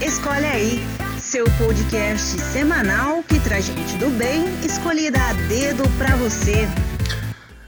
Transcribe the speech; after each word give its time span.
Escolhe 0.00 0.44
Aí, 0.44 0.80
seu 1.18 1.46
podcast 1.56 2.38
semanal 2.38 3.22
que 3.22 3.40
traz 3.40 3.64
gente 3.64 3.96
do 3.96 4.10
bem 4.10 4.44
escolhida 4.62 5.18
a 5.18 5.32
dedo 5.48 5.84
para 5.96 6.14
você. 6.16 6.68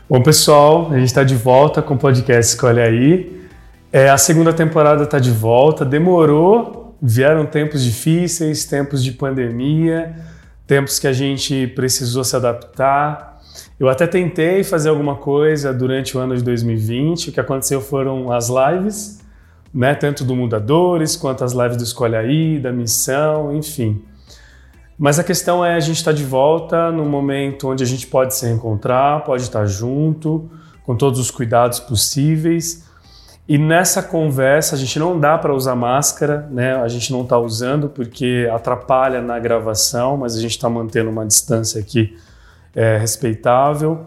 Bom, 0.09 0.23
pessoal, 0.23 0.91
a 0.93 0.99
gente 0.99 1.07
está 1.07 1.25
de 1.25 1.35
volta 1.35 1.81
com 1.81 1.95
o 1.95 1.99
podcast 1.99 2.53
Escolhe 2.53 2.83
Aí. 2.83 3.49
É, 3.91 4.11
a 4.11 4.19
segunda 4.19 4.53
temporada 4.53 5.05
está 5.05 5.19
de 5.19 5.31
volta, 5.31 5.87
demorou, 5.87 6.95
vieram 7.01 7.47
tempos 7.47 7.83
difíceis, 7.83 8.67
tempos 8.67 9.03
de 9.03 9.13
pandemia, 9.13 10.15
tempos 10.67 10.99
que 10.99 11.07
a 11.07 11.13
gente 11.15 11.67
precisou 11.69 12.23
se 12.25 12.37
adaptar. 12.37 13.41
Eu 13.81 13.89
até 13.89 14.07
tentei 14.07 14.63
fazer 14.63 14.91
alguma 14.91 15.17
coisa 15.17 15.73
durante 15.73 16.15
o 16.15 16.21
ano 16.21 16.37
de 16.37 16.45
2020. 16.45 17.31
O 17.31 17.33
que 17.33 17.41
aconteceu 17.41 17.81
foram 17.81 18.31
as 18.31 18.49
lives, 18.51 19.18
né? 19.73 19.95
Tanto 19.95 20.25
do 20.25 20.35
Mudadores 20.35 21.17
quanto 21.17 21.45
as 21.45 21.53
lives 21.53 21.77
do 21.77 21.85
Escolhe 21.85 22.17
Aí, 22.17 22.59
da 22.59 22.73
Missão, 22.73 23.55
enfim. 23.55 24.03
Mas 24.99 25.19
a 25.19 25.25
questão 25.25 25.65
é 25.65 25.75
a 25.75 25.81
gente 25.81 25.99
estar 25.99 26.11
tá 26.11 26.17
de 26.17 26.25
volta 26.25 26.91
no 26.91 27.05
momento 27.05 27.69
onde 27.69 27.85
a 27.85 27.87
gente 27.87 28.07
pode 28.07 28.35
se 28.35 28.49
encontrar, 28.51 29.23
pode 29.25 29.43
estar 29.43 29.65
junto, 29.67 30.51
com 30.85 30.97
todos 30.97 31.21
os 31.21 31.31
cuidados 31.31 31.79
possíveis. 31.79 32.89
E 33.49 33.57
nessa 33.57 34.03
conversa 34.03 34.75
a 34.75 34.79
gente 34.79 34.99
não 34.99 35.19
dá 35.19 35.39
para 35.39 35.55
usar 35.55 35.75
máscara, 35.75 36.49
né? 36.51 36.75
A 36.77 36.89
gente 36.89 37.13
não 37.13 37.23
está 37.23 37.39
usando 37.39 37.89
porque 37.89 38.49
atrapalha 38.53 39.23
na 39.23 39.39
gravação, 39.39 40.17
mas 40.17 40.37
a 40.37 40.41
gente 40.41 40.51
está 40.51 40.69
mantendo 40.69 41.09
uma 41.09 41.25
distância 41.25 41.81
aqui 41.81 42.17
é, 42.75 42.99
respeitável. 42.99 44.07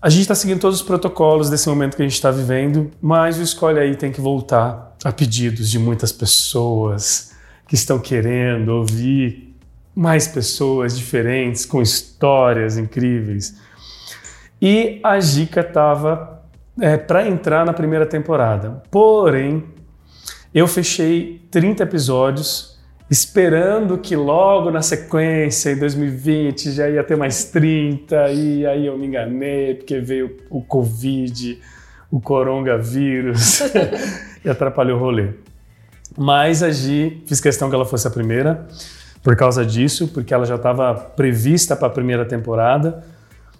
A 0.00 0.10
gente 0.10 0.22
está 0.22 0.34
seguindo 0.34 0.60
todos 0.60 0.80
os 0.80 0.86
protocolos 0.86 1.48
desse 1.48 1.68
momento 1.68 1.96
que 1.96 2.02
a 2.02 2.04
gente 2.04 2.14
está 2.14 2.30
vivendo, 2.30 2.90
mas 3.00 3.38
o 3.38 3.42
Escolhe 3.42 3.80
Aí 3.80 3.96
tem 3.96 4.12
que 4.12 4.20
voltar 4.20 4.94
a 5.02 5.10
pedidos 5.10 5.70
de 5.70 5.78
muitas 5.78 6.12
pessoas 6.12 7.34
que 7.66 7.74
estão 7.74 7.98
querendo 7.98 8.68
ouvir 8.68 9.56
mais 9.94 10.28
pessoas 10.28 10.96
diferentes, 10.96 11.64
com 11.64 11.80
histórias 11.80 12.76
incríveis. 12.76 13.56
E 14.60 15.00
a 15.02 15.18
Gica 15.18 15.60
estava 15.60 16.42
é, 16.78 16.98
para 16.98 17.26
entrar 17.26 17.64
na 17.64 17.72
primeira 17.72 18.04
temporada. 18.04 18.82
Porém, 18.90 19.64
eu 20.54 20.68
fechei 20.68 21.40
30 21.50 21.82
episódios 21.82 22.75
esperando 23.08 23.98
que 23.98 24.16
logo 24.16 24.70
na 24.70 24.82
sequência, 24.82 25.70
em 25.70 25.78
2020, 25.78 26.72
já 26.72 26.88
ia 26.88 27.04
ter 27.04 27.16
mais 27.16 27.44
30, 27.44 28.30
e 28.32 28.66
aí 28.66 28.86
eu 28.86 28.98
me 28.98 29.06
enganei, 29.06 29.74
porque 29.74 30.00
veio 30.00 30.36
o 30.50 30.60
Covid, 30.60 31.60
o 32.10 32.20
coronavírus, 32.20 33.60
e 34.44 34.48
atrapalhou 34.48 34.98
o 34.98 35.00
rolê. 35.00 35.28
Mas 36.16 36.62
a 36.62 36.70
Gi, 36.70 37.22
fiz 37.26 37.40
questão 37.40 37.68
que 37.68 37.74
ela 37.74 37.84
fosse 37.84 38.08
a 38.08 38.10
primeira, 38.10 38.66
por 39.22 39.36
causa 39.36 39.64
disso, 39.64 40.08
porque 40.08 40.32
ela 40.32 40.44
já 40.44 40.56
estava 40.56 40.94
prevista 40.94 41.76
para 41.76 41.88
a 41.88 41.90
primeira 41.90 42.24
temporada. 42.24 43.04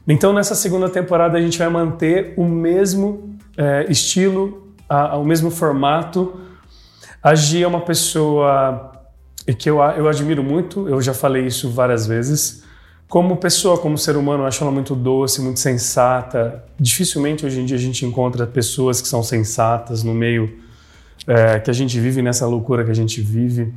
Então, 0.08 0.32
nessa 0.32 0.54
segunda 0.54 0.88
temporada, 0.88 1.36
a 1.36 1.40
gente 1.40 1.58
vai 1.58 1.68
manter 1.68 2.34
o 2.36 2.44
mesmo 2.44 3.36
é, 3.56 3.86
estilo, 3.88 4.72
a, 4.88 5.12
a, 5.12 5.16
o 5.16 5.24
mesmo 5.24 5.50
formato. 5.50 6.40
A 7.22 7.34
Gi 7.34 7.62
é 7.62 7.66
uma 7.66 7.80
pessoa 7.80 8.95
e 9.46 9.54
que 9.54 9.70
eu, 9.70 9.78
eu 9.78 10.08
admiro 10.08 10.42
muito, 10.42 10.88
eu 10.88 11.00
já 11.00 11.14
falei 11.14 11.46
isso 11.46 11.70
várias 11.70 12.06
vezes. 12.06 12.64
Como 13.08 13.36
pessoa, 13.36 13.78
como 13.78 13.96
ser 13.96 14.16
humano, 14.16 14.42
eu 14.42 14.46
acho 14.46 14.62
ela 14.64 14.72
muito 14.72 14.94
doce, 14.94 15.40
muito 15.40 15.60
sensata. 15.60 16.64
Dificilmente 16.78 17.46
hoje 17.46 17.60
em 17.60 17.64
dia 17.64 17.76
a 17.76 17.80
gente 17.80 18.04
encontra 18.04 18.46
pessoas 18.46 19.00
que 19.00 19.06
são 19.06 19.22
sensatas 19.22 20.02
no 20.02 20.12
meio 20.12 20.58
é, 21.26 21.60
que 21.60 21.70
a 21.70 21.72
gente 21.72 21.98
vive, 22.00 22.20
nessa 22.20 22.46
loucura 22.46 22.84
que 22.84 22.90
a 22.90 22.94
gente 22.94 23.20
vive. 23.20 23.72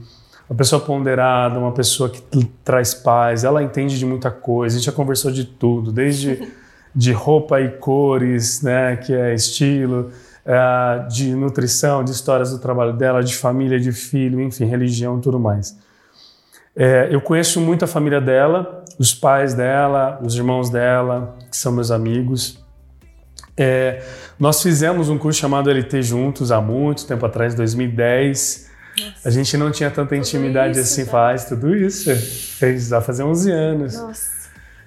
Uma 0.49 0.57
pessoa 0.57 0.81
ponderada, 0.81 1.59
uma 1.59 1.71
pessoa 1.71 2.09
que 2.09 2.21
traz 2.63 2.95
paz, 2.95 3.43
ela 3.43 3.61
entende 3.61 3.99
de 3.99 4.05
muita 4.05 4.31
coisa. 4.31 4.75
A 4.75 4.79
gente 4.79 4.85
já 4.87 4.91
conversou 4.91 5.31
de 5.31 5.45
tudo, 5.45 5.91
desde 5.91 6.51
de 6.95 7.11
roupa 7.11 7.61
e 7.61 7.69
cores, 7.69 8.63
né, 8.63 8.97
que 8.97 9.13
é 9.13 9.35
estilo, 9.35 10.11
é, 10.49 11.05
de 11.07 11.35
nutrição, 11.35 12.03
de 12.03 12.09
histórias 12.09 12.49
do 12.49 12.57
trabalho 12.57 12.93
dela, 12.93 13.23
de 13.23 13.35
família, 13.35 13.79
de 13.79 13.91
filho, 13.91 14.41
enfim, 14.41 14.65
religião 14.65 15.19
e 15.19 15.21
tudo 15.21 15.39
mais. 15.39 15.77
É, 16.75 17.07
eu 17.11 17.21
conheço 17.21 17.61
muito 17.61 17.85
a 17.85 17.87
família 17.87 18.19
dela, 18.19 18.83
os 18.97 19.13
pais 19.13 19.53
dela, 19.53 20.19
os 20.23 20.33
irmãos 20.33 20.71
dela, 20.71 21.37
que 21.51 21.55
são 21.55 21.71
meus 21.71 21.91
amigos. 21.91 22.65
É, 23.55 24.01
nós 24.39 24.63
fizemos 24.63 25.07
um 25.07 25.19
curso 25.19 25.39
chamado 25.39 25.69
LT 25.69 26.01
juntos 26.01 26.51
há 26.51 26.59
muito 26.59 27.05
tempo 27.05 27.27
atrás, 27.27 27.53
2010. 27.53 28.69
Nossa. 28.97 29.29
A 29.29 29.31
gente 29.31 29.55
não 29.55 29.69
tinha 29.69 29.91
tanta 29.91 30.15
tudo 30.15 30.17
intimidade 30.17 30.79
assim, 30.79 31.05
já. 31.05 31.11
faz 31.11 31.45
tudo 31.45 31.75
isso. 31.75 32.09
Fez 32.57 32.87
já 32.87 32.99
fazer 33.01 33.21
11 33.21 33.51
anos. 33.51 33.95
Nossa. 33.95 34.39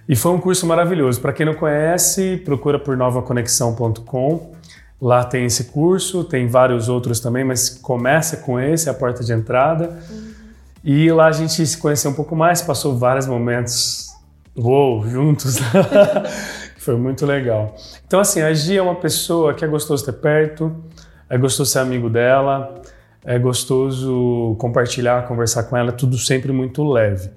E 0.09 0.17
foi 0.17 0.33
um 0.33 0.41
curso 0.41 0.67
maravilhoso. 0.67 1.21
Para 1.21 1.33
quem 1.33 1.47
não 1.47 1.55
conhece, 1.55 2.43
procura 2.45 2.81
por 2.81 2.97
novaconexão.com. 2.97 4.57
Lá 5.03 5.25
tem 5.25 5.47
esse 5.47 5.65
curso, 5.65 6.23
tem 6.23 6.47
vários 6.47 6.89
outros 6.89 7.19
também, 7.19 7.43
mas 7.43 7.69
começa 7.69 8.37
com 8.37 8.61
esse, 8.61 8.89
a 8.89 8.95
porta 8.95 9.25
de 9.25 9.33
entrada. 9.33 9.99
Uhum. 10.09 10.31
E 10.85 11.11
lá 11.11 11.27
a 11.27 11.33
gente 11.33 11.67
se 11.67 11.77
conheceu 11.77 12.13
um 12.13 12.15
pouco 12.15 12.37
mais, 12.37 12.63
passou 12.63 12.97
vários 12.97 13.27
momentos 13.27 14.13
uou, 14.57 15.03
juntos. 15.11 15.59
Foi 16.79 16.97
muito 16.97 17.27
legal. 17.27 17.75
Então, 18.07 18.21
assim, 18.21 18.43
a 18.43 18.55
Gia 18.55 18.79
é 18.79 18.83
uma 18.83 18.95
pessoa 18.95 19.55
que 19.55 19.65
é 19.65 19.69
gostoso 19.69 20.05
ter 20.05 20.13
perto, 20.13 20.73
é 21.29 21.37
gostoso 21.37 21.73
ser 21.73 21.81
amigo 21.81 22.09
dela, 22.09 22.81
é 23.25 23.41
gostoso 23.41 24.55
compartilhar, 24.61 25.27
conversar 25.27 25.65
com 25.65 25.77
ela, 25.77 25.89
é 25.89 25.93
tudo 25.93 26.17
sempre 26.17 26.53
muito 26.53 26.89
leve. 26.89 27.29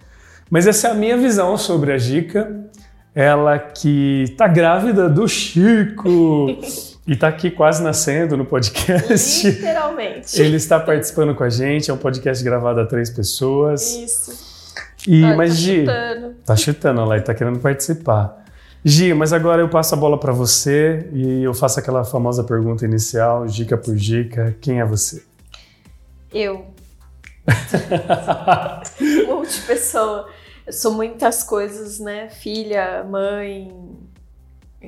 Mas 0.52 0.68
essa 0.68 0.90
é 0.90 0.92
a 0.92 0.94
minha 0.94 1.18
visão 1.18 1.58
sobre 1.58 1.92
a 1.92 1.98
Gica, 1.98 2.70
ela 3.16 3.58
que 3.58 4.36
tá 4.38 4.48
grávida 4.48 5.10
do 5.10 5.28
Chico. 5.28 6.46
E 7.08 7.14
está 7.14 7.28
aqui 7.28 7.52
quase 7.52 7.84
nascendo 7.84 8.36
no 8.36 8.46
podcast. 8.46 9.48
Literalmente. 9.48 10.42
Ele 10.42 10.56
está 10.58 10.80
participando 10.80 11.36
com 11.36 11.44
a 11.44 11.50
gente, 11.50 11.92
é 11.92 11.94
um 11.94 11.98
podcast 11.98 12.44
gravado 12.44 12.80
a 12.80 12.86
três 12.86 13.12
pessoas. 13.12 13.94
Isso. 13.96 14.74
E, 15.08 15.24
Ai, 15.24 15.36
mas, 15.36 15.52
tá 15.52 15.56
Gi, 15.56 15.80
chutando. 15.82 16.36
tá 16.44 16.56
chutando 16.56 17.06
lá 17.06 17.18
e 17.18 17.22
tá 17.22 17.34
querendo 17.36 17.60
participar. 17.60 18.44
Gi, 18.84 19.14
mas 19.14 19.34
agora 19.34 19.62
eu 19.62 19.70
passo 19.70 19.94
a 19.94 19.98
bola 19.98 20.20
para 20.20 20.34
você 20.34 21.08
e 21.14 21.44
eu 21.44 21.54
faço 21.54 21.80
aquela 21.80 22.04
famosa 22.04 22.44
pergunta 22.44 22.86
inicial, 22.86 23.46
dica 23.46 23.78
por 23.78 23.96
dica. 23.96 24.56
Quem 24.60 24.80
é 24.80 24.86
você? 24.86 25.24
Eu. 26.34 26.66
Multipessoa. 29.28 30.28
Eu 30.66 30.74
sou 30.74 30.92
muitas 30.92 31.44
coisas, 31.44 32.00
né? 32.00 32.30
Filha, 32.30 33.04
mãe, 33.04 33.72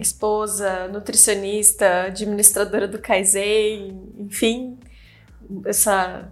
esposa, 0.01 0.87
nutricionista, 0.87 2.03
administradora 2.03 2.87
do 2.87 2.99
Kaizen, 2.99 4.01
enfim, 4.17 4.77
essa 5.65 6.31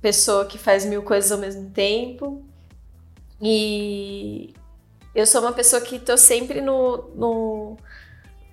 pessoa 0.00 0.44
que 0.46 0.58
faz 0.58 0.84
mil 0.84 1.02
coisas 1.02 1.32
ao 1.32 1.38
mesmo 1.38 1.70
tempo. 1.70 2.44
E 3.40 4.54
eu 5.14 5.26
sou 5.26 5.40
uma 5.40 5.52
pessoa 5.52 5.80
que 5.82 5.96
estou 5.96 6.16
sempre 6.16 6.60
no, 6.60 7.10
no, 7.14 7.76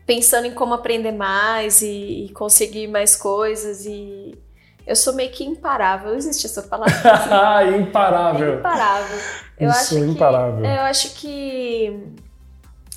pensando 0.05 0.45
em 0.45 0.53
como 0.53 0.73
aprender 0.73 1.11
mais 1.11 1.81
e, 1.81 2.25
e, 2.25 2.29
conseguir 2.29 2.87
mais 2.87 3.15
coisas 3.15 3.85
e 3.85 4.37
eu 4.85 4.95
sou 4.95 5.13
meio 5.13 5.31
que 5.31 5.43
imparável. 5.43 6.13
Existe 6.13 6.45
essa 6.45 6.61
palavra? 6.61 6.93
imparável. 7.77 8.59
imparável. 8.59 9.17
Eu, 9.57 9.65
eu 9.65 9.69
acho 9.71 9.97
imparável. 9.97 10.61
Que, 10.61 10.67
eu 10.67 10.81
acho 10.81 11.13
que 11.15 12.03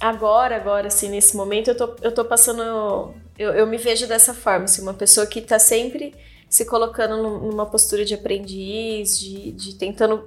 agora, 0.00 0.56
agora, 0.56 0.88
assim, 0.88 1.08
nesse 1.08 1.36
momento, 1.36 1.68
eu 1.68 1.76
tô, 1.76 1.96
eu 2.02 2.12
tô 2.12 2.24
passando. 2.24 3.14
Eu, 3.38 3.52
eu 3.52 3.66
me 3.66 3.76
vejo 3.76 4.06
dessa 4.06 4.34
forma, 4.34 4.64
assim, 4.64 4.82
uma 4.82 4.94
pessoa 4.94 5.26
que 5.26 5.40
tá 5.40 5.58
sempre 5.58 6.14
se 6.48 6.64
colocando 6.64 7.16
numa 7.22 7.66
postura 7.66 8.04
de 8.04 8.14
aprendiz, 8.14 9.18
de, 9.18 9.52
de 9.52 9.74
tentando 9.74 10.24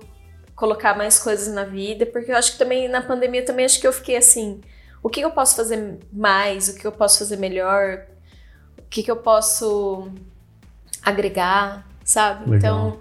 colocar 0.55 0.95
mais 0.95 1.17
coisas 1.17 1.51
na 1.53 1.63
vida, 1.63 2.05
porque 2.05 2.31
eu 2.31 2.35
acho 2.35 2.53
que 2.53 2.59
também 2.59 2.87
na 2.87 3.01
pandemia 3.01 3.43
também 3.43 3.65
acho 3.65 3.81
que 3.81 3.87
eu 3.87 3.91
fiquei 3.93 4.15
assim, 4.15 4.61
o 5.01 5.09
que 5.09 5.21
eu 5.21 5.31
posso 5.31 5.55
fazer 5.55 5.97
mais, 6.13 6.69
o 6.69 6.75
que 6.75 6.85
eu 6.85 6.91
posso 6.91 7.17
fazer 7.17 7.37
melhor, 7.37 8.05
o 8.77 8.83
que, 8.83 9.01
que 9.01 9.09
eu 9.09 9.15
posso 9.15 10.09
agregar, 11.01 11.87
sabe? 12.03 12.51
Legal. 12.51 12.57
Então, 12.57 12.99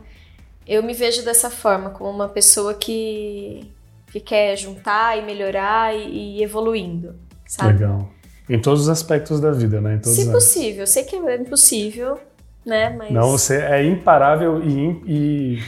eu 0.67 0.83
me 0.83 0.95
vejo 0.95 1.23
dessa 1.23 1.51
forma, 1.51 1.91
como 1.91 2.09
uma 2.09 2.29
pessoa 2.29 2.73
que 2.73 3.71
que 4.11 4.21
quer 4.21 4.57
juntar 4.57 5.17
e 5.19 5.23
melhorar 5.23 5.95
e, 5.95 6.39
e 6.39 6.43
evoluindo, 6.43 7.15
sabe? 7.47 7.73
Legal. 7.75 8.09
Em 8.49 8.61
todos 8.61 8.83
os 8.83 8.89
aspectos 8.89 9.41
da 9.41 9.53
vida, 9.53 9.81
né? 9.81 10.01
Se 10.03 10.31
possível. 10.31 10.83
Eu 10.83 10.87
sei 10.87 11.05
que 11.05 11.15
é 11.15 11.37
impossível, 11.37 12.19
né? 12.67 12.91
Mas... 12.91 13.13
Não, 13.13 13.31
você 13.31 13.61
é 13.63 13.85
imparável 13.85 14.61
e, 14.63 15.03
e, 15.07 15.63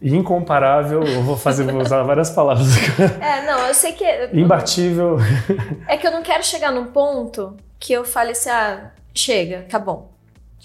e 0.00 0.16
incomparável. 0.16 1.02
Eu 1.02 1.22
vou 1.22 1.36
fazer, 1.36 1.70
vou 1.70 1.82
usar 1.82 2.02
várias 2.04 2.30
palavras. 2.30 2.68
É, 3.20 3.46
não, 3.46 3.66
eu 3.66 3.74
sei 3.74 3.92
que... 3.92 4.04
É, 4.04 4.30
Imbatível. 4.32 5.18
É 5.86 5.98
que 5.98 6.06
eu 6.06 6.10
não 6.10 6.22
quero 6.22 6.42
chegar 6.42 6.72
num 6.72 6.86
ponto 6.86 7.54
que 7.78 7.92
eu 7.92 8.02
fale 8.02 8.30
assim, 8.30 8.48
ah, 8.48 8.92
chega, 9.14 9.66
tá 9.68 9.78
bom. 9.78 10.15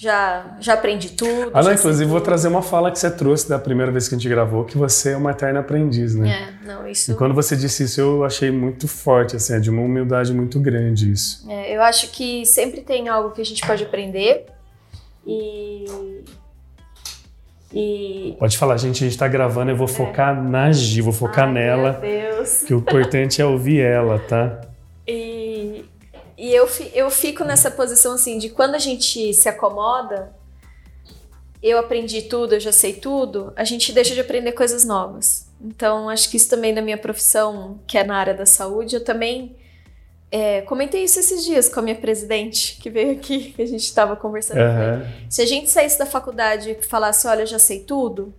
Já, 0.01 0.57
já 0.59 0.74
aprendi 0.74 1.09
tudo. 1.12 1.51
Ah, 1.53 1.62
já 1.62 1.75
inclusive 1.75 2.09
vou 2.09 2.19
trazer 2.19 2.48
uma 2.48 2.63
fala 2.63 2.89
que 2.89 2.98
você 2.98 3.12
trouxe 3.12 3.48
da 3.48 3.59
primeira 3.59 3.92
vez 3.92 4.09
que 4.09 4.15
a 4.15 4.18
gente 4.18 4.27
gravou, 4.27 4.65
que 4.65 4.75
você 4.75 5.12
é 5.12 5.18
uma 5.18 5.30
eterna 5.30 5.59
aprendiz, 5.59 6.15
né? 6.15 6.27
É, 6.27 6.65
não, 6.65 6.88
isso. 6.88 7.12
E 7.12 7.15
quando 7.15 7.36
você 7.36 7.56
disse 7.56 7.83
isso, 7.83 8.01
eu 8.01 8.24
achei 8.24 8.50
muito 8.50 8.88
forte, 8.88 9.36
assim, 9.36 9.53
é 9.53 9.59
de 9.59 9.69
uma 9.69 9.83
humildade 9.83 10.33
muito 10.33 10.59
grande 10.59 11.12
isso. 11.12 11.45
É, 11.48 11.75
eu 11.75 11.83
acho 11.83 12.09
que 12.09 12.44
sempre 12.48 12.81
tem 12.81 13.09
algo 13.09 13.30
que 13.30 13.42
a 13.42 13.45
gente 13.45 13.62
pode 13.63 13.83
aprender 13.83 14.48
e. 15.24 15.86
E. 17.71 18.36
Pode 18.39 18.57
falar, 18.57 18.77
gente, 18.77 19.03
a 19.03 19.07
gente 19.07 19.19
tá 19.19 19.27
gravando, 19.27 19.69
eu 19.69 19.77
vou 19.77 19.88
focar 19.88 20.36
na 20.44 20.71
Gi, 20.71 21.00
vou 21.00 21.13
focar 21.13 21.45
É. 21.45 21.48
Ai, 21.48 21.53
nela, 21.53 22.00
Meu 22.01 22.38
Deus. 22.38 22.63
que 22.63 22.74
o 22.74 22.80
importante 22.80 23.39
é 23.39 23.45
ouvir 23.45 23.81
ela, 23.81 24.18
tá? 24.18 24.62
E, 26.41 26.51
eu, 26.55 26.67
eu 26.95 27.11
fico 27.11 27.43
nessa 27.43 27.69
posição 27.69 28.13
assim 28.13 28.39
de 28.39 28.49
quando 28.49 28.73
a 28.73 28.79
gente 28.79 29.31
se 29.31 29.47
acomoda, 29.47 30.35
eu 31.61 31.77
aprendi 31.77 32.23
tudo, 32.23 32.55
eu 32.55 32.59
já 32.59 32.71
sei 32.71 32.93
tudo, 32.93 33.53
a 33.55 33.63
gente 33.63 33.93
deixa 33.93 34.15
de 34.15 34.21
aprender 34.21 34.53
coisas 34.53 34.83
novas. 34.83 35.47
Então, 35.61 36.09
acho 36.09 36.31
que 36.31 36.38
isso 36.38 36.49
também 36.49 36.73
na 36.73 36.81
minha 36.81 36.97
profissão, 36.97 37.79
que 37.85 37.95
é 37.95 38.03
na 38.03 38.17
área 38.17 38.33
da 38.33 38.47
saúde, 38.47 38.95
eu 38.95 39.03
também 39.03 39.55
é, 40.31 40.61
comentei 40.61 41.03
isso 41.03 41.19
esses 41.19 41.45
dias 41.45 41.69
com 41.69 41.79
a 41.79 41.83
minha 41.83 41.95
presidente, 41.95 42.75
que 42.81 42.89
veio 42.89 43.11
aqui, 43.11 43.51
que 43.53 43.61
a 43.61 43.67
gente 43.67 43.83
estava 43.83 44.15
conversando. 44.15 44.61
Aham. 44.61 45.05
Se 45.29 45.43
a 45.43 45.45
gente 45.45 45.69
saísse 45.69 45.99
da 45.99 46.07
faculdade 46.07 46.71
e 46.71 46.81
falasse, 46.81 47.27
olha, 47.27 47.43
eu 47.43 47.47
já 47.47 47.59
sei 47.59 47.81
tudo, 47.81 48.33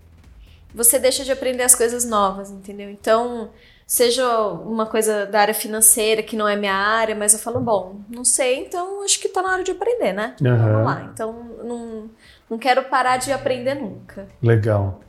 você 0.74 0.98
deixa 0.98 1.24
de 1.24 1.30
aprender 1.30 1.62
as 1.62 1.76
coisas 1.76 2.04
novas, 2.04 2.50
entendeu? 2.50 2.90
Então, 2.90 3.50
seja 3.86 4.26
uma 4.38 4.86
coisa 4.86 5.26
da 5.26 5.40
área 5.40 5.54
financeira, 5.54 6.22
que 6.22 6.36
não 6.36 6.48
é 6.48 6.56
minha 6.56 6.74
área, 6.74 7.14
mas 7.14 7.32
eu 7.32 7.38
falo, 7.38 7.60
bom, 7.60 8.00
não 8.08 8.24
sei, 8.24 8.60
então 8.64 9.02
acho 9.04 9.20
que 9.20 9.28
tá 9.28 9.42
na 9.42 9.52
hora 9.52 9.64
de 9.64 9.70
aprender, 9.70 10.12
né? 10.12 10.34
Aham. 10.44 10.72
Vamos 10.72 10.84
lá. 10.86 11.10
Então, 11.12 11.46
não, 11.64 12.10
não 12.50 12.58
quero 12.58 12.84
parar 12.84 13.16
de 13.18 13.32
aprender 13.32 13.74
nunca. 13.74 14.26
Legal. 14.42 15.00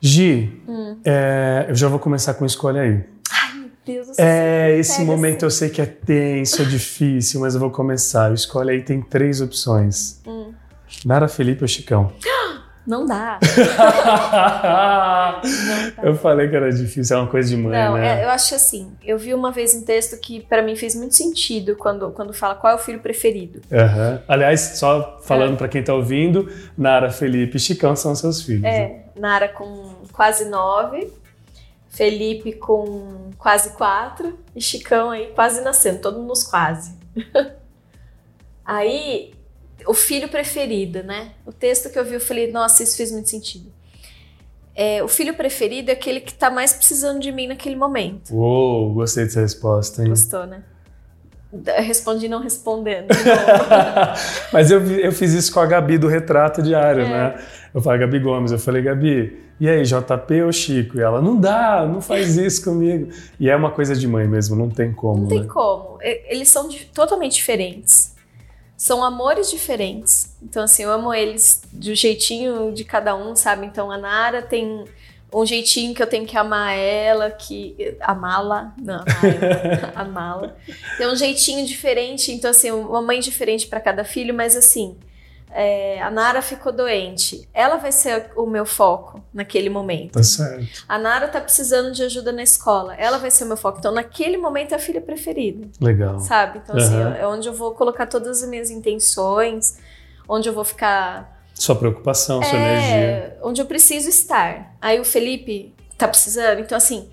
Gi, 0.00 0.60
Hum. 0.66 0.98
é, 1.04 1.66
eu 1.68 1.74
já 1.76 1.86
vou 1.88 1.98
começar 1.98 2.34
com 2.34 2.44
escolha 2.44 2.82
aí. 2.82 3.04
Meu 3.54 3.70
Deus 3.86 4.06
do 4.08 4.14
céu. 4.14 4.24
É, 4.26 4.76
esse 4.78 5.02
momento 5.04 5.44
eu 5.44 5.50
sei 5.50 5.68
que 5.70 5.80
é 5.80 5.86
tenso, 5.86 6.60
é 6.62 6.64
difícil, 6.64 7.40
mas 7.40 7.54
eu 7.54 7.60
vou 7.60 7.70
começar. 7.70 8.30
O 8.30 8.34
escolha 8.34 8.72
aí 8.72 8.82
tem 8.82 9.00
três 9.00 9.40
opções. 9.40 10.20
Hum. 10.26 10.52
Nara 11.04 11.26
Felipe 11.28 11.62
ou 11.62 11.68
Chicão? 11.68 12.12
Não 12.86 13.06
dá. 13.06 13.38
eu 16.02 16.14
falei 16.16 16.48
que 16.48 16.56
era 16.56 16.70
difícil, 16.72 17.16
é 17.16 17.20
uma 17.20 17.28
coisa 17.28 17.48
de 17.48 17.56
mãe, 17.56 17.72
Não, 17.72 17.94
né? 17.94 18.20
é, 18.20 18.24
eu 18.24 18.30
acho 18.30 18.54
assim. 18.54 18.92
Eu 19.04 19.18
vi 19.18 19.34
uma 19.34 19.50
vez 19.52 19.74
um 19.74 19.84
texto 19.84 20.18
que 20.20 20.40
pra 20.40 20.62
mim 20.62 20.74
fez 20.76 20.94
muito 20.94 21.14
sentido 21.14 21.76
quando, 21.76 22.10
quando 22.10 22.32
fala 22.32 22.54
qual 22.54 22.72
é 22.72 22.76
o 22.76 22.78
filho 22.78 23.00
preferido. 23.00 23.60
Aham. 23.72 24.22
Aliás, 24.26 24.60
só 24.78 25.20
falando 25.22 25.56
pra 25.56 25.68
quem 25.68 25.82
tá 25.82 25.94
ouvindo, 25.94 26.50
Nara 26.76 27.10
Felipe 27.10 27.56
e 27.56 27.60
Chicão 27.60 27.94
são 27.94 28.14
seus 28.14 28.42
filhos. 28.42 28.62
né? 28.62 28.78
É, 28.82 29.04
Nara 29.16 29.48
com 29.48 29.94
quase 30.12 30.48
nove, 30.48 31.12
Felipe 31.88 32.52
com 32.54 33.30
quase 33.38 33.70
quatro 33.76 34.38
e 34.56 34.60
Chicão 34.60 35.10
aí 35.10 35.26
quase 35.34 35.60
nascendo, 35.62 36.00
todo 36.00 36.20
nos 36.22 36.42
quase. 36.42 36.96
aí, 38.64 39.34
o 39.86 39.94
filho 39.94 40.28
preferido, 40.28 41.02
né? 41.02 41.32
O 41.46 41.52
texto 41.52 41.90
que 41.90 41.98
eu 41.98 42.04
vi, 42.04 42.14
eu 42.14 42.20
falei, 42.20 42.50
nossa, 42.50 42.82
isso 42.82 42.96
fez 42.96 43.10
muito 43.12 43.28
sentido. 43.28 43.70
É, 44.74 45.02
o 45.02 45.08
filho 45.08 45.34
preferido 45.34 45.90
é 45.90 45.94
aquele 45.94 46.20
que 46.20 46.32
tá 46.32 46.50
mais 46.50 46.72
precisando 46.72 47.20
de 47.20 47.30
mim 47.30 47.46
naquele 47.46 47.76
momento. 47.76 48.34
Uou, 48.34 48.92
gostei 48.94 49.24
dessa 49.24 49.40
resposta, 49.40 50.02
hein? 50.02 50.08
Gostou, 50.08 50.46
né? 50.46 50.62
Respondi 51.84 52.28
não 52.28 52.40
respondendo. 52.40 53.08
Mas 54.52 54.70
eu, 54.70 54.80
eu 54.98 55.12
fiz 55.12 55.32
isso 55.32 55.52
com 55.52 55.60
a 55.60 55.66
Gabi 55.66 55.98
do 55.98 56.08
Retrato 56.08 56.62
Diário, 56.62 57.02
É. 57.02 57.08
né? 57.08 57.44
Eu 57.74 57.80
falei, 57.80 58.00
Gabi 58.00 58.18
Gomes, 58.18 58.52
eu 58.52 58.58
falei, 58.58 58.82
Gabi, 58.82 59.38
e 59.60 59.68
aí, 59.68 59.82
JP 59.82 60.42
ou 60.44 60.52
Chico? 60.52 60.98
E 60.98 61.02
ela, 61.02 61.20
não 61.22 61.38
dá, 61.38 61.86
não 61.86 62.00
faz 62.00 62.36
isso 62.38 62.64
comigo. 62.64 63.08
E 63.38 63.48
é 63.50 63.56
uma 63.56 63.70
coisa 63.70 63.94
de 63.94 64.06
mãe 64.08 64.26
mesmo, 64.26 64.56
não 64.56 64.68
tem 64.70 64.92
como, 64.92 65.22
Não 65.22 65.28
tem 65.28 65.40
né? 65.42 65.46
como. 65.46 65.98
E- 66.02 66.22
Eles 66.34 66.48
são 66.48 66.68
totalmente 66.94 67.34
diferentes. 67.34 68.14
São 68.82 69.04
amores 69.04 69.48
diferentes. 69.48 70.36
Então, 70.42 70.64
assim, 70.64 70.82
eu 70.82 70.90
amo 70.90 71.14
eles 71.14 71.62
do 71.72 71.94
jeitinho 71.94 72.72
de 72.72 72.82
cada 72.82 73.14
um, 73.14 73.36
sabe? 73.36 73.64
Então, 73.64 73.92
a 73.92 73.96
Nara 73.96 74.42
tem 74.42 74.84
um 75.32 75.46
jeitinho 75.46 75.94
que 75.94 76.02
eu 76.02 76.06
tenho 76.08 76.26
que 76.26 76.36
amar 76.36 76.76
ela, 76.76 77.30
que. 77.30 77.96
Amá-la. 78.00 78.74
Não, 78.76 79.04
amar 79.06 79.24
ela. 79.24 79.92
amá-la. 79.94 80.56
Tem 80.98 81.06
um 81.06 81.14
jeitinho 81.14 81.64
diferente. 81.64 82.32
Então, 82.32 82.50
assim, 82.50 82.72
uma 82.72 83.00
mãe 83.00 83.20
diferente 83.20 83.68
para 83.68 83.78
cada 83.78 84.02
filho, 84.02 84.34
mas 84.34 84.56
assim. 84.56 84.96
É, 85.54 86.00
a 86.02 86.10
Nara 86.10 86.40
ficou 86.40 86.72
doente. 86.72 87.48
Ela 87.52 87.76
vai 87.76 87.92
ser 87.92 88.30
o 88.36 88.46
meu 88.46 88.64
foco 88.64 89.22
naquele 89.32 89.68
momento. 89.68 90.12
Tá 90.12 90.22
certo. 90.22 90.84
A 90.88 90.98
Nara 90.98 91.28
tá 91.28 91.40
precisando 91.40 91.92
de 91.92 92.02
ajuda 92.02 92.32
na 92.32 92.42
escola. 92.42 92.94
Ela 92.94 93.18
vai 93.18 93.30
ser 93.30 93.44
o 93.44 93.46
meu 93.46 93.56
foco. 93.56 93.78
Então, 93.78 93.92
naquele 93.92 94.36
momento, 94.36 94.72
é 94.72 94.76
a 94.76 94.78
filha 94.78 95.00
preferida 95.00 95.68
Legal. 95.80 96.18
sabe? 96.20 96.60
Então, 96.62 96.76
assim, 96.76 96.94
Aham. 96.94 97.16
é 97.16 97.26
onde 97.26 97.48
eu 97.48 97.54
vou 97.54 97.72
colocar 97.72 98.06
todas 98.06 98.42
as 98.42 98.48
minhas 98.48 98.70
intenções, 98.70 99.78
onde 100.28 100.48
eu 100.48 100.52
vou 100.52 100.64
ficar. 100.64 101.42
Sua 101.54 101.76
preocupação, 101.76 102.42
sua 102.42 102.58
energia. 102.58 102.96
É, 102.96 103.38
onde 103.42 103.60
eu 103.60 103.66
preciso 103.66 104.08
estar. 104.08 104.74
Aí 104.80 104.98
o 104.98 105.04
Felipe 105.04 105.74
tá 105.98 106.08
precisando, 106.08 106.60
então, 106.60 106.76
assim. 106.76 107.10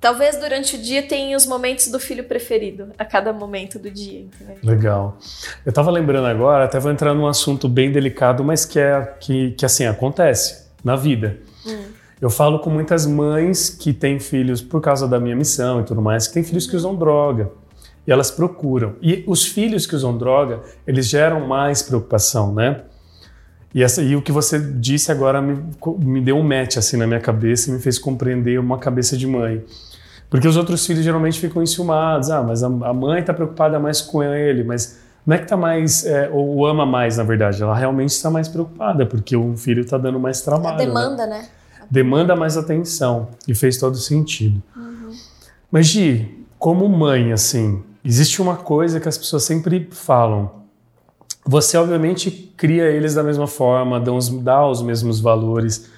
Talvez 0.00 0.38
durante 0.38 0.76
o 0.76 0.78
dia 0.80 1.02
tenha 1.02 1.36
os 1.36 1.44
momentos 1.44 1.88
do 1.88 2.00
filho 2.00 2.24
preferido, 2.24 2.88
a 2.98 3.04
cada 3.04 3.34
momento 3.34 3.78
do 3.78 3.90
dia, 3.90 4.20
entendeu? 4.20 4.56
Legal. 4.62 5.18
Eu 5.64 5.72
tava 5.72 5.90
lembrando 5.90 6.26
agora, 6.26 6.64
até 6.64 6.80
vou 6.80 6.90
entrar 6.90 7.12
num 7.12 7.26
assunto 7.26 7.68
bem 7.68 7.92
delicado, 7.92 8.42
mas 8.42 8.64
que 8.64 8.78
é 8.78 9.14
que, 9.20 9.50
que 9.50 9.66
assim 9.66 9.84
acontece 9.84 10.68
na 10.82 10.96
vida. 10.96 11.38
Hum. 11.66 11.82
Eu 12.18 12.30
falo 12.30 12.60
com 12.60 12.70
muitas 12.70 13.04
mães 13.04 13.68
que 13.68 13.92
têm 13.92 14.18
filhos 14.18 14.62
por 14.62 14.80
causa 14.80 15.06
da 15.06 15.20
minha 15.20 15.36
missão 15.36 15.82
e 15.82 15.84
tudo 15.84 16.00
mais, 16.00 16.26
que 16.26 16.32
têm 16.32 16.42
filhos 16.42 16.66
que 16.66 16.76
usam 16.76 16.94
droga. 16.94 17.50
E 18.06 18.10
elas 18.10 18.30
procuram. 18.30 18.96
E 19.02 19.22
os 19.26 19.44
filhos 19.44 19.86
que 19.86 19.94
usam 19.94 20.16
droga, 20.16 20.62
eles 20.86 21.06
geram 21.06 21.46
mais 21.46 21.82
preocupação, 21.82 22.54
né? 22.54 22.84
E, 23.74 23.82
essa, 23.82 24.02
e 24.02 24.16
o 24.16 24.22
que 24.22 24.32
você 24.32 24.58
disse 24.58 25.12
agora 25.12 25.40
me, 25.40 25.62
me 25.98 26.20
deu 26.20 26.36
um 26.36 26.42
match 26.42 26.76
assim 26.76 26.96
na 26.96 27.06
minha 27.06 27.20
cabeça 27.20 27.70
e 27.70 27.72
me 27.72 27.78
fez 27.78 27.98
compreender 27.98 28.58
uma 28.58 28.78
cabeça 28.78 29.16
de 29.16 29.26
mãe. 29.26 29.62
Porque 30.30 30.46
os 30.46 30.56
outros 30.56 30.86
filhos 30.86 31.04
geralmente 31.04 31.40
ficam 31.40 31.60
enciumados. 31.62 32.30
Ah, 32.30 32.42
mas 32.42 32.62
a, 32.62 32.68
a 32.68 32.94
mãe 32.94 33.20
está 33.20 33.34
preocupada 33.34 33.78
mais 33.80 34.00
com 34.00 34.22
ele, 34.22 34.62
mas 34.62 35.00
não 35.26 35.34
é 35.34 35.38
que 35.38 35.44
está 35.44 35.56
mais, 35.56 36.06
é, 36.06 36.30
ou 36.32 36.64
ama 36.64 36.86
mais, 36.86 37.16
na 37.16 37.24
verdade. 37.24 37.62
Ela 37.62 37.76
realmente 37.76 38.10
está 38.10 38.30
mais 38.30 38.48
preocupada, 38.48 39.04
porque 39.04 39.36
o 39.36 39.56
filho 39.56 39.82
está 39.82 39.98
dando 39.98 40.20
mais 40.20 40.40
trabalho. 40.40 40.76
A 40.76 40.78
né? 40.78 40.86
demanda, 40.86 41.26
né? 41.26 41.48
demanda 41.90 42.36
mais 42.36 42.56
atenção 42.56 43.28
e 43.48 43.54
fez 43.54 43.76
todo 43.76 43.96
sentido. 43.96 44.62
Mas 45.70 45.86
Gi, 45.86 46.46
como 46.58 46.88
mãe, 46.88 47.32
assim, 47.32 47.82
existe 48.04 48.40
uma 48.40 48.56
coisa 48.56 49.00
que 49.00 49.08
as 49.08 49.18
pessoas 49.18 49.42
sempre 49.42 49.88
falam. 49.90 50.60
Você 51.44 51.76
obviamente 51.76 52.30
cria 52.56 52.84
eles 52.84 53.14
da 53.14 53.22
mesma 53.22 53.46
forma, 53.46 53.98
dá 53.98 54.12
os, 54.12 54.28
dá 54.28 54.66
os 54.66 54.82
mesmos 54.82 55.20
valores, 55.20 55.90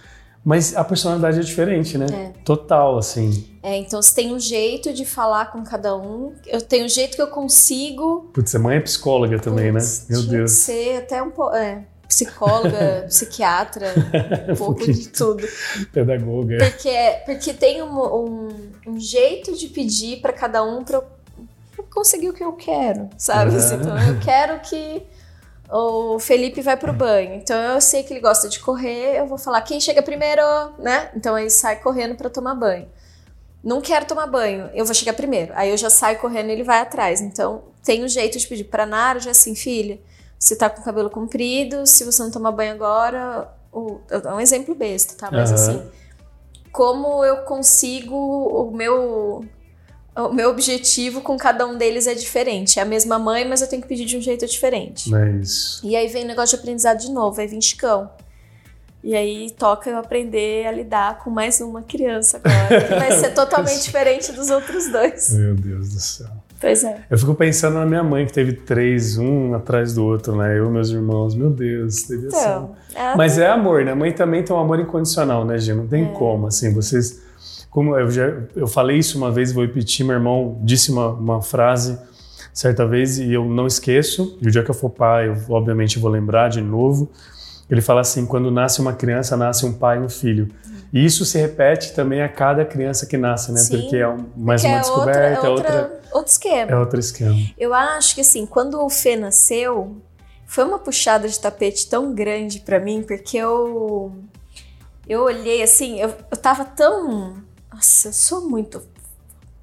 mas 0.45 0.77
a 0.77 0.83
personalidade 0.83 1.39
é 1.39 1.43
diferente, 1.43 1.97
né? 1.97 2.07
É. 2.13 2.33
Total, 2.45 2.99
assim. 2.99 3.49
É, 3.63 3.77
então 3.77 4.03
você 4.03 4.15
tem 4.15 4.35
um 4.35 4.41
jeito 4.41 4.93
de 4.93 5.05
falar 5.05 5.53
com 5.53 5.63
cada 5.63 5.97
um. 5.97 6.35
Eu 6.47 6.61
tenho 6.61 6.85
um 6.85 6.89
jeito 6.89 7.15
que 7.15 7.23
eu 7.23 7.29
consigo. 7.29 8.31
Putz, 8.33 8.55
a 8.55 8.59
mãe 8.59 8.77
é 8.77 8.81
psicóloga 8.81 9.39
também, 9.39 9.73
Putz, 9.73 10.09
né? 10.09 10.17
Meu 10.17 10.23
Deus. 10.25 10.51
ser 10.53 10.99
até 10.99 11.23
um 11.23 11.31
pouco. 11.31 11.55
É, 11.55 11.85
psicóloga, 12.09 13.07
psiquiatra, 13.09 13.95
um 14.51 14.57
pouco 14.57 14.85
de 14.85 15.09
tudo. 15.09 15.47
Pedagoga. 15.93 16.59
Porque, 16.59 17.23
porque 17.25 17.55
tem 17.55 17.83
um, 17.83 17.99
um, 17.99 18.49
um 18.89 18.99
jeito 18.99 19.57
de 19.57 19.69
pedir 19.69 20.21
para 20.21 20.33
cada 20.33 20.63
um 20.65 20.85
para 20.85 20.97
eu 20.97 21.03
pra 21.73 21.85
eu 21.85 21.85
conseguir 21.91 22.29
o 22.29 22.33
que 22.35 22.45
eu 22.45 22.53
quero, 22.53 23.09
sabe? 23.17 23.53
Uhum. 23.57 23.81
Então 23.81 24.09
eu 24.09 24.21
quero 24.21 24.61
que 24.61 25.03
o 25.73 26.19
Felipe 26.19 26.61
vai 26.61 26.77
pro 26.77 26.93
banho. 26.93 27.35
Então 27.35 27.57
eu 27.57 27.81
sei 27.81 28.03
que 28.03 28.13
ele 28.13 28.21
gosta 28.21 28.49
de 28.49 28.61
correr, 28.61 29.19
eu 29.19 29.27
vou 29.27 29.39
falar 29.39 29.63
quem 29.63 29.81
chega 29.81 30.03
primeiro, 30.03 30.43
né? 30.79 31.11
Então 31.17 31.39
ele 31.39 31.51
sai 31.51 31.77
correndo 31.81 32.15
para 32.15 32.29
tomar 32.29 32.55
banho. 32.55 32.89
Não 33.65 33.81
quero 33.81 34.05
tomar 34.07 34.27
banho, 34.27 34.69
eu 34.75 34.85
vou 34.85 34.95
chegar 34.95 35.15
primeiro. 35.15 35.53
Aí 35.57 35.71
eu 35.71 35.77
já 35.77 35.89
saio 35.89 36.19
correndo 36.19 36.51
e 36.51 36.53
ele 36.53 36.65
vai 36.65 36.81
atrás. 36.81 37.21
Então 37.21 37.63
tem 37.83 38.05
um 38.05 38.09
jeito 38.09 38.39
de 38.39 38.47
pedir 38.47 38.65
para 38.65 38.85
Nara, 38.85 39.19
já 39.21 39.31
assim, 39.31 39.55
filha, 39.55 39.99
você 40.39 40.55
tá 40.57 40.69
com 40.69 40.81
o 40.81 40.85
cabelo 40.85 41.09
comprido, 41.09 41.87
se 41.87 42.05
você 42.05 42.23
não 42.23 42.31
tomar 42.31 42.53
banho 42.53 42.73
agora, 42.75 43.49
o- 43.73 44.01
é 44.11 44.29
um 44.35 44.41
exemplo 44.41 44.75
besta, 44.75 45.15
tá? 45.17 45.31
Mas 45.31 45.51
Aham. 45.53 45.55
assim, 45.55 45.91
como 46.73 47.25
eu 47.25 47.39
consigo 47.45 48.15
o 48.17 48.71
meu 48.73 49.45
o 50.17 50.33
meu 50.33 50.51
objetivo 50.51 51.21
com 51.23 51.37
cada 51.37 51.67
um 51.67 51.77
deles 51.77 52.07
é 52.07 52.15
diferente. 52.15 52.79
É 52.79 52.83
a 52.83 52.85
mesma 52.85 53.19
mãe, 53.19 53.49
mas 53.49 53.63
eu 53.63 53.69
tenho 53.69 53.81
que 53.83 53.89
pedir 53.89 54.05
de 54.05 54.17
um 54.17 54.21
jeito 54.21 54.47
diferente. 54.47 55.15
É 55.15 55.31
isso. 55.41 55.81
E 55.87 55.97
aí 55.97 56.07
vem 56.09 56.25
o 56.25 56.27
negócio 56.27 56.57
de 56.57 56.63
aprendizado 56.63 56.99
de 56.99 57.11
novo, 57.11 57.41
aí 57.41 57.47
vem 57.47 57.61
Chicão. 57.61 58.11
E 59.05 59.17
aí 59.17 59.51
toca 59.51 59.91
eu 59.91 59.99
aprender 59.99 60.65
a 60.65 60.71
lidar 60.71 61.19
com 61.19 61.29
mais 61.29 61.61
uma 61.61 61.83
criança 61.83 62.41
agora, 62.43 62.85
que 62.85 62.95
vai 62.95 63.13
ser 63.13 63.31
totalmente 63.35 63.83
diferente 63.83 64.31
dos 64.31 64.49
outros 64.49 64.89
dois. 64.93 65.33
Meu 65.33 65.57
Deus 65.57 65.89
do 65.93 65.99
céu. 65.99 66.29
Pois 66.61 66.85
é. 66.85 67.01
Eu 67.11 67.19
fico 67.19 67.35
pensando 67.35 67.75
na 67.81 67.85
minha 67.85 68.05
mãe, 68.05 68.25
que 68.25 68.33
teve 68.33 68.53
três, 68.53 69.19
um 69.19 69.53
atrás 69.55 69.95
do 69.95 70.05
outro, 70.05 70.37
né? 70.37 70.57
Eu 70.57 70.69
e 70.69 70.71
meus 70.71 70.91
irmãos. 70.91 71.35
Meu 71.35 71.51
Deus, 71.51 72.03
teve 72.03 72.29
Então, 72.29 72.77
assim. 72.87 72.95
ela 72.95 73.17
Mas 73.17 73.37
é 73.37 73.49
amor, 73.49 73.85
né? 73.85 73.93
Mãe 73.93 74.13
também 74.13 74.45
tem 74.45 74.55
um 74.55 74.61
amor 74.61 74.79
incondicional, 74.79 75.45
né, 75.45 75.59
Gê? 75.59 75.75
Não 75.75 75.89
tem 75.89 76.05
É. 76.05 76.09
como, 76.13 76.47
assim, 76.47 76.73
vocês... 76.73 77.21
Como 77.73 77.99
eu 77.99 78.09
já 78.11 78.31
eu 78.55 78.69
falei 78.69 78.99
isso 78.99 79.19
uma 79.19 79.33
vez, 79.33 79.51
vou 79.51 79.65
repetir, 79.65 80.07
meu 80.07 80.15
irmão 80.15 80.61
disse 80.63 80.93
uma, 80.93 81.09
uma 81.09 81.43
frase 81.43 81.99
certa 82.53 82.87
vez 82.87 83.19
e 83.19 83.33
eu 83.33 83.45
não 83.47 83.67
esqueço, 83.67 84.39
e 84.41 84.47
o 84.47 84.51
dia 84.51 84.63
que 84.63 84.71
eu 84.71 84.75
for 84.75 84.91
pai, 84.91 85.29
eu 85.29 85.37
obviamente 85.49 85.99
vou 85.99 86.11
lembrar 86.11 86.49
de 86.49 86.61
novo. 86.61 87.11
Ele 87.71 87.81
fala 87.81 88.03
assim, 88.03 88.27
quando 88.27 88.51
nasce 88.51 88.81
uma 88.81 88.93
criança, 88.93 89.35
nasce 89.37 89.65
um 89.65 89.73
pai 89.73 89.97
e 89.97 90.01
um 90.01 90.09
filho. 90.09 90.51
E 90.93 91.03
isso 91.03 91.25
se 91.25 91.39
repete 91.39 91.95
também 91.95 92.21
a 92.21 92.29
cada 92.29 92.67
criança 92.67 93.07
que 93.07 93.17
nasce, 93.17 93.51
né? 93.51 93.59
Sim, 93.61 93.81
Porque 93.81 93.97
é 93.97 94.17
mais 94.37 94.63
uma 94.63 94.77
é 94.77 94.81
descoberta, 94.81 95.49
outra, 95.49 95.49
é 95.49 95.51
outra, 95.51 95.83
outra, 95.83 96.01
outro 96.13 96.31
esquema. 96.31 96.71
é 96.71 96.77
outro 96.77 97.01
esquema. 97.01 97.39
Eu 97.57 97.73
acho 97.73 98.15
que 98.15 98.21
assim, 98.21 98.45
quando 98.45 98.79
o 98.85 98.91
Fê 98.91 99.17
nasceu, 99.17 99.97
foi 100.47 100.65
uma 100.65 100.79
puxada 100.79 101.27
de 101.27 101.41
tapete 101.41 101.89
tão 101.89 102.15
grande 102.15 102.61
pra 102.61 102.79
mim, 102.79 103.03
porque 103.03 103.39
eu 103.39 104.13
eu 105.09 105.23
olhei 105.23 105.63
assim, 105.63 105.99
eu, 105.99 106.15
eu 106.31 106.37
tava 106.37 106.67
tão, 106.67 107.37
nossa, 107.73 108.09
eu 108.09 108.13
sou 108.13 108.49
muito 108.49 108.83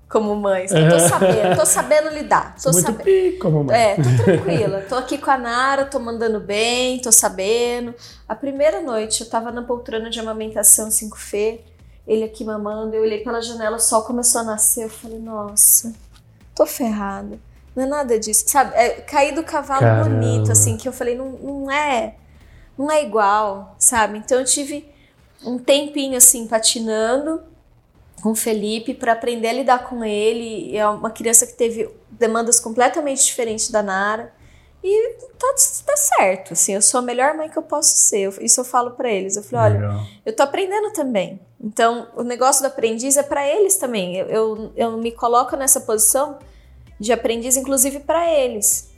como 0.09 0.35
mãe, 0.35 0.67
sabe? 0.67 0.89
tô 0.89 0.99
sabendo, 0.99 1.55
tô 1.55 1.65
sabendo 1.65 2.09
lidar, 2.09 2.55
tô 2.61 2.71
Muito 2.71 2.83
sabendo. 2.83 3.03
pi, 3.03 3.37
como 3.39 3.63
mãe. 3.63 3.77
É, 3.77 3.95
tô 3.95 4.23
tranquila. 4.23 4.81
Tô 4.89 4.95
aqui 4.95 5.19
com 5.19 5.29
a 5.29 5.37
Nara, 5.37 5.85
tô 5.85 5.99
mandando 5.99 6.39
bem, 6.39 6.99
tô 6.99 7.11
sabendo. 7.11 7.93
A 8.27 8.33
primeira 8.33 8.81
noite 8.81 9.21
eu 9.21 9.29
tava 9.29 9.51
na 9.51 9.61
poltrona 9.61 10.09
de 10.09 10.19
amamentação 10.19 10.89
5 10.89 11.15
Fê, 11.15 11.61
ele 12.07 12.23
aqui 12.23 12.43
mamando, 12.43 12.95
eu 12.95 13.03
olhei 13.03 13.19
pela 13.23 13.39
janela, 13.39 13.77
o 13.77 13.79
sol 13.79 14.01
começou 14.01 14.41
a 14.41 14.43
nascer, 14.43 14.85
eu 14.85 14.89
falei, 14.89 15.19
nossa, 15.19 15.93
tô 16.55 16.65
ferrada. 16.65 17.37
Não 17.75 17.83
é 17.83 17.85
nada 17.85 18.19
disso, 18.19 18.45
sabe? 18.47 18.75
É, 18.75 19.01
caí 19.01 19.31
do 19.31 19.43
cavalo 19.43 19.81
Caramba. 19.81 20.09
bonito, 20.09 20.51
assim, 20.51 20.75
que 20.75 20.87
eu 20.87 20.91
falei, 20.91 21.15
não, 21.15 21.29
não 21.29 21.71
é, 21.71 22.15
não 22.75 22.91
é 22.91 23.03
igual, 23.03 23.75
sabe? 23.77 24.17
Então 24.17 24.39
eu 24.39 24.45
tive 24.45 24.89
um 25.45 25.59
tempinho 25.59 26.17
assim 26.17 26.47
patinando 26.47 27.43
com 28.19 28.31
o 28.31 28.35
Felipe 28.35 28.93
para 28.93 29.13
aprender 29.13 29.47
a 29.49 29.53
lidar 29.53 29.88
com 29.89 30.03
ele. 30.03 30.75
É 30.75 30.88
uma 30.88 31.09
criança 31.11 31.45
que 31.47 31.53
teve 31.53 31.89
demandas 32.11 32.59
completamente 32.59 33.23
diferentes 33.25 33.69
da 33.71 33.81
Nara. 33.83 34.33
E 34.83 35.13
tá, 35.38 35.47
tá 35.85 35.97
certo, 35.97 36.53
assim, 36.53 36.73
eu 36.73 36.81
sou 36.81 36.99
a 36.99 37.01
melhor 37.03 37.33
mãe 37.35 37.49
que 37.49 37.57
eu 37.57 37.61
posso 37.63 37.95
ser. 37.97 38.19
Eu- 38.21 38.33
Isso 38.39 38.61
eu 38.61 38.65
falo 38.65 38.91
para 38.91 39.09
eles. 39.11 39.35
Eu 39.35 39.43
falei, 39.43 39.73
olha, 39.75 39.88
Legal. 39.88 40.05
eu 40.25 40.33
tô 40.35 40.43
aprendendo 40.43 40.93
também. 40.93 41.39
Então, 41.61 42.07
o 42.15 42.23
negócio 42.23 42.61
do 42.61 42.67
aprendiz 42.67 43.17
é 43.17 43.23
para 43.23 43.45
eles 43.45 43.75
também. 43.75 44.15
Eu, 44.15 44.27
eu, 44.29 44.71
eu 44.77 44.97
me 44.97 45.11
coloco 45.11 45.57
nessa 45.57 45.81
posição 45.81 46.39
de 46.97 47.11
aprendiz, 47.11 47.57
inclusive 47.57 47.99
para 47.99 48.31
eles. 48.31 48.89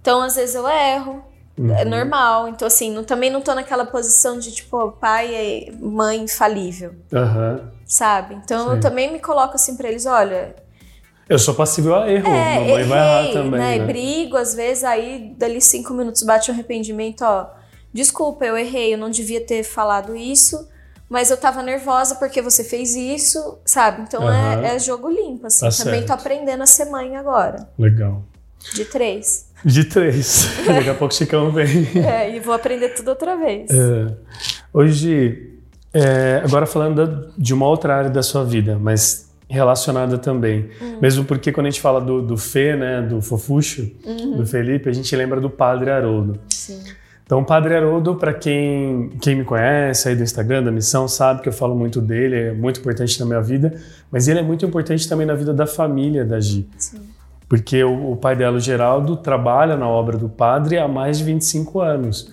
Então, 0.00 0.20
às 0.22 0.36
vezes 0.36 0.54
eu 0.54 0.68
erro, 0.68 1.24
é 1.58 1.82
Uhum. 1.82 1.90
normal. 1.90 2.48
Então, 2.48 2.68
assim, 2.68 2.92
não- 2.92 3.02
também 3.02 3.28
não 3.30 3.40
tô 3.40 3.54
naquela 3.56 3.84
posição 3.84 4.38
de, 4.38 4.52
tipo, 4.52 4.92
pai 4.92 5.34
e 5.34 5.72
mãe 5.80 6.20
infalível, 6.20 6.94
Aham. 7.12 7.72
Sabe? 7.86 8.34
Então, 8.34 8.68
Sim. 8.68 8.74
eu 8.74 8.80
também 8.80 9.12
me 9.12 9.18
coloco 9.18 9.54
assim 9.54 9.76
pra 9.76 9.88
eles, 9.88 10.06
olha, 10.06 10.54
Eu 11.28 11.38
sou 11.38 11.54
passível 11.54 11.94
a 11.94 12.10
erro, 12.10 12.28
é, 12.28 12.58
mamãe 12.60 12.84
vai 12.84 12.98
errar 12.98 13.20
errei, 13.22 13.32
também, 13.32 13.60
né? 13.60 13.78
né? 13.78 13.86
Brigo, 13.86 14.36
às 14.36 14.54
vezes, 14.54 14.84
aí 14.84 15.34
dali 15.38 15.60
cinco 15.60 15.94
minutos 15.94 16.22
bate 16.22 16.50
um 16.50 16.54
arrependimento, 16.54 17.22
ó. 17.22 17.48
Desculpa, 17.92 18.44
eu 18.44 18.58
errei, 18.58 18.92
eu 18.94 18.98
não 18.98 19.08
devia 19.08 19.40
ter 19.40 19.62
falado 19.62 20.16
isso, 20.16 20.68
mas 21.08 21.30
eu 21.30 21.36
tava 21.36 21.62
nervosa 21.62 22.16
porque 22.16 22.42
você 22.42 22.64
fez 22.64 22.94
isso, 22.94 23.58
sabe? 23.64 24.02
Então 24.02 24.26
Aham. 24.26 24.64
é, 24.64 24.74
é 24.74 24.78
jogo 24.78 25.08
limpo, 25.08 25.46
assim. 25.46 25.68
Tá 25.68 25.70
Também 25.84 26.00
tô 26.02 26.08
certo. 26.08 26.20
aprendendo 26.20 26.62
a 26.62 26.66
ser 26.66 26.86
mãe 26.86 27.16
agora, 27.16 27.68
Legal. 27.78 28.22
de 28.74 28.84
três. 28.84 29.48
De 29.64 29.84
três. 29.84 30.46
Daqui 30.66 30.90
a 30.90 30.94
pouco 30.94 31.14
o 31.14 31.16
Chicão 31.16 31.50
vem. 31.52 31.86
é, 32.04 32.34
e 32.34 32.40
vou 32.40 32.52
aprender 32.52 32.90
tudo 32.90 33.08
outra 33.08 33.36
vez. 33.36 33.70
É. 33.70 34.14
Hoje, 34.72 35.53
é, 35.94 36.42
agora 36.44 36.66
falando 36.66 37.28
de 37.38 37.54
uma 37.54 37.66
outra 37.66 37.94
área 37.96 38.10
da 38.10 38.22
sua 38.22 38.44
vida, 38.44 38.78
mas 38.80 39.32
relacionada 39.48 40.18
também. 40.18 40.68
Hum. 40.82 40.98
Mesmo 41.00 41.24
porque 41.24 41.52
quando 41.52 41.66
a 41.66 41.70
gente 41.70 41.80
fala 41.80 42.00
do, 42.00 42.20
do 42.20 42.36
Fê, 42.36 42.74
né, 42.74 43.00
do 43.02 43.22
Fofuxo, 43.22 43.88
Uhum. 44.04 44.38
do 44.38 44.46
Felipe, 44.46 44.88
a 44.88 44.92
gente 44.92 45.14
lembra 45.14 45.40
do 45.40 45.48
Padre 45.48 45.90
Haroldo. 45.90 46.38
Sim. 46.48 46.80
Então, 47.24 47.40
o 47.40 47.44
Padre 47.44 47.74
Haroldo, 47.74 48.16
para 48.16 48.34
quem, 48.34 49.10
quem 49.20 49.34
me 49.34 49.44
conhece 49.44 50.08
aí 50.08 50.16
do 50.16 50.22
Instagram, 50.22 50.62
da 50.62 50.70
missão, 50.70 51.08
sabe 51.08 51.40
que 51.40 51.48
eu 51.48 51.52
falo 51.54 51.74
muito 51.74 52.00
dele, 52.00 52.36
é 52.36 52.52
muito 52.52 52.80
importante 52.80 53.18
na 53.18 53.24
minha 53.24 53.40
vida, 53.40 53.72
mas 54.10 54.28
ele 54.28 54.40
é 54.40 54.42
muito 54.42 54.66
importante 54.66 55.08
também 55.08 55.26
na 55.26 55.34
vida 55.34 55.54
da 55.54 55.66
família 55.66 56.22
da 56.24 56.38
Gi. 56.38 56.68
Sim. 56.76 57.00
Porque 57.48 57.82
o, 57.82 58.12
o 58.12 58.16
pai 58.16 58.36
dela, 58.36 58.56
o 58.56 58.60
Geraldo, 58.60 59.16
trabalha 59.16 59.74
na 59.76 59.88
obra 59.88 60.18
do 60.18 60.28
padre 60.28 60.76
há 60.78 60.86
mais 60.86 61.18
de 61.18 61.24
25 61.24 61.80
anos. 61.80 62.30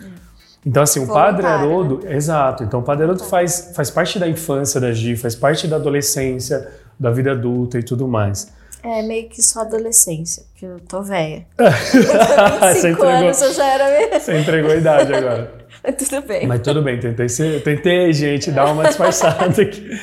Então, 0.65 0.83
assim, 0.83 0.99
o 1.03 1.07
Padre 1.07 1.41
Voluntário, 1.41 1.69
Haroldo, 1.71 2.07
exato. 2.07 2.63
Então, 2.63 2.81
o 2.81 2.83
Padre 2.83 3.05
Haroldo 3.05 3.23
faz, 3.23 3.71
faz 3.75 3.89
parte 3.89 4.19
da 4.19 4.27
infância 4.27 4.79
da 4.79 4.91
Gi, 4.91 5.15
faz 5.15 5.35
parte 5.35 5.67
da 5.67 5.77
adolescência, 5.77 6.71
da 6.99 7.09
vida 7.09 7.31
adulta 7.31 7.79
e 7.79 7.83
tudo 7.83 8.07
mais. 8.07 8.51
É 8.83 9.01
meio 9.03 9.29
que 9.29 9.41
só 9.41 9.61
adolescência, 9.61 10.43
porque 10.51 10.65
eu 10.65 10.79
tô 10.79 11.01
velha. 11.03 11.45
Você 11.57 11.99
25 11.99 12.87
entregou, 12.87 13.07
anos 13.07 13.41
eu 13.41 13.53
já 13.53 13.65
era 13.65 13.89
meio... 13.89 14.19
você 14.19 14.39
entregou 14.39 14.71
a 14.71 14.75
idade 14.75 15.13
agora. 15.13 15.51
Mas 15.83 15.95
tudo 15.95 16.27
bem. 16.27 16.47
Mas 16.47 16.61
tudo 16.61 16.81
bem, 16.81 16.99
tentei, 16.99 17.29
ser, 17.29 17.63
tentei, 17.63 18.13
gente, 18.13 18.51
dar 18.51 18.71
uma 18.71 18.83
disfarçada 18.83 19.61
aqui. 19.61 19.99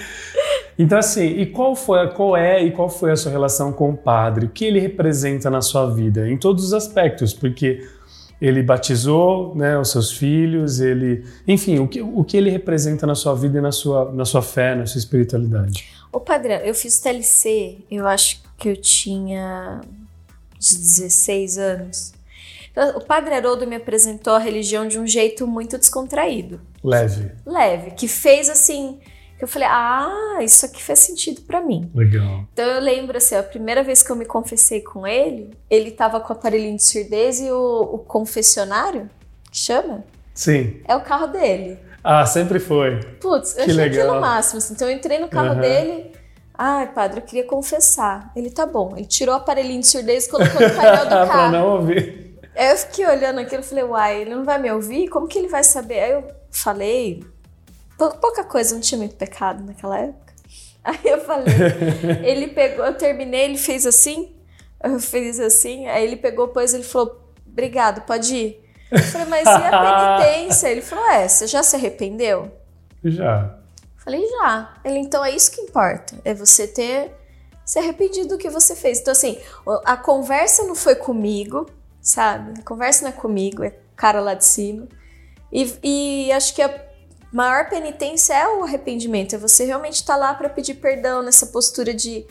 Então, 0.76 0.98
assim, 0.98 1.26
e 1.26 1.46
qual 1.46 1.74
foi, 1.74 2.08
qual 2.10 2.36
é 2.36 2.62
e 2.62 2.70
qual 2.70 2.88
foi 2.88 3.10
a 3.10 3.16
sua 3.16 3.30
relação 3.32 3.72
com 3.72 3.90
o 3.90 3.96
padre? 3.96 4.46
O 4.46 4.48
que 4.48 4.64
ele 4.64 4.78
representa 4.78 5.50
na 5.50 5.60
sua 5.60 5.92
vida? 5.92 6.28
Em 6.28 6.36
todos 6.36 6.64
os 6.64 6.72
aspectos, 6.72 7.32
porque 7.32 7.84
ele 8.40 8.62
batizou 8.62 9.54
né, 9.54 9.78
os 9.78 9.90
seus 9.90 10.12
filhos, 10.12 10.80
ele. 10.80 11.24
Enfim, 11.46 11.78
o 11.80 11.88
que, 11.88 12.00
o 12.00 12.22
que 12.24 12.36
ele 12.36 12.50
representa 12.50 13.06
na 13.06 13.14
sua 13.14 13.34
vida 13.34 13.58
e 13.58 13.60
na 13.60 13.72
sua, 13.72 14.12
na 14.12 14.24
sua 14.24 14.42
fé, 14.42 14.74
na 14.74 14.86
sua 14.86 14.98
espiritualidade? 14.98 15.88
Ô, 16.12 16.20
Padre, 16.20 16.60
eu 16.64 16.74
fiz 16.74 17.00
TLC, 17.00 17.78
eu 17.90 18.06
acho 18.06 18.40
que 18.56 18.68
eu 18.68 18.76
tinha 18.76 19.80
uns 20.58 20.74
16 20.74 21.58
anos. 21.58 22.12
Então, 22.70 22.96
O 22.96 23.04
Padre 23.04 23.34
Haroldo 23.34 23.66
me 23.66 23.76
apresentou 23.76 24.34
a 24.34 24.38
religião 24.38 24.86
de 24.86 24.98
um 24.98 25.06
jeito 25.06 25.46
muito 25.46 25.76
descontraído, 25.76 26.60
Leve. 26.82 27.32
leve, 27.44 27.90
que 27.92 28.06
fez 28.06 28.48
assim, 28.48 28.98
que 29.38 29.44
eu 29.44 29.48
falei, 29.48 29.68
ah, 29.70 30.38
isso 30.42 30.66
aqui 30.66 30.82
faz 30.82 30.98
sentido 30.98 31.42
pra 31.42 31.60
mim. 31.60 31.90
Legal. 31.94 32.44
Então 32.52 32.64
eu 32.66 32.80
lembro 32.80 33.16
assim, 33.16 33.36
a 33.36 33.42
primeira 33.42 33.82
vez 33.84 34.02
que 34.02 34.10
eu 34.10 34.16
me 34.16 34.24
confessei 34.26 34.80
com 34.80 35.06
ele, 35.06 35.56
ele 35.70 35.92
tava 35.92 36.18
com 36.20 36.32
o 36.32 36.36
aparelhinho 36.36 36.76
de 36.76 36.82
surdez 36.84 37.40
e 37.40 37.50
o, 37.50 37.80
o 37.94 37.98
confessionário, 37.98 39.08
que 39.50 39.58
chama, 39.58 40.04
Sim. 40.34 40.80
é 40.86 40.94
o 40.96 41.00
carro 41.00 41.28
dele. 41.28 41.78
Ah, 42.02 42.26
sempre 42.26 42.58
foi. 42.58 43.00
Putz, 43.20 43.50
eu 43.56 43.64
Que 43.64 43.70
achei 43.70 43.74
legal. 43.74 44.06
aquilo 44.06 44.20
máximo. 44.20 44.58
assim. 44.58 44.74
Então 44.74 44.88
eu 44.88 44.96
entrei 44.96 45.18
no 45.18 45.28
carro 45.28 45.52
Aham. 45.52 45.60
dele. 45.60 46.12
Ai, 46.56 46.88
padre, 46.92 47.20
eu 47.20 47.24
queria 47.24 47.44
confessar. 47.44 48.32
Ele 48.34 48.50
tá 48.50 48.66
bom. 48.66 48.94
Ele 48.96 49.06
tirou 49.06 49.34
o 49.34 49.38
aparelhinho 49.38 49.80
de 49.80 49.86
surdez 49.86 50.26
e 50.26 50.30
colocou 50.30 50.60
no 50.60 50.74
painel 50.74 51.04
do 51.06 51.08
pra 51.08 51.26
carro. 51.26 51.52
não 51.52 51.68
ouvir. 51.76 52.36
Aí 52.56 52.70
eu 52.70 52.76
fiquei 52.76 53.06
olhando 53.06 53.38
aquilo 53.38 53.62
e 53.62 53.64
falei, 53.64 53.84
uai, 53.84 54.20
ele 54.22 54.34
não 54.34 54.44
vai 54.44 54.58
me 54.58 54.70
ouvir? 54.72 55.08
Como 55.08 55.28
que 55.28 55.38
ele 55.38 55.46
vai 55.48 55.62
saber? 55.62 56.00
Aí 56.00 56.10
eu 56.12 56.24
falei, 56.50 57.22
pouca 57.98 58.44
coisa, 58.44 58.74
não 58.74 58.80
tinha 58.80 58.98
muito 58.98 59.16
pecado 59.16 59.64
naquela 59.64 59.98
época. 59.98 60.32
Aí 60.84 61.00
eu 61.04 61.20
falei, 61.20 61.46
ele 62.24 62.48
pegou, 62.48 62.86
eu 62.86 62.94
terminei, 62.94 63.44
ele 63.44 63.58
fez 63.58 63.84
assim, 63.84 64.34
eu 64.82 65.00
fiz 65.00 65.40
assim, 65.40 65.86
aí 65.88 66.04
ele 66.04 66.16
pegou, 66.16 66.48
pôs, 66.48 66.72
ele 66.72 66.84
falou, 66.84 67.20
obrigado, 67.46 68.02
pode 68.02 68.34
ir. 68.34 68.64
Eu 68.90 69.00
falei, 69.00 69.26
mas 69.26 69.44
e 69.44 69.50
a 69.50 70.18
penitência? 70.22 70.68
Ele 70.68 70.80
falou, 70.80 71.04
é, 71.10 71.28
você 71.28 71.46
já 71.46 71.62
se 71.62 71.76
arrependeu? 71.76 72.50
Já. 73.04 73.58
Falei, 73.96 74.24
já. 74.26 74.74
Ele, 74.84 74.98
então 75.00 75.24
é 75.24 75.30
isso 75.32 75.50
que 75.50 75.60
importa. 75.60 76.16
É 76.24 76.32
você 76.32 76.66
ter 76.66 77.12
se 77.64 77.78
arrependido 77.78 78.28
do 78.28 78.38
que 78.38 78.48
você 78.48 78.74
fez. 78.74 79.00
Então, 79.00 79.12
assim, 79.12 79.38
a 79.84 79.96
conversa 79.96 80.62
não 80.64 80.74
foi 80.74 80.94
comigo, 80.94 81.68
sabe? 82.00 82.60
A 82.60 82.62
conversa 82.62 83.02
não 83.02 83.10
é 83.10 83.12
comigo, 83.12 83.62
é 83.62 83.68
o 83.68 83.96
cara 83.96 84.20
lá 84.20 84.32
de 84.32 84.44
cima. 84.44 84.88
E, 85.52 85.74
e 85.82 86.32
acho 86.32 86.54
que 86.54 86.62
a 86.62 86.87
maior 87.32 87.68
penitência 87.68 88.34
é 88.34 88.48
o 88.48 88.64
arrependimento. 88.64 89.34
É 89.34 89.38
você 89.38 89.64
realmente 89.64 89.96
estar 89.96 90.16
lá 90.16 90.34
para 90.34 90.48
pedir 90.48 90.74
perdão 90.74 91.22
nessa 91.22 91.46
postura 91.46 91.92
de, 91.92 92.26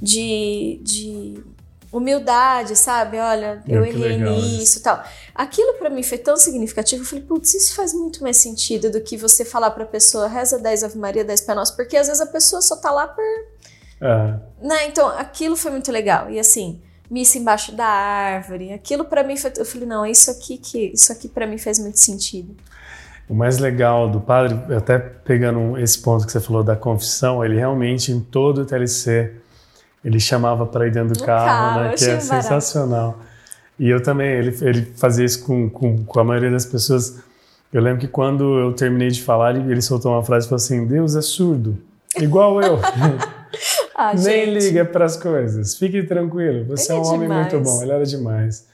de, 0.00 0.80
de 0.82 1.44
humildade, 1.92 2.76
sabe? 2.76 3.18
Olha, 3.18 3.62
eu 3.66 3.82
Ah, 3.82 3.86
que 3.86 3.90
errei 3.90 4.18
legal 4.18 4.34
nisso 4.34 4.78
e 4.78 4.82
tal. 4.82 5.02
Aquilo 5.34 5.74
pra 5.74 5.90
mim 5.90 6.02
foi 6.02 6.18
tão 6.18 6.36
significativo. 6.36 7.02
Eu 7.02 7.06
falei, 7.06 7.24
putz, 7.24 7.54
isso 7.54 7.74
faz 7.74 7.92
muito 7.92 8.22
mais 8.22 8.36
sentido 8.36 8.90
do 8.90 9.00
que 9.00 9.16
você 9.16 9.44
falar 9.44 9.70
pra 9.72 9.84
pessoa 9.84 10.28
reza 10.28 10.58
10 10.58 10.84
Ave 10.84 10.98
Maria, 10.98 11.24
10 11.24 11.40
Pai 11.42 11.54
Nosso, 11.54 11.76
porque 11.76 11.96
às 11.96 12.06
vezes 12.06 12.20
a 12.20 12.26
pessoa 12.26 12.62
só 12.62 12.76
tá 12.76 12.90
lá 12.90 13.08
por. 13.08 13.24
É. 14.00 14.66
Né? 14.66 14.86
Então, 14.86 15.08
aquilo 15.08 15.56
foi 15.56 15.70
muito 15.70 15.90
legal. 15.90 16.30
E 16.30 16.38
assim, 16.38 16.80
missa 17.10 17.38
embaixo 17.38 17.72
da 17.72 17.86
árvore, 17.86 18.72
aquilo 18.72 19.04
pra 19.04 19.24
mim 19.24 19.36
foi. 19.36 19.52
Eu 19.56 19.64
falei, 19.64 19.86
não, 19.86 20.04
é 20.04 20.10
isso 20.10 20.30
aqui 20.30 20.58
que. 20.58 20.92
Isso 20.94 21.12
aqui 21.12 21.28
para 21.28 21.46
mim 21.46 21.58
faz 21.58 21.78
muito 21.78 21.98
sentido. 21.98 22.56
O 23.30 23.34
mais 23.34 23.58
legal 23.58 24.10
do 24.10 24.20
padre, 24.20 24.58
até 24.74 24.98
pegando 24.98 25.78
esse 25.78 25.98
ponto 26.00 26.26
que 26.26 26.32
você 26.32 26.40
falou 26.40 26.64
da 26.64 26.74
confissão, 26.74 27.44
ele 27.44 27.56
realmente 27.56 28.10
em 28.10 28.18
todo 28.18 28.62
o 28.62 28.64
TLC 28.64 29.32
Ele 30.04 30.18
chamava 30.18 30.66
para 30.66 30.88
ir 30.88 30.90
dentro 30.90 31.14
do 31.14 31.24
carro, 31.24 31.46
carro, 31.46 31.80
né? 31.80 31.94
Que 31.96 32.04
é 32.04 32.08
barato. 32.08 32.24
sensacional. 32.24 33.20
E 33.78 33.88
eu 33.88 34.02
também, 34.02 34.30
ele, 34.30 34.56
ele 34.62 34.92
fazia 34.96 35.24
isso 35.24 35.44
com, 35.44 35.70
com, 35.70 36.04
com 36.04 36.20
a 36.20 36.24
maioria 36.24 36.50
das 36.50 36.66
pessoas. 36.66 37.20
Eu 37.72 37.80
lembro 37.80 38.00
que 38.00 38.08
quando 38.08 38.58
eu 38.58 38.72
terminei 38.72 39.08
de 39.08 39.22
falar, 39.22 39.54
ele, 39.54 39.70
ele 39.70 39.80
soltou 39.80 40.12
uma 40.12 40.24
frase 40.24 40.46
e 40.46 40.48
falou 40.48 40.56
assim: 40.56 40.84
Deus 40.86 41.14
é 41.14 41.22
surdo, 41.22 41.78
igual 42.18 42.60
eu. 42.60 42.80
Ah, 43.94 44.14
Nem 44.16 44.46
gente. 44.46 44.58
liga 44.58 44.84
para 44.84 45.04
as 45.04 45.16
coisas. 45.16 45.76
Fique 45.76 46.02
tranquilo, 46.02 46.64
você 46.64 46.92
Ele 46.92 46.98
é 46.98 47.02
um 47.02 47.04
é 47.04 47.08
homem 47.08 47.28
muito 47.28 47.60
bom. 47.60 47.82
Ele 47.82 47.92
era 47.92 48.06
demais. 48.06 48.66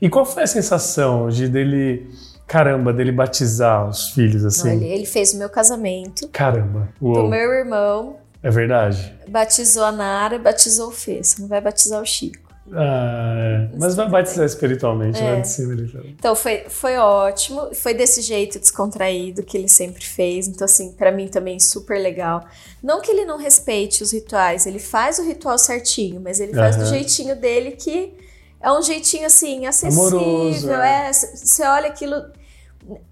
E 0.00 0.08
qual 0.08 0.26
foi 0.26 0.42
a 0.42 0.46
sensação 0.46 1.28
de 1.28 1.48
dele, 1.48 2.06
caramba, 2.48 2.92
dele 2.92 3.12
batizar 3.12 3.88
os 3.88 4.08
filhos 4.10 4.44
assim? 4.44 4.70
ele, 4.72 4.86
ele 4.86 5.06
fez 5.06 5.32
o 5.34 5.36
meu 5.38 5.48
casamento. 5.50 6.26
Caramba, 6.28 6.88
Do 7.00 7.06
uou, 7.08 7.28
meu 7.28 7.52
irmão, 7.52 8.16
é 8.42 8.50
verdade. 8.50 9.14
batizou 9.28 9.84
a 9.84 9.92
Nara 9.92 10.34
e 10.36 10.38
batizou 10.38 10.88
o 10.88 10.92
Fê. 10.92 11.22
Você 11.22 11.40
não 11.40 11.48
vai 11.48 11.60
batizar 11.60 12.00
o 12.02 12.06
Chico. 12.06 12.48
Ah, 12.70 13.34
é. 13.38 13.70
Mas 13.78 13.94
vai 13.94 14.06
batizar 14.10 14.44
espiritualmente, 14.44 15.18
É. 15.18 15.30
lá 15.32 15.40
de 15.40 15.48
cima 15.48 15.72
ele. 15.72 15.90
Então 16.18 16.36
foi, 16.36 16.64
foi 16.68 16.98
ótimo, 16.98 17.74
foi 17.74 17.94
desse 17.94 18.20
jeito 18.20 18.58
descontraído 18.58 19.42
que 19.42 19.56
ele 19.56 19.68
sempre 19.70 20.04
fez. 20.04 20.46
Então, 20.46 20.66
assim, 20.66 20.92
pra 20.92 21.10
mim 21.10 21.28
também 21.28 21.58
super 21.58 21.98
legal. 21.98 22.44
Não 22.82 23.00
que 23.00 23.10
ele 23.10 23.24
não 23.24 23.38
respeite 23.38 24.02
os 24.02 24.12
rituais, 24.12 24.66
ele 24.66 24.78
faz 24.78 25.18
o 25.18 25.22
ritual 25.24 25.56
certinho, 25.56 26.20
mas 26.20 26.40
ele 26.40 26.52
faz 26.52 26.76
do 26.76 26.82
Aham. 26.82 26.90
jeitinho 26.90 27.34
dele 27.36 27.70
que 27.70 28.12
é 28.60 28.70
um 28.70 28.82
jeitinho 28.82 29.24
assim, 29.26 29.64
acessível. 29.66 30.18
Amoroso, 30.18 30.70
é. 30.70 31.10
Você 31.12 31.62
olha 31.64 31.88
aquilo. 31.88 32.16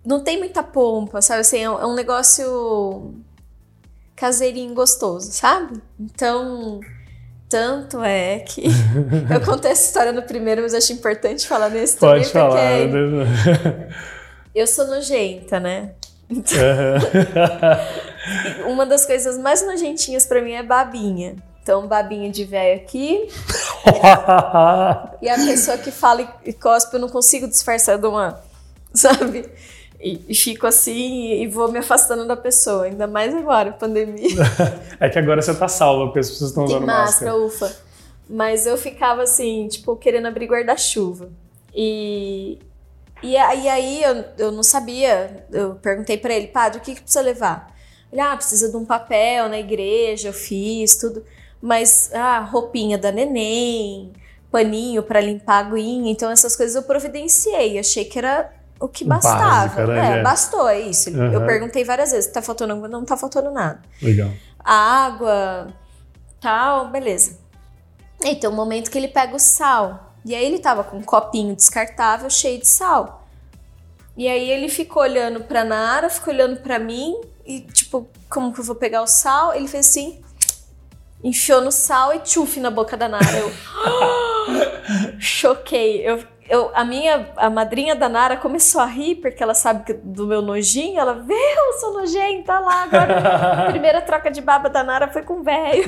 Não 0.04 0.21
tem 0.21 0.38
muita 0.38 0.62
pompa, 0.62 1.21
sabe? 1.21 1.40
Assim, 1.40 1.59
é 1.62 1.71
um, 1.71 1.80
é 1.80 1.87
um 1.87 1.95
negócio 1.95 3.14
caseirinho 4.14 4.75
gostoso, 4.75 5.30
sabe? 5.33 5.80
Então. 5.99 6.80
Tanto 7.49 8.02
é 8.02 8.40
que 8.40 8.64
eu 9.33 9.40
contei 9.45 9.71
essa 9.71 9.85
história 9.87 10.11
no 10.11 10.23
primeiro, 10.23 10.62
mas 10.62 10.75
acho 10.75 10.92
importante 10.92 11.47
falar 11.47 11.68
nesse 11.68 11.97
Pode 11.97 12.28
também, 12.33 12.50
falar. 12.50 12.88
porque 12.88 13.68
né? 13.68 13.88
eu 14.52 14.66
sou 14.66 14.85
nojenta, 14.88 15.61
né? 15.61 15.92
Aham. 16.28 16.99
Uma 18.68 18.85
das 18.85 19.06
coisas 19.06 19.38
mais 19.38 19.64
nojentinhas 19.64 20.26
pra 20.26 20.42
mim 20.42 20.54
é 20.54 20.62
babinha. 20.64 21.37
Então, 21.62 21.87
babinha 21.87 22.30
de 22.33 22.45
velho 22.45 22.80
aqui, 22.83 23.28
e 25.23 25.28
a 25.28 25.37
pessoa 25.37 25.78
que 25.78 25.92
fala 25.92 26.23
e- 26.23 26.50
e 26.50 26.52
cospe, 26.52 26.95
eu 26.95 27.00
não 27.00 27.09
consigo 27.09 27.47
disfarçar 27.47 27.97
de 27.97 28.06
uma, 28.09 28.40
sabe? 28.99 29.49
E, 30.00 30.21
e 30.29 30.35
fico 30.35 30.67
assim 30.67 31.43
e 31.43 31.49
vou 31.49 31.71
me 31.71 31.79
afastando 31.79 32.26
da 32.26 32.37
pessoa, 32.37 32.85
ainda 32.85 33.07
mais 33.07 33.35
agora, 33.35 33.73
pandemia. 33.73 34.37
é 35.00 35.09
que 35.09 35.19
agora 35.19 35.41
você 35.41 35.55
tá 35.55 35.69
salva, 35.69 36.07
porque 36.07 36.19
as 36.19 36.31
pessoas 36.31 36.50
estão 36.50 36.65
usando 36.65 36.87
máscara, 36.87 37.33
máscara. 37.33 37.37
ufa. 37.37 37.87
Mas 38.29 38.67
eu 38.67 38.76
ficava 38.76 39.23
assim, 39.23 39.69
tipo, 39.69 39.97
querendo 39.97 40.26
abrir 40.26 40.47
guarda-chuva. 40.47 41.31
E, 41.75 42.59
e, 43.23 43.33
e 43.33 43.37
aí 43.37 44.03
eu, 44.03 44.25
eu 44.38 44.53
não 44.53 44.62
sabia. 44.62 45.47
Eu 45.53 45.76
perguntei 45.76 46.19
pra 46.19 46.35
ele, 46.35 46.49
padre, 46.49 46.79
o 46.79 46.81
que, 46.81 46.95
que 46.95 47.03
precisa 47.03 47.23
levar? 47.23 47.75
Ele, 48.12 48.21
ah, 48.21 48.37
precisa 48.37 48.71
de 48.71 48.76
um 48.76 48.85
papel 48.85 49.49
na 49.49 49.59
igreja, 49.59 50.29
eu 50.29 50.33
fiz 50.33 50.97
tudo. 50.97 51.25
Mas, 51.62 52.11
ah, 52.12 52.41
roupinha 52.41 52.99
da 52.99 53.12
neném, 53.12 54.12
paninho 54.50 55.03
pra 55.03 55.21
limpar 55.21 55.65
a 55.65 55.69
aguinha. 55.69 56.11
Então, 56.11 56.31
essas 56.31 56.57
coisas 56.57 56.75
eu 56.75 56.83
providenciei. 56.83 57.79
Achei 57.79 58.05
que 58.05 58.19
era 58.19 58.50
o 58.78 58.88
que 58.88 59.04
Básico, 59.04 59.33
bastava. 59.33 59.87
né? 59.87 60.18
É, 60.18 60.23
bastou, 60.23 60.68
é 60.68 60.80
isso. 60.80 61.11
Eu 61.11 61.38
Aham. 61.38 61.47
perguntei 61.47 61.85
várias 61.85 62.11
vezes, 62.12 62.30
tá 62.30 62.42
faltando 62.42 62.75
água? 62.75 62.88
Não 62.88 63.04
tá 63.04 63.16
faltando 63.16 63.50
nada 63.50 63.80
Legal. 64.02 64.30
a 64.62 64.75
água, 65.06 65.68
tal, 66.40 66.88
beleza. 66.88 67.38
E 68.25 68.35
tem 68.35 68.49
um 68.49 68.54
momento 68.54 68.90
que 68.90 68.99
ele 68.99 69.09
pega 69.09 69.35
o 69.35 69.38
sal. 69.38 70.12
E 70.25 70.35
aí 70.35 70.45
ele 70.45 70.59
tava 70.59 70.83
com 70.85 70.97
um 70.99 71.02
copinho 71.02 71.54
descartável 71.54 72.28
cheio 72.28 72.59
de 72.61 72.66
sal. 72.66 73.26
E 74.16 74.28
aí 74.28 74.50
ele 74.50 74.68
ficou 74.68 75.02
olhando 75.02 75.40
pra 75.45 75.62
Nara, 75.64 76.09
ficou 76.11 76.33
olhando 76.33 76.56
pra 76.61 76.78
mim 76.78 77.14
e 77.45 77.61
tipo, 77.61 78.09
como 78.28 78.52
que 78.52 78.61
eu 78.61 78.64
vou 78.64 78.75
pegar 78.75 79.02
o 79.02 79.06
sal? 79.06 79.54
Ele 79.54 79.68
fez 79.68 79.88
assim, 79.88 80.21
enfiou 81.23 81.61
no 81.61 81.71
sal 81.71 82.12
e 82.15 82.19
tchuf 82.21 82.58
na 82.58 82.71
boca 82.71 82.97
da 82.97 83.08
Nara. 83.08 83.39
Eu 83.39 83.52
choquei. 85.21 86.00
Eu, 86.06 86.23
eu, 86.49 86.71
a 86.75 86.85
minha, 86.85 87.30
a 87.37 87.50
madrinha 87.50 87.95
da 87.95 88.09
Nara 88.09 88.37
começou 88.37 88.80
a 88.80 88.87
rir 88.87 89.17
porque 89.17 89.43
ela 89.43 89.54
sabe 89.54 89.85
que 89.85 89.93
do 89.93 90.26
meu 90.26 90.41
nojinho. 90.41 90.99
Ela, 90.99 91.15
viu, 91.15 91.37
eu 91.37 91.73
sou 91.80 91.95
nojenta 91.95 92.59
lá 92.59 92.85
agora. 92.85 93.65
A 93.65 93.67
primeira 93.71 94.00
troca 94.00 94.30
de 94.30 94.41
baba 94.41 94.69
da 94.69 94.85
Nara 94.85 95.09
foi 95.09 95.23
com 95.23 95.41
o 95.41 95.43
velho. 95.43 95.85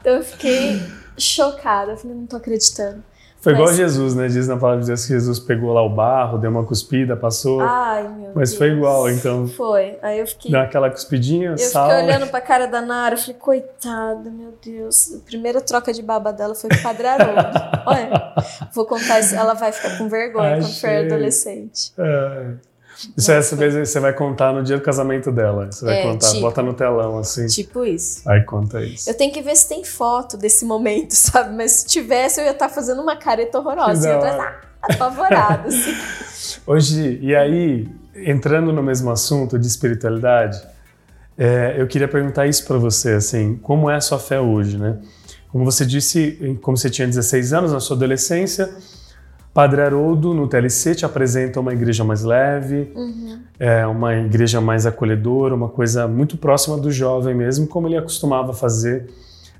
Então 0.00 0.14
eu 0.14 0.22
fiquei 0.22 0.80
chocada. 1.18 1.92
Eu 1.92 1.96
falei, 1.96 2.16
não 2.16 2.26
tô 2.26 2.36
acreditando. 2.36 3.02
Foi 3.46 3.52
igual 3.52 3.68
Mas- 3.68 3.76
Jesus, 3.76 4.16
né? 4.16 4.26
Diz 4.26 4.48
na 4.48 4.56
palavra 4.56 4.80
de 4.80 4.88
Deus 4.88 5.02
que 5.06 5.12
Jesus 5.12 5.38
pegou 5.38 5.72
lá 5.72 5.80
o 5.80 5.88
barro, 5.88 6.36
deu 6.36 6.50
uma 6.50 6.64
cuspida, 6.64 7.16
passou. 7.16 7.60
Ai, 7.60 8.02
meu 8.02 8.32
mas 8.34 8.48
Deus. 8.50 8.58
foi 8.58 8.70
igual, 8.70 9.08
então. 9.08 9.46
Foi. 9.46 9.96
Aí 10.02 10.18
eu 10.18 10.26
fiquei. 10.26 10.50
Deu 10.50 10.58
aquela 10.60 10.90
cuspidinha, 10.90 11.50
Eu 11.50 11.58
sal. 11.58 11.88
fiquei 11.88 12.04
olhando 12.06 12.26
pra 12.28 12.40
cara 12.40 12.66
da 12.66 12.82
Nara, 12.82 13.14
eu 13.14 13.18
falei, 13.18 13.34
coitada, 13.34 14.28
meu 14.30 14.52
Deus. 14.60 15.14
A 15.14 15.24
primeira 15.24 15.60
troca 15.60 15.92
de 15.92 16.02
baba 16.02 16.32
dela 16.32 16.56
foi 16.56 16.68
com 16.70 16.76
o 16.76 16.82
Padre 16.82 17.06
Haroldo. 17.06 17.60
Olha, 17.86 18.34
vou 18.74 18.84
contar 18.84 19.20
isso, 19.20 19.36
ela 19.36 19.54
vai 19.54 19.70
ficar 19.70 19.96
com 19.96 20.08
vergonha 20.08 20.58
quando 20.58 20.80
for 20.80 20.90
adolescente. 20.90 21.92
É. 21.96 22.46
Isso 23.16 23.30
essa 23.30 23.54
vez 23.56 23.74
você 23.74 24.00
vai 24.00 24.12
contar 24.12 24.52
no 24.52 24.62
dia 24.62 24.76
do 24.76 24.82
casamento 24.82 25.30
dela. 25.30 25.70
Você 25.70 25.84
vai 25.84 25.98
É, 26.00 26.02
contar, 26.02 26.28
tipo. 26.28 26.40
bota 26.40 26.62
no 26.62 26.72
telão 26.74 27.18
assim. 27.18 27.46
Tipo 27.46 27.84
isso. 27.84 28.28
Aí 28.28 28.42
conta 28.42 28.80
isso. 28.82 29.08
Eu 29.10 29.14
tenho 29.14 29.32
que 29.32 29.42
ver 29.42 29.54
se 29.56 29.68
tem 29.68 29.84
foto 29.84 30.36
desse 30.36 30.64
momento, 30.64 31.12
sabe? 31.14 31.54
Mas 31.54 31.72
se 31.72 31.86
tivesse, 31.86 32.40
eu 32.40 32.44
ia 32.44 32.52
estar 32.52 32.68
fazendo 32.68 33.02
uma 33.02 33.16
careta 33.16 33.58
horrorosa. 33.58 34.08
Eu 34.08 34.20
ia 34.20 34.30
estar 34.30 34.60
apavorada, 34.82 35.68
assim. 35.68 35.94
Hoje, 36.66 37.18
e 37.22 37.34
aí, 37.34 37.88
entrando 38.14 38.72
no 38.72 38.82
mesmo 38.82 39.10
assunto 39.10 39.58
de 39.58 39.66
espiritualidade, 39.66 40.60
é, 41.36 41.74
eu 41.78 41.86
queria 41.86 42.08
perguntar 42.08 42.46
isso 42.46 42.64
para 42.66 42.78
você, 42.78 43.12
assim, 43.12 43.56
como 43.56 43.90
é 43.90 43.96
a 43.96 44.00
sua 44.00 44.18
fé 44.18 44.40
hoje, 44.40 44.78
né? 44.78 44.98
Como 45.52 45.64
você 45.64 45.84
disse, 45.86 46.58
como 46.62 46.76
você 46.76 46.88
tinha 46.90 47.06
16 47.06 47.52
anos 47.52 47.72
na 47.72 47.80
sua 47.80 47.96
adolescência, 47.96 48.68
Padre 49.56 49.80
Haroldo 49.80 50.34
no 50.34 50.46
TLC 50.46 50.94
te 50.94 51.06
apresenta 51.06 51.58
uma 51.60 51.72
igreja 51.72 52.04
mais 52.04 52.22
leve, 52.22 52.92
é, 53.58 53.86
uma 53.86 54.14
igreja 54.14 54.60
mais 54.60 54.84
acolhedora, 54.84 55.54
uma 55.54 55.70
coisa 55.70 56.06
muito 56.06 56.36
próxima 56.36 56.76
do 56.76 56.92
jovem 56.92 57.34
mesmo, 57.34 57.66
como 57.66 57.88
ele 57.88 57.96
acostumava 57.96 58.52
fazer. 58.52 59.08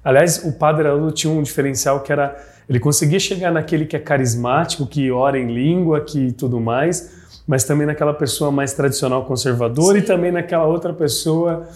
Aliás, 0.05 0.45
o 0.45 0.53
Padre 0.53 0.87
Haroldo 0.87 1.13
tinha 1.13 1.33
um 1.33 1.43
diferencial 1.43 2.01
que 2.01 2.13
era 2.13 2.37
ele 2.69 2.79
conseguia 2.79 3.19
chegar 3.19 3.51
naquele 3.51 3.87
que 3.87 3.97
é 3.97 3.99
carismático, 3.99 4.87
que 4.87 5.11
ora 5.11 5.39
em 5.39 5.47
língua, 5.51 6.03
que 6.03 6.31
tudo 6.33 6.61
mais, 6.61 7.41
mas 7.47 7.65
também 7.65 7.87
naquela 7.87 8.13
pessoa 8.13 8.53
mais 8.53 8.75
tradicional 8.75 9.25
conservadora 9.25 9.97
e 9.97 10.03
Sim. 10.03 10.07
também 10.09 10.31
naquela 10.31 10.67
outra 10.67 10.93
pessoa 10.93 11.67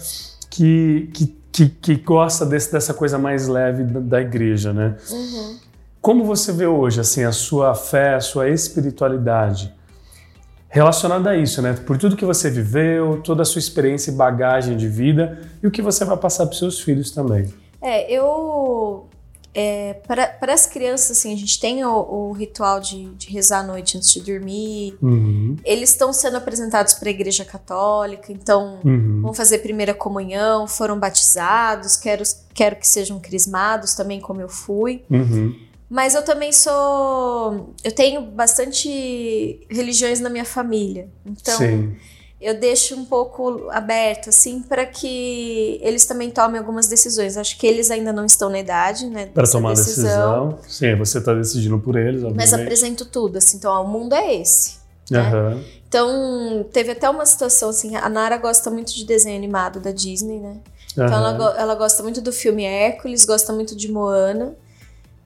que, 0.47 1.09
que, 1.11 1.35
que, 1.51 1.69
que 1.69 1.95
gosta 1.95 2.45
desse, 2.45 2.71
dessa 2.71 2.93
coisa 2.93 3.17
mais 3.17 3.47
leve 3.47 3.83
da, 3.83 3.99
da 3.99 4.21
igreja, 4.21 4.71
né? 4.71 4.95
Uhum. 5.09 5.70
Como 6.01 6.25
você 6.25 6.51
vê 6.51 6.65
hoje 6.65 6.99
assim 6.99 7.23
a 7.23 7.31
sua 7.31 7.75
fé, 7.75 8.15
a 8.15 8.19
sua 8.19 8.49
espiritualidade 8.49 9.73
relacionada 10.67 11.29
a 11.29 11.37
isso, 11.37 11.61
né? 11.61 11.73
Por 11.73 11.97
tudo 11.97 12.15
que 12.15 12.25
você 12.25 12.49
viveu, 12.49 13.21
toda 13.21 13.43
a 13.43 13.45
sua 13.45 13.59
experiência 13.59 14.09
e 14.09 14.15
bagagem 14.15 14.75
de 14.77 14.87
vida 14.87 15.41
e 15.61 15.67
o 15.67 15.71
que 15.71 15.81
você 15.81 16.03
vai 16.05 16.17
passar 16.17 16.47
para 16.47 16.57
seus 16.57 16.79
filhos 16.79 17.11
também. 17.11 17.53
É, 17.81 18.11
eu. 18.11 19.07
É, 19.53 19.95
para 20.07 20.53
as 20.53 20.65
crianças, 20.65 21.11
assim, 21.11 21.33
a 21.33 21.35
gente 21.35 21.59
tem 21.59 21.83
o, 21.83 21.91
o 21.91 22.31
ritual 22.31 22.79
de, 22.79 23.13
de 23.15 23.29
rezar 23.29 23.59
à 23.59 23.63
noite 23.63 23.97
antes 23.97 24.13
de 24.13 24.21
dormir. 24.21 24.97
Uhum, 25.01 25.57
Eles 25.65 25.89
estão 25.89 26.13
sendo 26.13 26.37
apresentados 26.37 26.93
para 26.93 27.09
a 27.09 27.11
Igreja 27.11 27.43
Católica, 27.43 28.31
então 28.31 28.79
uhum. 28.81 29.19
vão 29.21 29.33
fazer 29.33 29.57
primeira 29.57 29.93
comunhão, 29.93 30.67
foram 30.67 30.97
batizados, 30.97 31.97
quero, 31.97 32.23
quero 32.53 32.77
que 32.77 32.87
sejam 32.87 33.19
crismados 33.19 33.93
também, 33.93 34.21
como 34.21 34.39
eu 34.39 34.47
fui. 34.47 35.03
Uhum. 35.09 35.53
Mas 35.93 36.15
eu 36.15 36.23
também 36.23 36.53
sou. 36.53 37.73
Eu 37.83 37.91
tenho 37.91 38.21
bastante 38.21 39.59
religiões 39.69 40.21
na 40.21 40.29
minha 40.29 40.45
família. 40.45 41.09
Então 41.25 41.57
Sim. 41.57 41.93
eu 42.39 42.57
deixo 42.57 42.95
um 42.95 43.03
pouco 43.03 43.69
aberto, 43.69 44.29
assim, 44.29 44.61
para 44.61 44.85
que 44.85 45.79
eles 45.83 46.05
também 46.05 46.29
tomem 46.31 46.59
algumas 46.59 46.87
decisões. 46.87 47.35
Acho 47.35 47.57
que 47.57 47.67
eles 47.67 47.91
ainda 47.91 48.13
não 48.13 48.25
estão 48.25 48.49
na 48.49 48.59
idade, 48.59 49.05
né? 49.07 49.25
Para 49.25 49.45
tomar 49.49 49.73
decisão. 49.75 50.59
Sim, 50.65 50.95
você 50.95 51.17
está 51.17 51.33
decidindo 51.33 51.77
por 51.77 51.97
eles, 51.97 52.23
obviamente. 52.23 52.37
Mas 52.37 52.53
apresento 52.53 53.05
tudo, 53.05 53.37
assim. 53.37 53.57
Então, 53.57 53.71
ó, 53.73 53.83
o 53.83 53.87
mundo 53.87 54.13
é 54.15 54.33
esse. 54.35 54.77
né? 55.09 55.29
Então, 55.89 56.65
teve 56.71 56.91
até 56.93 57.09
uma 57.09 57.25
situação 57.25 57.67
assim, 57.69 57.97
a 57.97 58.07
Nara 58.07 58.37
gosta 58.37 58.71
muito 58.71 58.95
de 58.95 59.03
desenho 59.03 59.35
animado 59.37 59.81
da 59.81 59.91
Disney, 59.91 60.39
né? 60.39 60.55
Então 60.93 61.05
ela, 61.05 61.29
aham. 61.31 61.37
go- 61.37 61.57
ela 61.59 61.75
gosta 61.75 62.01
muito 62.01 62.21
do 62.21 62.31
filme 62.31 62.63
Hércules, 62.63 63.25
gosta 63.25 63.51
muito 63.51 63.75
de 63.75 63.91
Moana. 63.91 64.55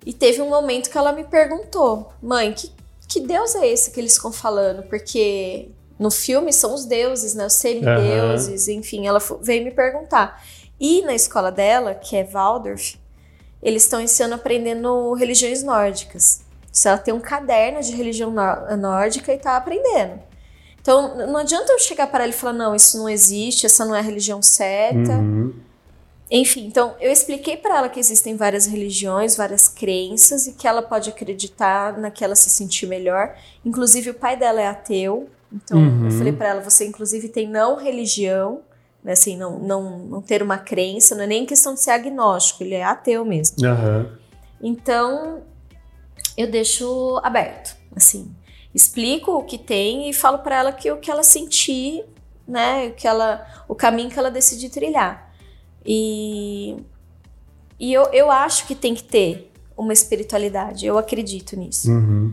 E 0.06 0.14
teve 0.14 0.42
um 0.42 0.50
momento 0.50 0.90
que 0.90 0.98
ela 0.98 1.12
me 1.12 1.24
perguntou, 1.24 2.14
mãe, 2.22 2.54
que, 2.54 2.72
que 3.08 3.20
deus 3.20 3.56
é 3.56 3.68
esse 3.68 3.92
que 3.92 4.00
eles 4.00 4.16
ficam 4.16 4.32
falando? 4.32 4.84
Porque 4.84 5.70
no 5.98 6.12
filme 6.12 6.54
são 6.54 6.74
os 6.74 6.86
deuses, 6.86 7.34
né? 7.34 7.48
Os 7.48 7.54
semideuses, 7.54 8.68
enfim, 8.68 9.08
ela 9.08 9.20
veio 9.42 9.64
me 9.64 9.72
perguntar. 9.72 10.44
E 10.80 11.02
na 11.02 11.16
escola 11.16 11.52
dela, 11.52 11.96
que 11.96 12.16
é 12.16 12.24
Waldorf, 12.24 13.00
eles 13.64 13.84
estão 13.84 14.00
ensinando 14.00 14.36
aprendendo 14.36 15.14
religiões 15.14 15.64
nórdicas. 15.64 16.42
Se 16.72 16.88
ela 16.88 16.98
tem 16.98 17.14
um 17.14 17.20
caderno 17.20 17.82
de 17.82 17.94
religião 17.96 18.32
nórdica 18.78 19.32
e 19.32 19.38
está 19.38 19.56
aprendendo. 19.56 20.20
Então, 20.80 21.18
não 21.28 21.38
adianta 21.38 21.72
eu 21.72 21.80
chegar 21.80 22.06
para 22.08 22.26
ela 22.26 22.34
e 22.34 22.36
falar, 22.36 22.54
não, 22.54 22.76
isso 22.76 22.98
não 22.98 23.10
existe, 23.10 23.66
essa 23.66 23.86
não 23.86 23.96
é 23.96 24.00
a 24.00 24.04
religião 24.04 24.40
certa. 24.42 25.14
Uhum. 25.14 25.52
Enfim, 26.30 26.66
então 26.66 26.96
eu 27.00 27.12
expliquei 27.12 27.56
para 27.56 27.78
ela 27.78 27.90
que 27.90 28.00
existem 28.00 28.36
várias 28.36 28.66
religiões, 28.66 29.36
várias 29.36 29.68
crenças 29.68 30.48
e 30.48 30.54
que 30.54 30.68
ela 30.68 30.82
pode 30.82 31.10
acreditar 31.10 31.98
na 31.98 32.10
que 32.10 32.24
ela 32.24 32.36
se 32.36 32.50
sentir 32.50 32.88
melhor. 32.88 33.36
Inclusive, 33.64 34.10
o 34.10 34.14
pai 34.14 34.36
dela 34.36 34.60
é 34.60 34.68
ateu, 34.68 35.30
então 35.52 35.78
uhum. 35.78 36.06
eu 36.06 36.12
falei 36.12 36.34
para 36.34 36.50
ela: 36.50 36.62
você, 36.62 36.86
inclusive, 36.86 37.30
tem 37.30 37.48
não 37.48 37.76
religião, 37.76 38.62
né, 39.04 39.12
assim, 39.12 39.38
não, 39.38 39.60
não, 39.60 40.00
não 40.00 40.22
ter 40.22 40.42
uma 40.42 40.58
crença, 40.58 41.14
não 41.14 41.24
é 41.24 41.28
nem 41.28 41.46
questão 41.46 41.76
de 41.76 41.82
ser 41.82 41.92
agnóstico, 41.92 42.64
ele 42.64 42.74
é 42.74 42.84
ateu 42.84 43.24
mesmo. 43.24 43.58
Uhum. 43.64 44.10
Então, 44.62 45.44
eu 46.36 46.50
deixo 46.50 47.20
aberto, 47.24 47.76
assim. 47.96 48.34
Explico 48.74 49.32
o 49.32 49.44
que 49.44 49.58
tem 49.58 50.10
e 50.10 50.14
falo 50.14 50.40
para 50.40 50.58
ela 50.58 50.72
que 50.74 50.92
o 50.92 50.98
que 50.98 51.10
ela 51.10 51.24
sentir, 51.24 52.04
né, 52.48 52.88
o, 52.88 52.94
que 52.94 53.08
ela, 53.08 53.46
o 53.68 53.76
caminho 53.76 54.10
que 54.10 54.18
ela 54.18 54.32
decidir 54.32 54.70
trilhar. 54.70 55.25
E, 55.86 56.78
e 57.80 57.94
eu, 57.94 58.04
eu 58.12 58.32
acho 58.32 58.66
que 58.66 58.74
tem 58.74 58.96
que 58.96 59.04
ter 59.04 59.52
uma 59.78 59.94
espiritualidade, 59.94 60.86
eu 60.86 60.98
acredito 60.98 61.56
nisso. 61.58 61.92
Uhum. 61.92 62.32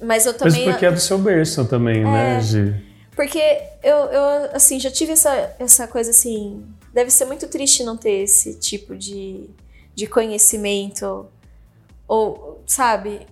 mas 0.00 0.24
eu 0.24 0.34
também. 0.34 0.66
Mas 0.66 0.74
porque 0.74 0.86
é 0.86 0.92
do 0.92 1.00
seu 1.00 1.18
berço 1.18 1.64
também, 1.64 2.04
né, 2.04 2.32
é, 2.32 2.34
né, 2.34 2.40
Gi? 2.40 2.86
Porque 3.14 3.40
eu, 3.82 3.96
eu, 3.96 4.50
assim, 4.52 4.78
já 4.78 4.90
tive 4.90 5.12
essa, 5.12 5.54
essa 5.58 5.88
coisa 5.88 6.10
assim. 6.10 6.64
Deve 6.92 7.10
ser 7.10 7.24
muito 7.24 7.48
triste 7.48 7.82
não 7.82 7.96
ter 7.96 8.22
esse 8.22 8.54
tipo 8.58 8.94
de, 8.94 9.50
de 9.94 10.06
conhecimento. 10.06 11.26
Ou, 12.06 12.62
sabe? 12.66 13.26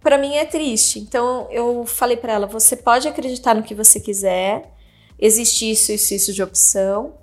Para 0.00 0.18
mim 0.18 0.34
é 0.34 0.44
triste. 0.44 0.98
Então 0.98 1.46
eu 1.50 1.86
falei 1.86 2.16
para 2.16 2.34
ela: 2.34 2.46
você 2.46 2.76
pode 2.76 3.08
acreditar 3.08 3.54
no 3.54 3.62
que 3.62 3.74
você 3.74 3.98
quiser, 3.98 4.74
existe 5.18 5.70
isso, 5.70 5.92
isso, 5.92 6.12
isso 6.12 6.32
de 6.32 6.42
opção. 6.42 7.14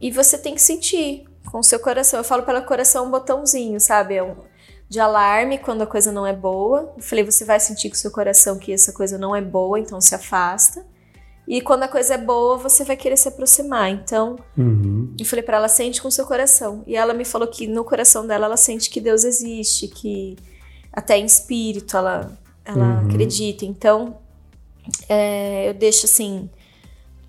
E 0.00 0.10
você 0.10 0.38
tem 0.38 0.54
que 0.54 0.62
sentir 0.62 1.24
com 1.50 1.58
o 1.58 1.64
seu 1.64 1.80
coração. 1.80 2.20
Eu 2.20 2.24
falo 2.24 2.42
para 2.42 2.60
o 2.60 2.64
coração 2.64 3.06
um 3.06 3.10
botãozinho, 3.10 3.80
sabe? 3.80 4.16
É 4.16 4.22
um, 4.22 4.36
de 4.88 5.00
alarme 5.00 5.58
quando 5.58 5.82
a 5.82 5.86
coisa 5.86 6.10
não 6.10 6.26
é 6.26 6.32
boa. 6.32 6.92
Eu 6.96 7.02
falei, 7.02 7.24
você 7.24 7.44
vai 7.44 7.60
sentir 7.60 7.88
com 7.88 7.94
o 7.94 7.98
seu 7.98 8.10
coração 8.10 8.58
que 8.58 8.72
essa 8.72 8.92
coisa 8.92 9.18
não 9.18 9.34
é 9.34 9.40
boa, 9.40 9.78
então 9.78 10.00
se 10.00 10.14
afasta. 10.14 10.84
E 11.46 11.62
quando 11.62 11.82
a 11.82 11.88
coisa 11.88 12.14
é 12.14 12.18
boa, 12.18 12.58
você 12.58 12.84
vai 12.84 12.96
querer 12.96 13.16
se 13.16 13.28
aproximar. 13.28 13.90
Então, 13.90 14.36
uhum. 14.56 15.14
eu 15.18 15.24
falei 15.24 15.42
para 15.42 15.56
ela, 15.56 15.68
sente 15.68 16.00
com 16.00 16.08
o 16.08 16.12
seu 16.12 16.26
coração. 16.26 16.84
E 16.86 16.94
ela 16.94 17.14
me 17.14 17.24
falou 17.24 17.48
que 17.48 17.66
no 17.66 17.84
coração 17.84 18.26
dela, 18.26 18.46
ela 18.46 18.56
sente 18.56 18.90
que 18.90 19.00
Deus 19.00 19.24
existe, 19.24 19.88
que 19.88 20.36
até 20.92 21.16
em 21.16 21.24
espírito 21.24 21.96
ela, 21.96 22.38
ela 22.64 23.00
uhum. 23.00 23.06
acredita. 23.06 23.64
Então, 23.64 24.18
é, 25.08 25.70
eu 25.70 25.74
deixo 25.74 26.04
assim 26.04 26.50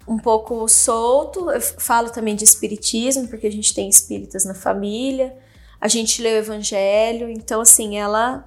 um 0.09 0.17
pouco 0.17 0.67
solto. 0.67 1.51
Eu 1.51 1.61
falo 1.61 2.09
também 2.09 2.35
de 2.35 2.43
espiritismo, 2.43 3.27
porque 3.27 3.45
a 3.45 3.51
gente 3.51 3.73
tem 3.75 3.87
espíritas 3.87 4.43
na 4.43 4.55
família. 4.55 5.37
A 5.79 5.87
gente 5.87 6.21
lê 6.21 6.33
o 6.33 6.37
evangelho, 6.37 7.29
então 7.29 7.61
assim, 7.61 7.97
ela 7.97 8.45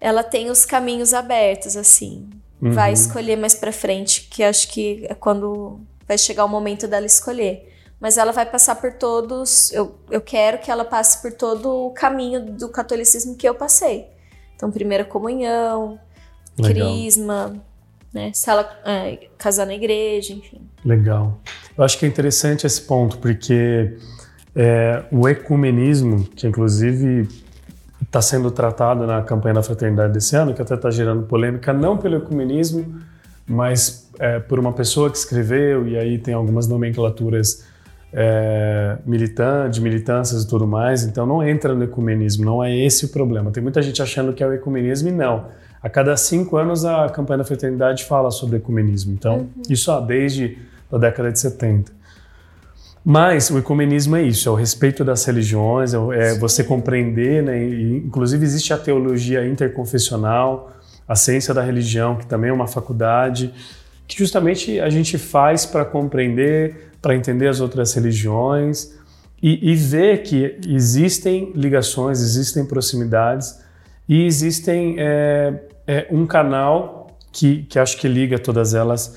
ela 0.00 0.24
tem 0.24 0.48
os 0.50 0.64
caminhos 0.64 1.12
abertos 1.12 1.76
assim. 1.76 2.30
Uhum. 2.60 2.72
Vai 2.72 2.92
escolher 2.92 3.36
mais 3.36 3.54
para 3.54 3.70
frente, 3.70 4.22
que 4.30 4.42
acho 4.42 4.68
que 4.68 5.04
é 5.08 5.14
quando 5.14 5.78
vai 6.08 6.16
chegar 6.16 6.46
o 6.46 6.48
momento 6.48 6.88
dela 6.88 7.04
escolher. 7.04 7.70
Mas 8.00 8.16
ela 8.16 8.32
vai 8.32 8.46
passar 8.46 8.76
por 8.76 8.94
todos, 8.94 9.70
eu, 9.72 9.94
eu 10.10 10.22
quero 10.22 10.58
que 10.58 10.70
ela 10.70 10.86
passe 10.86 11.20
por 11.20 11.34
todo 11.34 11.86
o 11.86 11.90
caminho 11.90 12.40
do 12.52 12.70
catolicismo 12.70 13.36
que 13.36 13.46
eu 13.46 13.54
passei. 13.54 14.08
Então, 14.56 14.70
primeira 14.70 15.04
comunhão, 15.04 16.00
Legal. 16.58 16.88
crisma, 16.88 17.62
né? 18.12 18.32
Ela 18.46 18.68
é, 18.84 19.28
casar 19.38 19.66
na 19.66 19.74
igreja, 19.74 20.32
enfim. 20.32 20.60
Legal. 20.84 21.40
Eu 21.76 21.84
acho 21.84 21.98
que 21.98 22.04
é 22.04 22.08
interessante 22.08 22.66
esse 22.66 22.82
ponto, 22.82 23.18
porque 23.18 23.96
é, 24.54 25.04
o 25.10 25.28
ecumenismo, 25.28 26.24
que 26.24 26.46
inclusive 26.46 27.28
está 28.02 28.20
sendo 28.20 28.50
tratado 28.50 29.06
na 29.06 29.22
campanha 29.22 29.54
da 29.54 29.62
fraternidade 29.62 30.12
desse 30.12 30.34
ano, 30.34 30.52
que 30.54 30.60
até 30.60 30.74
está 30.74 30.90
gerando 30.90 31.22
polêmica, 31.22 31.72
não 31.72 31.96
pelo 31.96 32.16
ecumenismo, 32.16 33.00
mas 33.46 34.10
é, 34.18 34.40
por 34.40 34.58
uma 34.58 34.72
pessoa 34.72 35.10
que 35.10 35.16
escreveu, 35.16 35.86
e 35.86 35.96
aí 35.96 36.18
tem 36.18 36.34
algumas 36.34 36.66
nomenclaturas 36.66 37.64
é, 38.12 38.98
militantes, 39.06 39.78
militâncias 39.78 40.42
e 40.42 40.48
tudo 40.48 40.66
mais, 40.66 41.04
então 41.04 41.24
não 41.24 41.46
entra 41.46 41.74
no 41.74 41.84
ecumenismo, 41.84 42.44
não 42.44 42.62
é 42.62 42.76
esse 42.76 43.04
o 43.04 43.08
problema. 43.08 43.50
Tem 43.50 43.62
muita 43.62 43.80
gente 43.80 44.02
achando 44.02 44.32
que 44.32 44.42
é 44.42 44.46
o 44.46 44.52
ecumenismo 44.52 45.08
e 45.08 45.12
não. 45.12 45.46
A 45.82 45.88
cada 45.88 46.16
cinco 46.16 46.56
anos 46.56 46.84
a 46.84 47.08
campanha 47.08 47.38
da 47.38 47.44
fraternidade 47.44 48.04
fala 48.04 48.30
sobre 48.30 48.58
ecumenismo, 48.58 49.12
então 49.12 49.38
uhum. 49.38 49.62
isso 49.68 49.90
ó, 49.90 50.00
desde 50.00 50.58
a 50.92 50.98
década 50.98 51.32
de 51.32 51.40
70. 51.40 51.92
Mas 53.02 53.50
o 53.50 53.58
ecumenismo 53.58 54.14
é 54.16 54.22
isso, 54.22 54.48
é 54.48 54.52
o 54.52 54.54
respeito 54.54 55.02
das 55.02 55.24
religiões, 55.24 55.94
é, 55.94 55.96
é 55.96 56.38
você 56.38 56.62
compreender, 56.62 57.42
né? 57.42 57.64
E, 57.64 57.96
inclusive 57.96 58.44
existe 58.44 58.74
a 58.74 58.78
teologia 58.78 59.46
interconfessional, 59.46 60.70
a 61.08 61.16
ciência 61.16 61.54
da 61.54 61.62
religião, 61.62 62.16
que 62.16 62.26
também 62.26 62.50
é 62.50 62.52
uma 62.52 62.66
faculdade, 62.66 63.54
que 64.06 64.18
justamente 64.18 64.78
a 64.80 64.90
gente 64.90 65.16
faz 65.16 65.64
para 65.64 65.84
compreender, 65.84 66.90
para 67.00 67.14
entender 67.14 67.48
as 67.48 67.60
outras 67.60 67.94
religiões 67.94 68.94
e, 69.42 69.70
e 69.72 69.74
ver 69.74 70.22
que 70.22 70.58
existem 70.68 71.52
ligações, 71.54 72.20
existem 72.20 72.66
proximidades 72.66 73.58
e 74.06 74.26
existem 74.26 74.96
é, 74.98 75.58
é, 75.90 76.06
um 76.08 76.24
canal 76.24 77.08
que, 77.32 77.64
que 77.64 77.76
acho 77.76 77.96
que 77.96 78.06
liga 78.06 78.38
todas 78.38 78.74
elas 78.74 79.16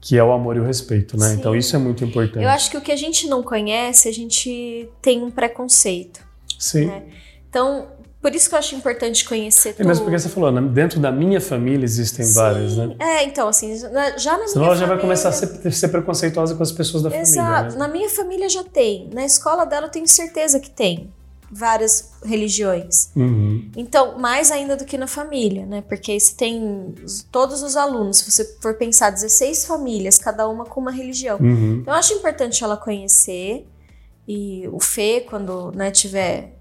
que 0.00 0.18
é 0.18 0.24
o 0.24 0.32
amor 0.32 0.56
e 0.56 0.60
o 0.60 0.64
respeito, 0.64 1.18
né? 1.18 1.30
Sim. 1.30 1.36
Então 1.36 1.56
isso 1.56 1.74
é 1.76 1.78
muito 1.78 2.04
importante. 2.04 2.42
Eu 2.42 2.50
acho 2.50 2.70
que 2.70 2.76
o 2.76 2.80
que 2.80 2.92
a 2.92 2.96
gente 2.96 3.26
não 3.26 3.42
conhece, 3.42 4.08
a 4.08 4.12
gente 4.12 4.88
tem 5.00 5.22
um 5.22 5.30
preconceito. 5.30 6.20
Sim. 6.58 6.86
Né? 6.86 7.02
Então, 7.48 7.88
por 8.20 8.34
isso 8.34 8.48
que 8.48 8.54
eu 8.54 8.58
acho 8.58 8.74
importante 8.74 9.24
conhecer 9.26 9.72
tudo. 9.72 9.82
É 9.82 9.88
mesmo 9.88 10.04
porque 10.04 10.18
você 10.18 10.28
falou, 10.28 10.52
né? 10.52 10.60
dentro 10.60 11.00
da 11.00 11.10
minha 11.10 11.40
família 11.40 11.84
existem 11.84 12.24
Sim. 12.24 12.34
várias, 12.34 12.76
né? 12.76 12.96
É, 12.98 13.24
então, 13.24 13.48
assim, 13.48 13.78
já 13.78 13.88
na 13.88 14.18
Senão 14.18 14.36
minha 14.36 14.48
Senão 14.48 14.64
ela 14.66 14.76
já 14.76 14.86
vai 14.86 14.98
começar 14.98 15.30
a 15.30 15.32
ser, 15.32 15.72
ser, 15.72 15.88
preconceituosa 15.88 16.54
com 16.54 16.62
as 16.62 16.72
pessoas 16.72 17.02
da 17.02 17.08
Exato. 17.08 17.34
família. 17.34 17.58
Exato. 17.58 17.72
Né? 17.72 17.78
Na 17.78 17.88
minha 17.88 18.10
família 18.10 18.48
já 18.48 18.64
tem. 18.64 19.08
Na 19.12 19.24
escola 19.24 19.64
dela 19.64 19.86
eu 19.86 19.90
tenho 19.90 20.08
certeza 20.08 20.60
que 20.60 20.70
tem 20.70 21.10
várias 21.54 22.10
religiões. 22.24 23.10
Uhum. 23.14 23.70
Então, 23.76 24.18
mais 24.18 24.50
ainda 24.50 24.76
do 24.76 24.84
que 24.84 24.98
na 24.98 25.06
família, 25.06 25.64
né? 25.64 25.82
Porque 25.88 26.18
se 26.18 26.34
tem 26.34 26.94
todos 27.30 27.62
os 27.62 27.76
alunos, 27.76 28.18
se 28.18 28.30
você 28.30 28.44
for 28.60 28.74
pensar 28.74 29.10
16 29.10 29.64
famílias, 29.64 30.18
cada 30.18 30.48
uma 30.48 30.64
com 30.64 30.80
uma 30.80 30.90
religião. 30.90 31.38
Uhum. 31.38 31.78
Então, 31.80 31.94
eu 31.94 31.98
acho 31.98 32.12
importante 32.14 32.64
ela 32.64 32.76
conhecer 32.76 33.66
e 34.26 34.68
o 34.72 34.80
Fê, 34.80 35.20
quando 35.20 35.70
né, 35.72 35.90
tiver 35.90 36.58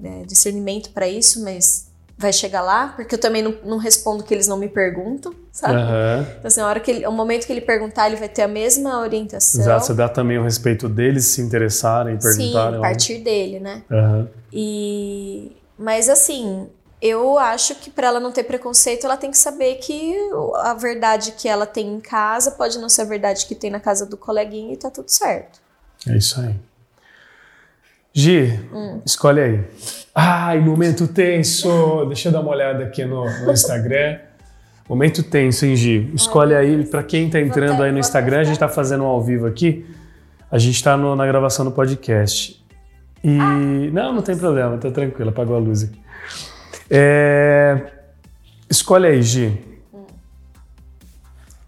né, 0.00 0.24
discernimento 0.26 0.90
para 0.90 1.08
isso, 1.08 1.42
mas 1.42 1.89
vai 2.20 2.34
chegar 2.34 2.60
lá, 2.60 2.88
porque 2.88 3.14
eu 3.14 3.18
também 3.18 3.40
não, 3.40 3.54
não 3.64 3.78
respondo 3.78 4.22
que 4.22 4.34
eles 4.34 4.46
não 4.46 4.58
me 4.58 4.68
perguntam, 4.68 5.34
sabe? 5.50 5.76
Uhum. 5.76 6.20
Então, 6.20 6.48
assim, 6.48 6.60
a 6.60 6.66
hora 6.66 6.78
que 6.78 6.90
ele, 6.90 7.06
o 7.06 7.10
momento 7.10 7.46
que 7.46 7.52
ele 7.52 7.62
perguntar, 7.62 8.08
ele 8.08 8.16
vai 8.16 8.28
ter 8.28 8.42
a 8.42 8.48
mesma 8.48 9.00
orientação. 9.00 9.62
Exato, 9.62 9.86
você 9.86 9.94
dá 9.94 10.06
também 10.06 10.36
o 10.36 10.44
respeito 10.44 10.86
deles 10.86 11.24
se 11.24 11.40
interessarem, 11.40 12.18
perguntarem. 12.18 12.72
Sim, 12.72 12.76
a 12.76 12.80
partir 12.80 13.18
dele, 13.20 13.58
né? 13.58 13.82
Uhum. 13.90 14.28
E... 14.52 15.56
Mas, 15.78 16.10
assim, 16.10 16.68
eu 17.00 17.38
acho 17.38 17.74
que 17.76 17.90
para 17.90 18.08
ela 18.08 18.20
não 18.20 18.30
ter 18.30 18.44
preconceito, 18.44 19.06
ela 19.06 19.16
tem 19.16 19.30
que 19.30 19.38
saber 19.38 19.76
que 19.76 20.14
a 20.56 20.74
verdade 20.74 21.32
que 21.32 21.48
ela 21.48 21.64
tem 21.64 21.88
em 21.94 22.00
casa 22.00 22.50
pode 22.50 22.78
não 22.78 22.90
ser 22.90 23.00
a 23.00 23.06
verdade 23.06 23.46
que 23.46 23.54
tem 23.54 23.70
na 23.70 23.80
casa 23.80 24.04
do 24.04 24.18
coleguinha 24.18 24.74
e 24.74 24.76
tá 24.76 24.90
tudo 24.90 25.08
certo. 25.08 25.58
É 26.06 26.18
isso 26.18 26.38
aí. 26.38 26.54
Gi, 28.12 28.60
hum. 28.72 29.00
escolhe 29.04 29.40
aí. 29.40 29.64
Ai, 30.14 30.58
momento 30.60 31.06
tenso. 31.06 32.04
Deixa 32.06 32.28
eu 32.28 32.32
dar 32.32 32.40
uma 32.40 32.50
olhada 32.50 32.84
aqui 32.84 33.04
no, 33.04 33.24
no 33.24 33.52
Instagram. 33.52 34.18
Momento 34.88 35.22
tenso, 35.22 35.64
hein, 35.64 35.76
Gi? 35.76 36.10
Escolhe 36.14 36.54
aí, 36.54 36.84
para 36.84 37.04
quem 37.04 37.26
está 37.26 37.40
entrando 37.40 37.80
aí 37.82 37.92
no 37.92 37.98
Instagram, 37.98 38.40
a 38.40 38.44
gente 38.44 38.54
está 38.54 38.68
fazendo 38.68 39.04
um 39.04 39.06
ao 39.06 39.22
vivo 39.22 39.46
aqui. 39.46 39.86
A 40.50 40.58
gente 40.58 40.74
está 40.74 40.96
na 40.96 41.26
gravação 41.26 41.64
do 41.64 41.70
podcast. 41.70 42.60
E. 43.22 43.90
Não, 43.92 44.12
não 44.12 44.22
tem 44.22 44.36
problema, 44.36 44.76
tá 44.78 44.90
tranquilo, 44.90 45.30
apagou 45.30 45.54
a 45.54 45.60
luz 45.60 45.84
aqui. 45.84 46.00
É... 46.90 47.80
Escolhe 48.68 49.06
aí, 49.06 49.22
Gi. 49.22 49.56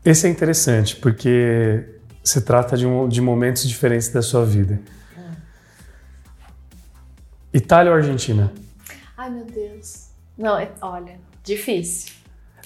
Esse 0.04 0.26
é 0.26 0.30
interessante, 0.30 0.96
porque 0.96 1.84
se 2.24 2.40
trata 2.40 2.76
de, 2.76 2.86
um, 2.86 3.06
de 3.06 3.20
momentos 3.20 3.68
diferentes 3.68 4.08
da 4.08 4.20
sua 4.20 4.44
vida. 4.44 4.80
Itália 7.52 7.90
ou 7.92 7.96
Argentina? 7.96 8.52
Ai, 9.16 9.30
meu 9.30 9.44
Deus. 9.44 10.06
Não, 10.36 10.58
é, 10.58 10.68
olha, 10.80 11.18
difícil. 11.44 12.12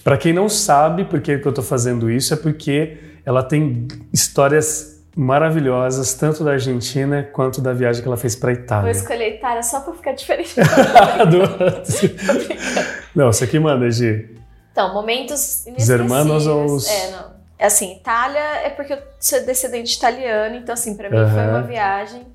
Para 0.05 0.17
quem 0.17 0.33
não 0.33 0.49
sabe 0.49 1.05
por 1.05 1.21
que, 1.21 1.39
que 1.39 1.47
eu 1.47 1.51
estou 1.51 1.65
fazendo 1.65 2.09
isso, 2.11 2.33
é 2.33 2.37
porque 2.37 2.97
ela 3.25 3.43
tem 3.43 3.89
histórias 4.13 5.03
maravilhosas, 5.17 6.15
tanto 6.15 6.45
da 6.45 6.53
Argentina 6.53 7.23
quanto 7.33 7.61
da 7.61 7.73
viagem 7.73 8.03
que 8.03 8.07
ela 8.09 8.17
fez 8.17 8.37
para 8.37 8.53
Vou 8.53 8.63
Itália. 8.63 8.91
escolher 8.93 9.25
a 9.25 9.29
Itália 9.29 9.63
só 9.63 9.81
pra 9.81 9.95
ficar 9.95 10.13
diferente. 10.13 10.55
Não, 13.15 13.33
você 13.33 13.45
aqui 13.45 13.59
manda, 13.59 13.91
Gi. 13.91 14.37
Então, 14.73 14.93
momentos 14.93 15.65
Os 15.77 15.89
hermanos 15.89 16.47
ou 16.47 16.67
inesquecíveis. 16.67 16.83
os- 16.85 16.89
É, 16.91 17.11
não. 17.17 17.37
É 17.59 17.65
assim, 17.67 17.97
Itália 17.97 18.39
é 18.39 18.69
porque 18.69 18.93
eu 18.93 18.99
sou 19.19 19.41
descendente 19.47 19.97
italiano, 19.97 20.57
então 20.57 20.75
assim, 20.75 20.95
pra 20.95 21.09
mim 21.09 21.17
foi 21.17 21.25
Aham. 21.25 21.49
uma 21.49 21.63
viagem. 21.63 22.27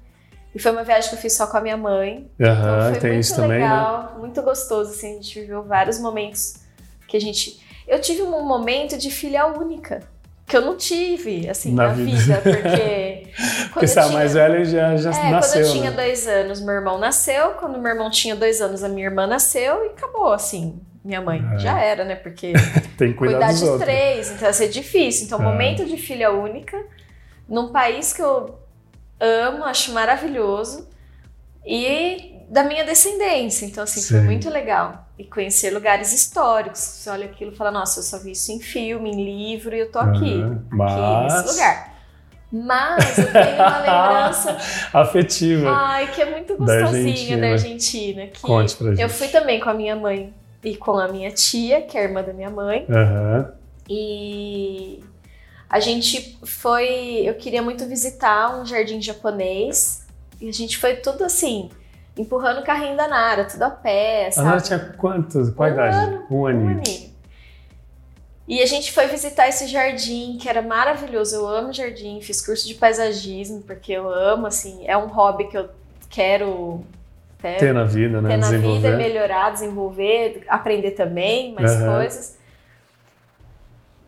E 0.54 0.60
foi 0.60 0.72
uma 0.72 0.84
viagem 0.84 1.10
que 1.10 1.16
eu 1.16 1.20
fiz 1.20 1.34
só 1.34 1.48
com 1.48 1.58
a 1.58 1.62
minha 1.62 1.78
mãe. 1.78 2.30
Aham, 2.40 2.52
Então 2.82 2.92
foi 2.92 3.00
tem 3.00 3.12
muito 3.12 3.24
isso 3.24 3.36
também, 3.36 3.60
né? 3.60 3.64
legal, 3.66 4.16
muito 4.20 4.42
gostoso, 4.42 4.92
assim, 4.92 5.12
a 5.12 5.14
gente 5.22 5.40
viveu 5.40 5.64
vários 5.64 6.00
momentos 6.00 6.56
que 7.08 7.16
a 7.18 7.22
gente... 7.22 7.60
Eu 7.88 8.00
tive 8.00 8.22
um 8.22 8.46
momento 8.46 8.98
de 8.98 9.10
filha 9.10 9.46
única, 9.48 10.02
que 10.46 10.56
eu 10.58 10.62
não 10.62 10.76
tive, 10.76 11.50
assim, 11.50 11.74
Na 11.74 11.88
na, 11.88 11.94
vida. 11.94 12.12
vida. 12.12 12.42
porque... 12.44 13.28
Porque 13.72 13.88
você 13.88 14.02
tinha- 14.02 14.12
mais 14.14 14.34
velha 14.34 14.58
e 14.60 14.66
já, 14.66 14.98
já 14.98 15.10
é, 15.12 15.32
nasceu, 15.32 15.62
quando 15.62 15.66
eu 15.68 15.72
tinha 15.72 15.90
né? 15.92 15.96
dois 15.96 16.28
anos, 16.28 16.60
meu 16.60 16.74
irmão 16.76 16.98
nasceu. 17.00 17.52
Quando 17.52 17.80
meu 17.80 17.90
irmão 17.94 18.10
tinha 18.12 18.36
dois 18.36 18.60
anos, 18.60 18.84
a 18.84 18.90
minha 18.90 19.06
irmã 19.08 19.26
nasceu 19.26 19.86
e 19.86 19.90
acabou, 19.90 20.34
assim. 20.34 20.82
Minha 21.06 21.22
mãe 21.22 21.42
É. 21.54 21.58
já 21.58 21.80
era, 21.80 22.04
né? 22.04 22.16
Porque 22.16 22.52
Tem 22.98 23.14
que 23.14 23.18
cuidar 23.18 23.54
de 23.54 23.64
outros. 23.64 23.82
três, 23.82 24.30
então 24.32 24.46
ia 24.50 24.54
ser 24.54 24.68
difícil. 24.68 25.26
Então, 25.26 25.40
É. 25.40 25.44
momento 25.44 25.86
de 25.86 25.96
filha 25.96 26.32
única, 26.34 26.78
num 27.48 27.72
país 27.72 28.12
que 28.12 28.22
eu 28.22 28.60
amo, 29.22 29.64
acho 29.64 29.94
maravilhoso, 29.94 30.88
e 31.66 32.36
da 32.50 32.64
minha 32.64 32.84
descendência. 32.84 33.66
Então, 33.66 33.84
assim, 33.84 34.02
foi 34.02 34.20
Sim. 34.20 34.26
muito 34.26 34.50
legal. 34.50 35.08
E 35.18 35.24
conhecer 35.24 35.70
lugares 35.72 36.12
históricos. 36.12 36.80
Você 36.80 37.10
olha 37.10 37.26
aquilo 37.26 37.52
e 37.52 37.56
fala, 37.56 37.70
nossa, 37.72 38.00
eu 38.00 38.04
só 38.04 38.18
vi 38.18 38.32
isso 38.32 38.52
em 38.52 38.60
filme, 38.60 39.10
em 39.12 39.24
livro, 39.24 39.76
e 39.76 39.80
eu 39.80 39.92
tô 39.92 40.00
aqui, 40.00 40.42
aqui, 40.42 40.66
Mas- 40.72 41.34
nesse 41.46 41.54
lugar. 41.54 41.92
Mas 42.54 43.18
eu 43.18 43.32
tenho 43.32 43.56
uma 43.56 43.80
lembrança 43.80 44.58
Afetiva. 44.92 45.70
Ai, 45.72 46.12
que 46.12 46.22
é 46.22 46.26
muito 46.30 46.58
Da 46.58 46.82
gostosinha 46.82 47.06
Argentina. 47.12 47.42
da 47.42 47.48
Argentina. 47.54 48.28
Que 48.28 48.42
Conte 48.42 48.76
pra 48.76 48.88
gente. 48.90 49.02
eu 49.02 49.08
fui 49.10 49.30
também 49.30 49.60
com 49.62 49.70
a 49.70 49.74
minha 49.74 49.96
mãe 49.96 50.34
e 50.62 50.76
com 50.76 50.98
a 50.98 51.08
minha 51.08 51.32
tia, 51.32 51.82
que 51.82 51.98
é 51.98 52.02
a 52.02 52.04
irmã 52.04 52.22
da 52.22 52.34
minha 52.34 52.50
mãe. 52.50 52.86
Aham. 52.90 53.54
E 53.90 55.02
a 55.72 55.80
gente 55.80 56.38
foi. 56.44 57.22
Eu 57.26 57.34
queria 57.36 57.62
muito 57.62 57.86
visitar 57.88 58.60
um 58.60 58.66
jardim 58.66 59.02
japonês. 59.02 60.06
E 60.42 60.50
a 60.50 60.52
gente 60.52 60.78
foi 60.78 60.96
tudo 60.98 61.24
assim, 61.24 61.70
empurrando 62.18 62.60
o 62.60 62.64
carrinho 62.64 62.98
da 62.98 63.08
Nara, 63.08 63.46
tudo 63.46 63.62
a 63.64 63.70
pé, 63.70 64.28
A 64.28 64.32
sabe? 64.32 64.48
Nara 64.48 64.62
tinha 64.62 64.80
quantos? 64.98 65.50
Qual 65.52 65.70
a 65.70 65.72
Um 65.72 65.74
idade? 65.76 65.98
ano, 65.98 66.26
Um 66.30 66.36
Um 66.42 66.46
aninho. 66.48 66.72
aninho. 66.80 67.12
E 68.48 68.62
a 68.62 68.66
gente 68.66 68.92
foi 68.92 69.08
visitar 69.08 69.48
esse 69.48 69.68
jardim, 69.68 70.38
que 70.42 70.50
era 70.50 70.62
maravilhoso. 70.62 71.36
Eu 71.36 71.48
amo 71.48 71.72
jardim, 71.72 72.20
fiz 72.22 72.42
curso 72.46 72.68
de 72.68 72.74
paisagismo, 72.74 73.62
porque 73.62 73.94
eu 73.94 74.10
amo, 74.10 74.48
assim, 74.48 74.84
é 74.88 74.98
um 74.98 75.08
hobby 75.08 75.48
que 75.48 75.58
eu 75.58 75.70
quero 76.10 76.84
até 77.40 77.58
Ter 77.58 77.74
na 77.74 77.86
vida, 77.86 78.20
né? 78.22 78.30
ter 78.30 78.38
na 78.38 78.52
vida, 78.52 78.98
melhorar, 78.98 79.52
desenvolver, 79.52 80.44
aprender 80.50 80.92
também 80.92 81.54
mais 81.54 81.72
Aham. 81.72 81.96
coisas. 81.96 82.38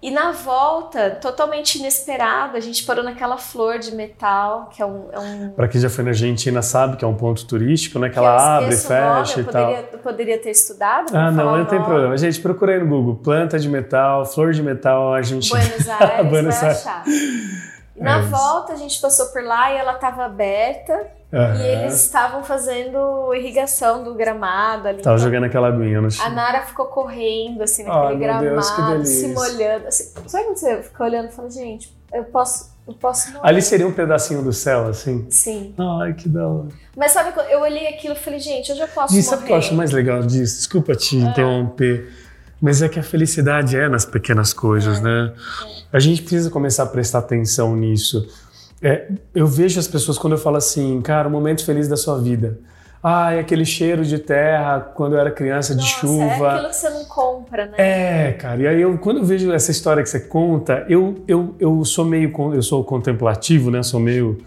E 0.04 0.12
na 0.12 0.32
volta, 0.34 1.12
totalmente 1.12 1.76
inesperado, 1.80 2.58
a 2.58 2.60
gente 2.60 2.84
parou 2.84 3.06
naquela 3.06 3.38
flor 3.38 3.80
de 3.80 3.96
metal, 3.96 4.68
que 4.70 4.82
é 4.82 4.86
um. 4.86 5.08
É 5.14 5.18
um 5.18 5.50
Pra 5.52 5.66
quem 5.70 5.80
já 5.80 5.90
foi 5.90 6.04
na 6.04 6.10
Argentina 6.10 6.62
sabe 6.62 6.98
que 6.98 7.06
é 7.06 7.08
um 7.08 7.14
ponto 7.16 7.48
turístico, 7.48 7.98
né? 8.00 8.08
Que 8.10 8.14
que 8.16 8.20
ela 8.20 8.58
abre, 8.58 8.76
nome, 8.76 8.78
fecha 8.82 9.40
eu 9.40 9.44
e 9.44 9.48
tal. 9.48 9.66
poderia, 9.66 9.90
eu 9.94 10.00
poderia 10.00 10.38
ter 10.42 10.52
estudado. 10.52 11.16
Ah, 11.16 11.32
não, 11.32 11.58
não 11.58 11.66
tem 11.66 11.80
nome. 11.80 11.90
problema. 11.90 12.18
Gente, 12.18 12.42
procura 12.42 12.74
aí 12.74 12.80
no 12.80 12.88
Google. 12.88 13.16
Planta 13.24 13.58
de 13.58 13.70
metal, 13.70 14.26
flor 14.26 14.52
de 14.52 14.62
metal, 14.62 15.14
Argentina. 15.14 15.58
Buenos 15.58 15.88
Aires, 15.90 16.30
Buenos 16.30 16.56
vai 16.56 16.64
Aires. 16.66 16.86
achar. 16.86 17.04
E 17.96 18.04
na 18.04 18.18
É 18.18 18.22
volta 18.24 18.74
a 18.74 18.76
gente 18.76 19.00
passou 19.00 19.28
por 19.28 19.42
lá 19.42 19.72
e 19.72 19.78
ela 19.78 19.94
estava 19.94 20.26
aberta 20.26 21.08
Aham. 21.34 21.56
e 21.62 21.68
eles 21.68 21.96
estavam 21.96 22.44
fazendo 22.44 23.34
irrigação 23.34 24.04
do 24.04 24.14
gramado 24.14 24.88
ali. 24.88 25.02
Tava 25.02 25.16
Então, 25.16 25.18
jogando 25.18 25.46
aquela 25.46 25.68
aguinha 25.70 26.00
no 26.00 26.08
A 26.08 26.10
chão. 26.12 26.30
Nara 26.32 26.62
ficou 26.66 26.86
correndo, 26.86 27.64
assim, 27.64 27.84
naquele 27.84 28.28
meu 28.28 28.40
Deus, 28.40 28.70
gramado, 28.72 29.06
se 29.06 29.28
molhando. 29.30 29.88
Assim. 29.88 30.12
Sabe 30.28 30.44
quando 30.46 30.58
você 30.58 30.84
fica 30.84 31.04
olhando 31.04 31.30
e 31.30 31.32
fala, 31.32 31.50
gente, 31.50 31.92
eu 32.14 32.24
posso, 32.26 32.72
eu 32.88 32.94
posso 32.94 33.32
morrer. 33.34 33.48
Ali 33.48 33.62
seria 33.62 33.88
um 33.88 33.92
pedacinho 33.92 34.44
do 34.44 34.54
céu, 34.54 34.88
assim. 34.88 35.26
Sim. 35.32 35.74
Ai, 36.02 36.14
que 36.14 36.30
da 36.30 36.48
hora. 36.48 36.68
Mas 36.96 37.12
sabe, 37.12 37.32
quando 37.32 37.48
eu 37.48 37.62
olhei 37.62 37.88
aquilo 37.88 38.14
e 38.14 38.18
falei, 38.18 38.40
gente, 38.40 38.72
hoje 38.72 38.82
eu 38.82 38.88
posso 38.90 39.14
E 39.14 39.18
morrer. 39.18 39.28
sabe 39.28 39.44
o 39.44 39.46
que 39.48 39.52
eu 39.54 39.58
acho 39.58 39.74
mais 39.74 39.92
legal 39.92 40.22
disso? 40.22 40.58
Desculpa 40.58 40.96
te 40.96 41.18
Ah. 41.18 41.30
interromper. 41.30 42.12
Mas 42.62 42.82
é 42.82 42.88
que 42.88 42.98
a 43.00 43.04
felicidade 43.04 43.76
é 43.76 43.90
nas 43.90 44.06
pequenas 44.06 44.54
coisas, 44.54 45.00
É, 45.00 45.02
né? 45.02 45.34
A 45.92 46.00
gente 46.00 46.22
precisa 46.22 46.50
começar 46.50 46.84
a 46.84 46.86
prestar 46.86 47.20
atenção 47.20 47.76
nisso. 47.76 48.26
É, 48.84 49.08
eu 49.34 49.48
vejo 49.48 49.80
as 49.80 49.88
pessoas 49.88 50.18
quando 50.18 50.34
eu 50.34 50.40
falo 50.40 50.58
assim, 50.58 51.02
cara, 51.02 51.28
o 51.28 51.32
momento 51.32 51.66
feliz 51.66 51.88
da 51.88 51.96
sua 51.96 52.20
vida. 52.20 52.60
Ah, 53.02 53.34
é 53.34 53.40
aquele 53.40 53.66
cheiro 53.66 54.06
de 54.06 54.18
terra 54.18 54.80
quando 54.80 55.14
eu 55.14 55.20
era 55.20 55.30
criança, 55.32 55.74
de 55.76 55.82
Nossa, 55.82 56.00
chuva. 56.00 56.24
é 56.26 56.50
aquilo 56.56 56.70
que 56.70 56.76
você 56.76 56.90
não 56.90 57.06
compra, 57.06 57.66
né? 57.66 57.74
É, 57.78 58.32
cara, 58.34 58.62
e 58.62 58.68
aí 58.68 58.82
eu, 58.82 58.98
quando 58.98 59.18
eu 59.18 59.26
vejo 59.26 59.52
essa 59.52 59.72
história 59.72 60.02
que 60.02 60.10
você 60.10 60.22
conta, 60.22 60.86
eu, 60.88 61.22
eu, 61.28 61.54
eu 61.60 61.84
sou 61.84 62.06
meio, 62.06 62.32
eu 62.54 62.62
sou 62.62 62.82
contemplativo, 62.84 63.70
né? 63.70 63.84
Sou 63.84 64.00
meio 64.00 64.38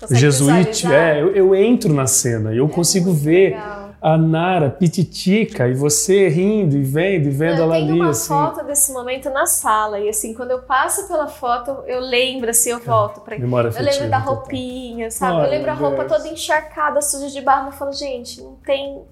Consegue 0.00 0.20
jesuíte, 0.20 0.82
visualizar? 0.86 1.16
é, 1.16 1.22
eu, 1.22 1.34
eu 1.36 1.54
entro 1.54 1.92
na 1.92 2.06
cena 2.06 2.52
e 2.52 2.58
eu 2.58 2.66
É 2.66 2.68
consigo 2.68 3.12
ver 3.12 3.50
legal. 3.50 3.79
A 4.02 4.16
Nara 4.16 4.70
pititica 4.70 5.68
e 5.68 5.74
você 5.74 6.28
rindo 6.28 6.74
e 6.76 6.82
vendo 6.82 7.26
e 7.26 7.30
vendo 7.30 7.58
eu 7.58 7.64
ela 7.64 7.74
tenho 7.74 7.90
ali, 7.90 8.00
uma 8.00 8.10
assim. 8.10 8.28
foto 8.28 8.64
desse 8.64 8.92
momento 8.92 9.28
na 9.28 9.44
sala 9.46 10.00
e 10.00 10.08
assim, 10.08 10.32
quando 10.32 10.52
eu 10.52 10.62
passo 10.62 11.06
pela 11.06 11.26
foto, 11.28 11.82
eu 11.86 12.00
lembro, 12.00 12.48
assim, 12.48 12.70
eu 12.70 12.78
volto 12.80 13.20
pra 13.20 13.38
Memória 13.38 13.68
Eu 13.68 13.70
afetiva. 13.72 13.90
lembro 13.92 14.10
da 14.10 14.18
roupinha, 14.18 15.10
sabe? 15.10 15.40
Ai, 15.40 15.46
eu 15.46 15.50
lembro 15.50 15.70
a 15.70 15.74
roupa 15.74 16.04
Deus. 16.04 16.12
toda 16.22 16.28
encharcada, 16.28 17.02
suja 17.02 17.28
de 17.28 17.40
barro. 17.42 17.68
Eu 17.68 17.72
falo, 17.72 17.92
gente, 17.92 18.40
não 18.40 18.54
tem, 18.64 19.02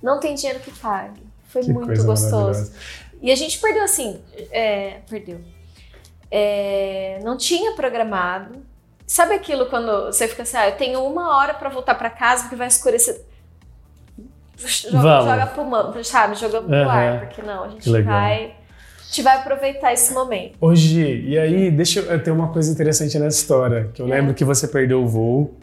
não 0.00 0.20
tem 0.20 0.34
dinheiro 0.34 0.60
que 0.60 0.70
pague. 0.70 1.20
Foi 1.48 1.62
Que 1.62 1.72
muito 1.72 2.04
gostoso. 2.04 2.72
E 3.20 3.32
a 3.32 3.34
gente 3.34 3.58
perdeu 3.58 3.82
assim, 3.82 4.20
é, 4.52 4.98
perdeu. 5.10 5.40
É, 6.30 7.18
não 7.24 7.36
tinha 7.36 7.72
programado. 7.74 8.64
Sabe 9.06 9.34
aquilo 9.34 9.66
quando 9.66 10.06
você 10.06 10.28
fica 10.28 10.42
assim, 10.42 10.56
ah, 10.56 10.68
eu 10.68 10.76
tenho 10.76 11.04
uma 11.04 11.36
hora 11.36 11.54
pra 11.54 11.68
voltar 11.68 11.94
pra 11.96 12.10
casa 12.10 12.42
porque 12.42 12.56
vai 12.56 12.68
escurecer. 12.68 13.24
Joga, 14.56 15.02
Vamos. 15.02 15.24
joga 15.30 15.46
pro 15.92 16.04
sabe? 16.04 16.34
Jogamos 16.36 16.66
pro 16.66 16.76
Aham. 16.76 16.90
ar, 16.90 17.20
porque 17.26 17.42
não, 17.42 17.64
a 17.64 17.68
gente 17.68 17.90
vai. 18.02 18.44
A 18.44 19.08
gente 19.08 19.22
vai 19.22 19.36
aproveitar 19.36 19.92
esse 19.92 20.12
momento. 20.12 20.56
Hoje, 20.60 21.22
e 21.26 21.38
aí, 21.38 21.70
deixa 21.70 22.00
eu, 22.00 22.06
eu 22.10 22.22
ter 22.22 22.30
uma 22.32 22.48
coisa 22.48 22.72
interessante 22.72 23.16
nessa 23.18 23.38
história, 23.38 23.90
que 23.94 24.02
eu 24.02 24.06
lembro 24.06 24.34
que 24.34 24.44
você 24.44 24.66
perdeu 24.66 25.02
o 25.02 25.06
voo. 25.06 25.54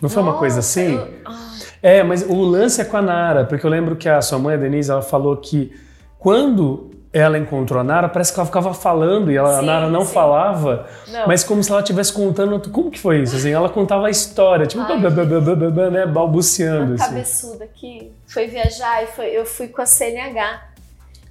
Não 0.00 0.08
foi 0.08 0.22
uma 0.22 0.34
coisa 0.34 0.56
Nossa, 0.56 0.80
assim? 0.80 0.94
eu- 0.94 1.08
ai, 1.24 1.34
É, 1.80 2.02
mas 2.02 2.22
o 2.28 2.40
lance 2.42 2.80
é 2.80 2.84
com 2.84 2.96
a 2.96 3.02
Nara, 3.02 3.44
porque 3.44 3.64
eu 3.64 3.70
lembro 3.70 3.94
que 3.96 4.08
a 4.08 4.20
sua 4.20 4.38
mãe, 4.38 4.54
a 4.54 4.58
Denise, 4.58 4.90
ela 4.90 5.02
falou 5.02 5.36
que 5.36 5.72
quando 6.18 6.90
ela 7.18 7.38
encontrou 7.38 7.80
a 7.80 7.84
Nara, 7.84 8.08
parece 8.08 8.32
que 8.32 8.38
ela 8.38 8.46
ficava 8.46 8.72
falando 8.74 9.30
e 9.30 9.36
ela, 9.36 9.56
a 9.56 9.60
Sim, 9.60 9.66
Nara 9.66 9.88
não 9.88 10.04
sim. 10.04 10.12
falava, 10.12 10.86
não. 11.08 11.26
mas 11.26 11.44
como 11.44 11.62
se 11.62 11.70
ela 11.70 11.80
estivesse 11.80 12.12
contando. 12.12 12.60
Como 12.70 12.90
que 12.90 12.98
foi 12.98 13.22
isso? 13.22 13.36
Assim, 13.36 13.50
ela 13.50 13.68
contava 13.68 14.06
a 14.06 14.10
história, 14.10 14.66
tipo, 14.66 14.82
Ai, 14.82 14.98
blá, 14.98 15.10
blá, 15.10 15.70
blá, 15.70 15.90
né, 15.90 16.06
balbuciando. 16.06 16.86
uma 16.86 16.94
Assim. 16.94 17.04
cabeçuda 17.04 17.66
que 17.74 18.12
foi 18.26 18.46
viajar 18.46 19.02
e 19.04 19.06
foi, 19.08 19.26
eu 19.26 19.44
fui 19.44 19.68
com 19.68 19.80
a 19.82 19.86
CNH 19.86 20.62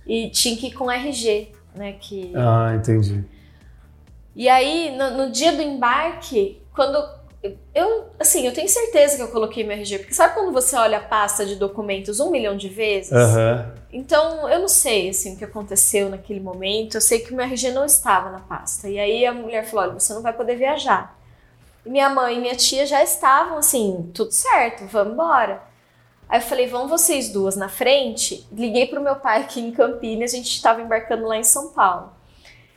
e 0.05 0.29
tinha 0.29 0.55
que 0.55 0.67
ir 0.67 0.73
com 0.73 0.89
RG, 0.91 1.51
né? 1.75 1.93
Que... 1.99 2.31
Ah, 2.35 2.73
entendi. 2.75 3.23
E 4.35 4.47
aí, 4.47 4.95
no, 4.97 5.17
no 5.25 5.31
dia 5.31 5.51
do 5.51 5.61
embarque, 5.61 6.61
quando. 6.75 7.16
Eu, 7.73 8.07
assim, 8.19 8.45
eu 8.45 8.53
tenho 8.53 8.67
certeza 8.67 9.17
que 9.17 9.21
eu 9.21 9.27
coloquei 9.29 9.63
meu 9.63 9.77
RG, 9.77 9.99
porque 9.99 10.13
sabe 10.13 10.33
quando 10.33 10.51
você 10.51 10.75
olha 10.75 10.97
a 10.97 11.01
pasta 11.01 11.45
de 11.45 11.55
documentos 11.55 12.19
um 12.19 12.31
milhão 12.31 12.57
de 12.57 12.69
vezes? 12.69 13.11
Aham. 13.11 13.73
Então, 13.91 14.49
eu 14.49 14.59
não 14.59 14.67
sei, 14.67 15.09
assim, 15.09 15.35
o 15.35 15.37
que 15.37 15.45
aconteceu 15.45 16.09
naquele 16.09 16.39
momento. 16.39 16.95
Eu 16.95 17.01
sei 17.01 17.19
que 17.19 17.31
o 17.31 17.35
meu 17.35 17.45
RG 17.45 17.71
não 17.71 17.85
estava 17.85 18.29
na 18.29 18.39
pasta. 18.39 18.89
E 18.89 18.99
aí 18.99 19.25
a 19.25 19.33
mulher 19.33 19.65
falou: 19.65 19.85
olha, 19.85 19.99
você 19.99 20.13
não 20.13 20.21
vai 20.21 20.33
poder 20.33 20.55
viajar. 20.55 21.17
E 21.85 21.89
minha 21.89 22.09
mãe 22.09 22.35
e 22.35 22.39
minha 22.39 22.55
tia 22.55 22.85
já 22.85 23.01
estavam 23.01 23.57
assim, 23.57 24.11
tudo 24.13 24.31
certo, 24.31 24.85
vamos 24.87 25.13
embora. 25.13 25.63
Aí 26.27 26.39
eu 26.39 26.43
falei, 26.43 26.67
vão 26.67 26.87
vocês 26.87 27.29
duas 27.29 27.55
na 27.55 27.69
frente. 27.69 28.45
Liguei 28.51 28.87
pro 28.87 29.01
meu 29.01 29.15
pai 29.15 29.41
aqui 29.41 29.61
em 29.61 29.71
Campinas, 29.71 30.33
a 30.33 30.37
gente 30.37 30.51
estava 30.51 30.81
embarcando 30.81 31.25
lá 31.25 31.37
em 31.37 31.43
São 31.43 31.69
Paulo. 31.69 32.11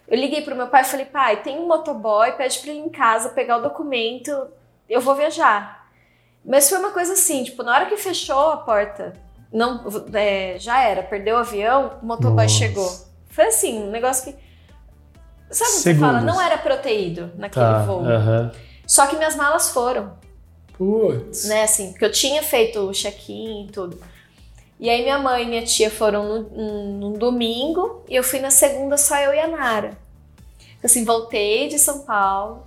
Eu 0.07 0.17
liguei 0.17 0.43
pro 0.43 0.57
meu 0.57 0.69
pai 0.69 0.83
e 0.83 0.87
falei, 0.87 1.07
pai, 1.07 1.43
tem 1.43 1.59
um 1.59 1.67
motoboy, 1.67 2.33
pede 2.33 2.59
pra 2.61 2.71
ele 2.71 2.81
ir 2.81 2.85
em 2.85 2.89
casa 2.89 3.31
pegar 3.31 3.59
o 3.59 3.63
documento, 3.63 4.47
eu 4.93 5.01
vou 5.01 5.15
viajar. 5.15 5.89
Mas 6.45 6.69
foi 6.69 6.79
uma 6.79 6.91
coisa 6.91 7.13
assim, 7.13 7.45
tipo, 7.45 7.63
na 7.63 7.75
hora 7.75 7.87
que 7.87 7.97
fechou 7.97 8.51
a 8.51 8.57
porta, 8.59 9.13
não, 9.53 9.85
é, 10.15 10.57
já 10.59 10.83
era, 10.83 11.03
perdeu 11.03 11.37
o 11.37 11.41
avião, 11.41 11.99
o 12.03 12.07
motoboy 12.07 12.45
Nossa. 12.45 12.55
chegou. 12.55 12.91
Foi 13.29 13.47
assim, 13.47 13.83
um 13.85 13.91
negócio 13.91 14.25
que. 14.33 14.39
Sabe 15.51 15.71
o 15.71 15.75
que 15.75 15.81
você 15.81 15.95
fala? 15.97 16.21
Não 16.21 16.41
era 16.41 16.57
proteído 16.59 17.33
naquele 17.37 17.65
Tá. 17.65 17.83
voo. 17.83 18.05
Aham. 18.05 18.53
Só 18.87 19.07
que 19.07 19.17
minhas 19.17 19.37
malas 19.37 19.71
foram 19.71 20.15
Putz. 20.77 21.45
né, 21.45 21.63
assim, 21.65 21.91
porque 21.91 22.05
eu 22.05 22.11
tinha 22.13 22.43
feito 22.43 22.81
o 22.81 22.93
check-in 22.93 23.67
e 23.67 23.71
tudo. 23.71 24.01
E 24.79 24.89
aí 24.89 25.03
minha 25.03 25.19
mãe 25.19 25.45
e 25.45 25.47
minha 25.47 25.63
tia 25.65 25.91
foram 25.91 26.43
num 26.43 27.13
domingo 27.13 28.03
e 28.09 28.17
eu 28.17 28.25
fui 28.25 28.41
na 28.41 28.51
segunda 28.51 28.97
só 28.97 29.17
eu 29.19 29.35
e 29.35 29.39
a 29.39 29.47
Nara. 29.47 29.99
Assim, 30.83 31.05
voltei 31.05 31.69
de 31.69 31.79
São 31.79 32.01
Paulo, 32.01 32.65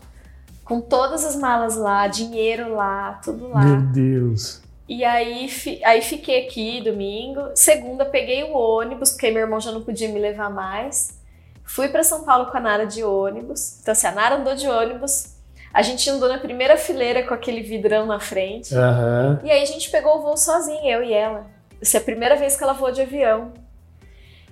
com 0.64 0.80
todas 0.82 1.26
as 1.26 1.36
malas 1.36 1.76
lá, 1.76 2.08
dinheiro 2.08 2.74
lá, 2.74 3.20
tudo 3.24 3.50
lá. 3.50 3.64
Meu 3.64 3.82
Deus. 3.82 4.62
E 4.88 5.04
aí, 5.04 5.50
aí 5.84 6.02
fiquei 6.02 6.46
aqui 6.46 6.82
domingo. 6.82 7.52
Segunda, 7.56 8.06
peguei 8.06 8.44
o 8.44 8.54
ônibus, 8.54 9.12
porque 9.12 9.32
meu 9.32 9.42
irmão 9.42 9.60
já 9.60 9.72
não 9.72 9.82
podia 9.82 10.10
me 10.10 10.20
levar 10.20 10.50
mais. 10.50 11.20
Fui 11.64 11.88
para 11.88 12.04
São 12.04 12.24
Paulo 12.24 12.52
com 12.52 12.58
a 12.58 12.60
Nara 12.60 12.86
de 12.86 13.04
ônibus. 13.04 13.80
Então, 13.82 13.94
assim, 13.94 14.08
a 14.08 14.12
Nara 14.12 14.36
andou 14.36 14.56
de 14.56 14.68
ônibus. 14.68 15.34
A 15.74 15.82
gente 15.82 16.08
andou 16.10 16.30
na 16.30 16.38
primeira 16.38 16.78
fileira 16.78 17.24
com 17.24 17.34
aquele 17.34 17.62
vidrão 17.62 18.06
na 18.06 18.20
frente. 18.20 18.76
Uhum. 18.76 19.40
E 19.44 19.50
aí 19.50 19.64
a 19.64 19.66
gente 19.66 19.90
pegou 19.90 20.18
o 20.18 20.22
voo 20.22 20.38
sozinha, 20.38 20.98
eu 20.98 21.04
e 21.04 21.12
ela. 21.12 21.48
Essa 21.82 21.98
é 21.98 22.00
a 22.00 22.04
primeira 22.04 22.36
vez 22.36 22.56
que 22.56 22.64
ela 22.64 22.74
voou 22.74 22.92
de 22.92 23.02
avião. 23.02 23.52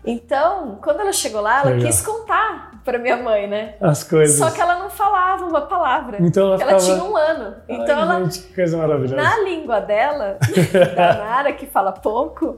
Então, 0.03 0.79
quando 0.81 0.99
ela 1.01 1.13
chegou 1.13 1.41
lá, 1.41 1.61
ela 1.61 1.71
Legal. 1.71 1.87
quis 1.87 2.01
contar 2.01 2.71
para 2.83 2.97
minha 2.97 3.17
mãe, 3.17 3.47
né? 3.47 3.75
As 3.79 4.03
coisas. 4.03 4.37
Só 4.37 4.49
que 4.49 4.59
ela 4.59 4.79
não 4.79 4.89
falava 4.89 5.45
uma 5.45 5.61
palavra. 5.61 6.17
Então 6.19 6.47
ela, 6.47 6.57
ficava... 6.57 6.71
ela 6.71 6.81
tinha 6.81 7.03
um 7.03 7.15
ano. 7.15 7.55
Então 7.69 7.95
Ai, 7.95 8.01
ela. 8.01 8.23
Gente, 8.23 8.47
que 8.47 8.55
coisa 8.55 8.77
maravilhosa. 8.77 9.15
Na 9.15 9.39
língua 9.39 9.79
dela, 9.79 10.37
da 10.95 11.13
Nara, 11.13 11.53
que 11.53 11.67
fala 11.67 11.91
pouco, 11.91 12.57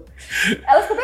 ela 0.66 0.82
ficou. 0.84 0.98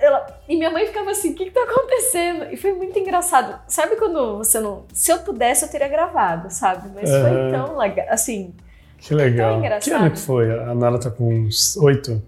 Ela... 0.00 0.26
E 0.48 0.56
minha 0.56 0.70
mãe 0.70 0.86
ficava 0.86 1.10
assim: 1.10 1.32
o 1.32 1.34
que, 1.34 1.44
que 1.46 1.50
tá 1.50 1.62
acontecendo? 1.62 2.46
E 2.50 2.56
foi 2.56 2.72
muito 2.72 2.98
engraçado. 2.98 3.60
Sabe 3.68 3.96
quando 3.96 4.38
você 4.38 4.58
não. 4.60 4.84
Se 4.92 5.12
eu 5.12 5.18
pudesse, 5.18 5.64
eu 5.64 5.70
teria 5.70 5.88
gravado, 5.88 6.50
sabe? 6.50 6.90
Mas 6.94 7.10
uhum. 7.10 7.20
foi 7.20 7.50
tão 7.50 7.76
legal. 7.76 8.06
Assim. 8.08 8.54
Que 8.98 9.14
legal. 9.14 9.60
Que 9.80 9.90
ano 9.90 10.10
que 10.10 10.18
foi? 10.18 10.50
A 10.50 10.74
Nara 10.74 10.98
tá 10.98 11.10
com 11.10 11.28
uns 11.28 11.76
oito? 11.76 12.22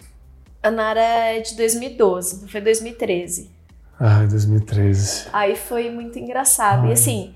A 0.66 0.70
Nara 0.70 1.00
é 1.00 1.40
de 1.40 1.54
2012, 1.54 2.36
então 2.36 2.48
foi 2.48 2.60
2013. 2.60 3.52
Ah, 4.00 4.26
2013. 4.28 5.28
Aí 5.32 5.54
foi 5.54 5.90
muito 5.90 6.18
engraçado. 6.18 6.86
Ai. 6.86 6.90
E 6.90 6.92
assim, 6.92 7.34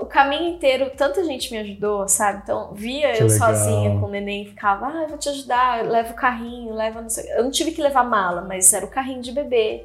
o 0.00 0.06
caminho 0.06 0.52
inteiro, 0.52 0.90
tanta 0.96 1.22
gente 1.22 1.52
me 1.52 1.58
ajudou, 1.58 2.08
sabe? 2.08 2.40
Então, 2.42 2.74
via 2.74 3.12
que 3.12 3.22
eu 3.22 3.28
legal. 3.28 3.54
sozinha 3.54 3.90
com 4.00 4.06
o 4.06 4.10
neném 4.10 4.42
e 4.42 4.48
ficava, 4.48 4.88
ah, 4.88 5.02
eu 5.02 5.08
vou 5.10 5.16
te 5.16 5.28
ajudar, 5.28 5.84
leva 5.84 6.10
o 6.10 6.16
carrinho, 6.16 6.74
leva 6.74 7.00
não 7.00 7.08
sei. 7.08 7.30
Eu 7.30 7.44
não 7.44 7.52
tive 7.52 7.70
que 7.70 7.80
levar 7.80 8.02
mala, 8.02 8.42
mas 8.42 8.72
era 8.72 8.84
o 8.84 8.90
carrinho 8.90 9.22
de 9.22 9.30
bebê, 9.30 9.84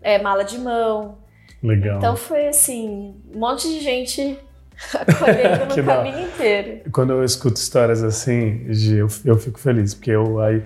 é, 0.00 0.22
mala 0.22 0.44
de 0.44 0.56
mão. 0.56 1.18
Legal. 1.60 1.98
Então 1.98 2.14
foi 2.14 2.46
assim, 2.46 3.16
um 3.34 3.40
monte 3.40 3.66
de 3.68 3.80
gente 3.80 4.38
acolhendo 4.94 5.66
no 5.74 5.84
caminho 5.84 6.28
inteiro. 6.28 6.90
Quando 6.92 7.12
eu 7.12 7.24
escuto 7.24 7.58
histórias 7.58 8.04
assim, 8.04 8.68
eu, 8.96 9.08
eu 9.24 9.36
fico 9.36 9.58
feliz, 9.58 9.94
porque 9.94 10.12
eu 10.12 10.40
aí 10.40 10.62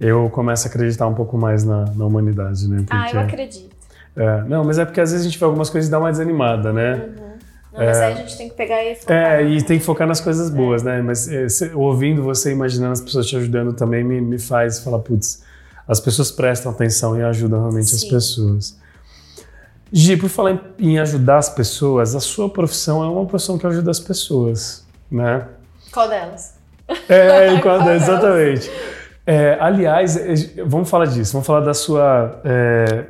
eu 0.00 0.28
começo 0.30 0.66
a 0.66 0.70
acreditar 0.70 1.06
um 1.06 1.14
pouco 1.14 1.36
mais 1.38 1.64
na, 1.64 1.84
na 1.94 2.04
humanidade, 2.04 2.68
né? 2.68 2.78
Porque, 2.78 2.92
ah, 2.94 3.10
eu 3.12 3.20
acredito. 3.20 3.74
É, 4.16 4.42
não, 4.42 4.64
mas 4.64 4.78
é 4.78 4.84
porque 4.84 5.00
às 5.00 5.10
vezes 5.10 5.26
a 5.26 5.28
gente 5.28 5.38
vê 5.38 5.44
algumas 5.44 5.70
coisas 5.70 5.88
e 5.88 5.90
dá 5.90 5.98
uma 5.98 6.10
desanimada, 6.10 6.72
né? 6.72 6.94
Uhum. 6.94 7.24
Não, 7.72 7.84
mas 7.84 7.98
é, 7.98 8.04
aí 8.04 8.12
a 8.12 8.16
gente 8.16 8.36
tem 8.36 8.48
que 8.48 8.54
pegar 8.54 8.84
e 8.84 8.94
focar. 8.94 9.16
É, 9.16 9.42
e 9.42 9.62
tem 9.62 9.78
que 9.78 9.84
focar 9.84 10.06
nas 10.06 10.20
coisas 10.20 10.50
é. 10.50 10.54
boas, 10.54 10.82
né? 10.82 11.02
Mas 11.02 11.28
é, 11.28 11.48
se, 11.48 11.72
ouvindo 11.74 12.22
você, 12.22 12.52
imaginando 12.52 12.92
as 12.92 13.00
pessoas 13.00 13.26
te 13.26 13.36
ajudando 13.36 13.72
também 13.72 14.04
me, 14.04 14.20
me 14.20 14.38
faz 14.38 14.78
falar, 14.78 15.00
putz, 15.00 15.42
as 15.86 15.98
pessoas 15.98 16.30
prestam 16.30 16.70
atenção 16.70 17.18
e 17.18 17.22
ajudam 17.22 17.60
realmente 17.60 17.90
Sim. 17.90 17.96
as 17.96 18.04
pessoas. 18.04 18.78
Gi, 19.92 20.16
por 20.16 20.28
falar 20.28 20.52
em, 20.52 20.60
em, 20.78 20.98
ajudar 20.98 21.38
as 21.38 21.48
pessoas, 21.48 22.14
a 22.14 22.20
sua 22.20 22.48
profissão 22.48 23.02
é 23.02 23.08
uma 23.08 23.26
profissão 23.26 23.58
que 23.58 23.66
ajuda 23.66 23.90
as 23.90 24.00
pessoas, 24.00 24.84
né? 25.10 25.46
Qual 25.92 26.08
delas? 26.08 26.54
É, 27.08 27.58
qual, 27.60 27.78
qual 27.78 27.84
delas, 27.84 28.02
exatamente. 28.02 28.70
É, 29.26 29.56
aliás, 29.60 30.16
é, 30.16 30.62
vamos 30.64 30.90
falar 30.90 31.06
disso, 31.06 31.32
vamos 31.32 31.46
falar 31.46 31.60
da 31.60 31.74
sua. 31.74 32.40
É, 32.44 33.04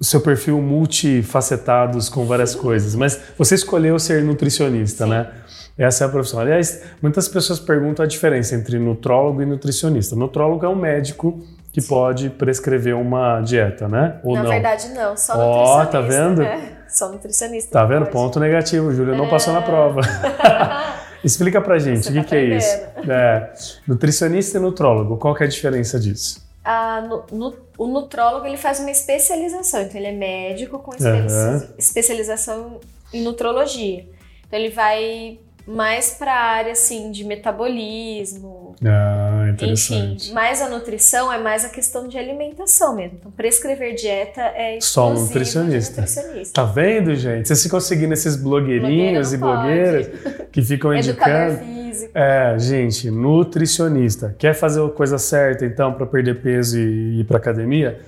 o 0.00 0.04
seu 0.04 0.20
perfil 0.20 0.62
multifacetados 0.62 2.08
com 2.08 2.24
várias 2.24 2.54
coisas, 2.54 2.94
mas 2.94 3.20
você 3.36 3.56
escolheu 3.56 3.98
ser 3.98 4.22
nutricionista, 4.22 5.04
Sim. 5.04 5.10
né? 5.10 5.28
Essa 5.76 6.04
é 6.04 6.06
a 6.06 6.10
profissão. 6.10 6.38
Aliás, 6.38 6.82
muitas 7.02 7.28
pessoas 7.28 7.58
perguntam 7.58 8.04
a 8.04 8.08
diferença 8.08 8.54
entre 8.54 8.78
nutrólogo 8.78 9.42
e 9.42 9.46
nutricionista. 9.46 10.14
Nutrólogo 10.14 10.64
é 10.64 10.68
um 10.68 10.76
médico 10.76 11.40
que 11.72 11.80
Sim. 11.80 11.88
pode 11.88 12.30
prescrever 12.30 12.94
uma 12.94 13.40
dieta, 13.40 13.88
né? 13.88 14.20
Ou 14.22 14.34
Na 14.34 14.44
não? 14.44 14.50
verdade, 14.50 14.88
não, 14.90 15.16
só 15.16 15.34
oh, 15.34 15.38
nutricionista. 15.38 15.80
Ó, 15.80 15.86
tá 15.86 16.00
vendo? 16.00 16.42
Né? 16.42 16.72
Só 16.88 17.12
nutricionista. 17.12 17.70
Tá 17.70 17.84
vendo? 17.84 18.06
Pode. 18.06 18.12
Ponto 18.12 18.40
negativo, 18.40 18.90
Júlia 18.94 19.14
é... 19.14 19.16
não 19.16 19.28
passou 19.28 19.52
na 19.52 19.60
prova. 19.60 20.00
Explica 21.24 21.60
pra 21.60 21.78
gente, 21.78 22.08
o 22.08 22.12
que, 22.12 22.18
tá 22.18 22.24
que 22.24 22.34
é 22.34 22.56
isso? 22.56 22.76
É, 23.10 23.52
nutricionista 23.86 24.58
e 24.58 24.60
nutrólogo, 24.60 25.16
qual 25.16 25.34
que 25.34 25.42
é 25.42 25.46
a 25.46 25.48
diferença 25.48 25.98
disso? 25.98 26.46
Ah, 26.64 27.00
no, 27.00 27.24
no, 27.32 27.56
o 27.78 27.86
nutrólogo 27.86 28.46
ele 28.46 28.56
faz 28.56 28.78
uma 28.78 28.90
especialização, 28.90 29.82
então 29.82 29.96
ele 29.96 30.08
é 30.08 30.12
médico 30.12 30.78
com 30.78 30.94
espe 30.94 31.08
uhum. 31.08 31.68
especialização 31.78 32.80
em 33.12 33.22
nutrologia. 33.22 34.06
Então 34.46 34.58
ele 34.58 34.70
vai 34.70 35.38
mais 35.66 36.10
para 36.10 36.32
a 36.32 36.40
área 36.40 36.72
assim 36.72 37.10
de 37.10 37.24
metabolismo. 37.24 38.57
Ah, 38.84 39.48
interessante. 39.50 40.26
Enfim, 40.26 40.32
mais 40.32 40.62
a 40.62 40.68
nutrição 40.68 41.32
é 41.32 41.38
mais 41.38 41.64
a 41.64 41.68
questão 41.68 42.06
de 42.06 42.16
alimentação 42.16 42.94
mesmo. 42.94 43.18
Então, 43.18 43.30
prescrever 43.32 43.94
dieta 43.94 44.40
é 44.40 44.78
só 44.80 45.12
nutricionista. 45.12 46.02
nutricionista. 46.02 46.54
Tá 46.54 46.64
vendo, 46.64 47.14
gente? 47.14 47.48
Vocês 47.48 47.66
conseguindo 47.66 48.12
esses 48.14 48.36
blogueirinhos 48.36 49.32
e 49.32 49.36
blogueiras 49.36 50.10
que 50.52 50.62
ficam 50.62 50.94
indicando. 50.94 51.58
Físico. 51.58 52.12
É, 52.14 52.56
gente, 52.58 53.10
nutricionista. 53.10 54.34
Quer 54.38 54.54
fazer 54.54 54.84
a 54.84 54.88
coisa 54.88 55.18
certa 55.18 55.64
então 55.64 55.92
para 55.94 56.06
perder 56.06 56.40
peso 56.40 56.78
e 56.78 57.20
ir 57.20 57.24
para 57.24 57.38
academia? 57.38 58.00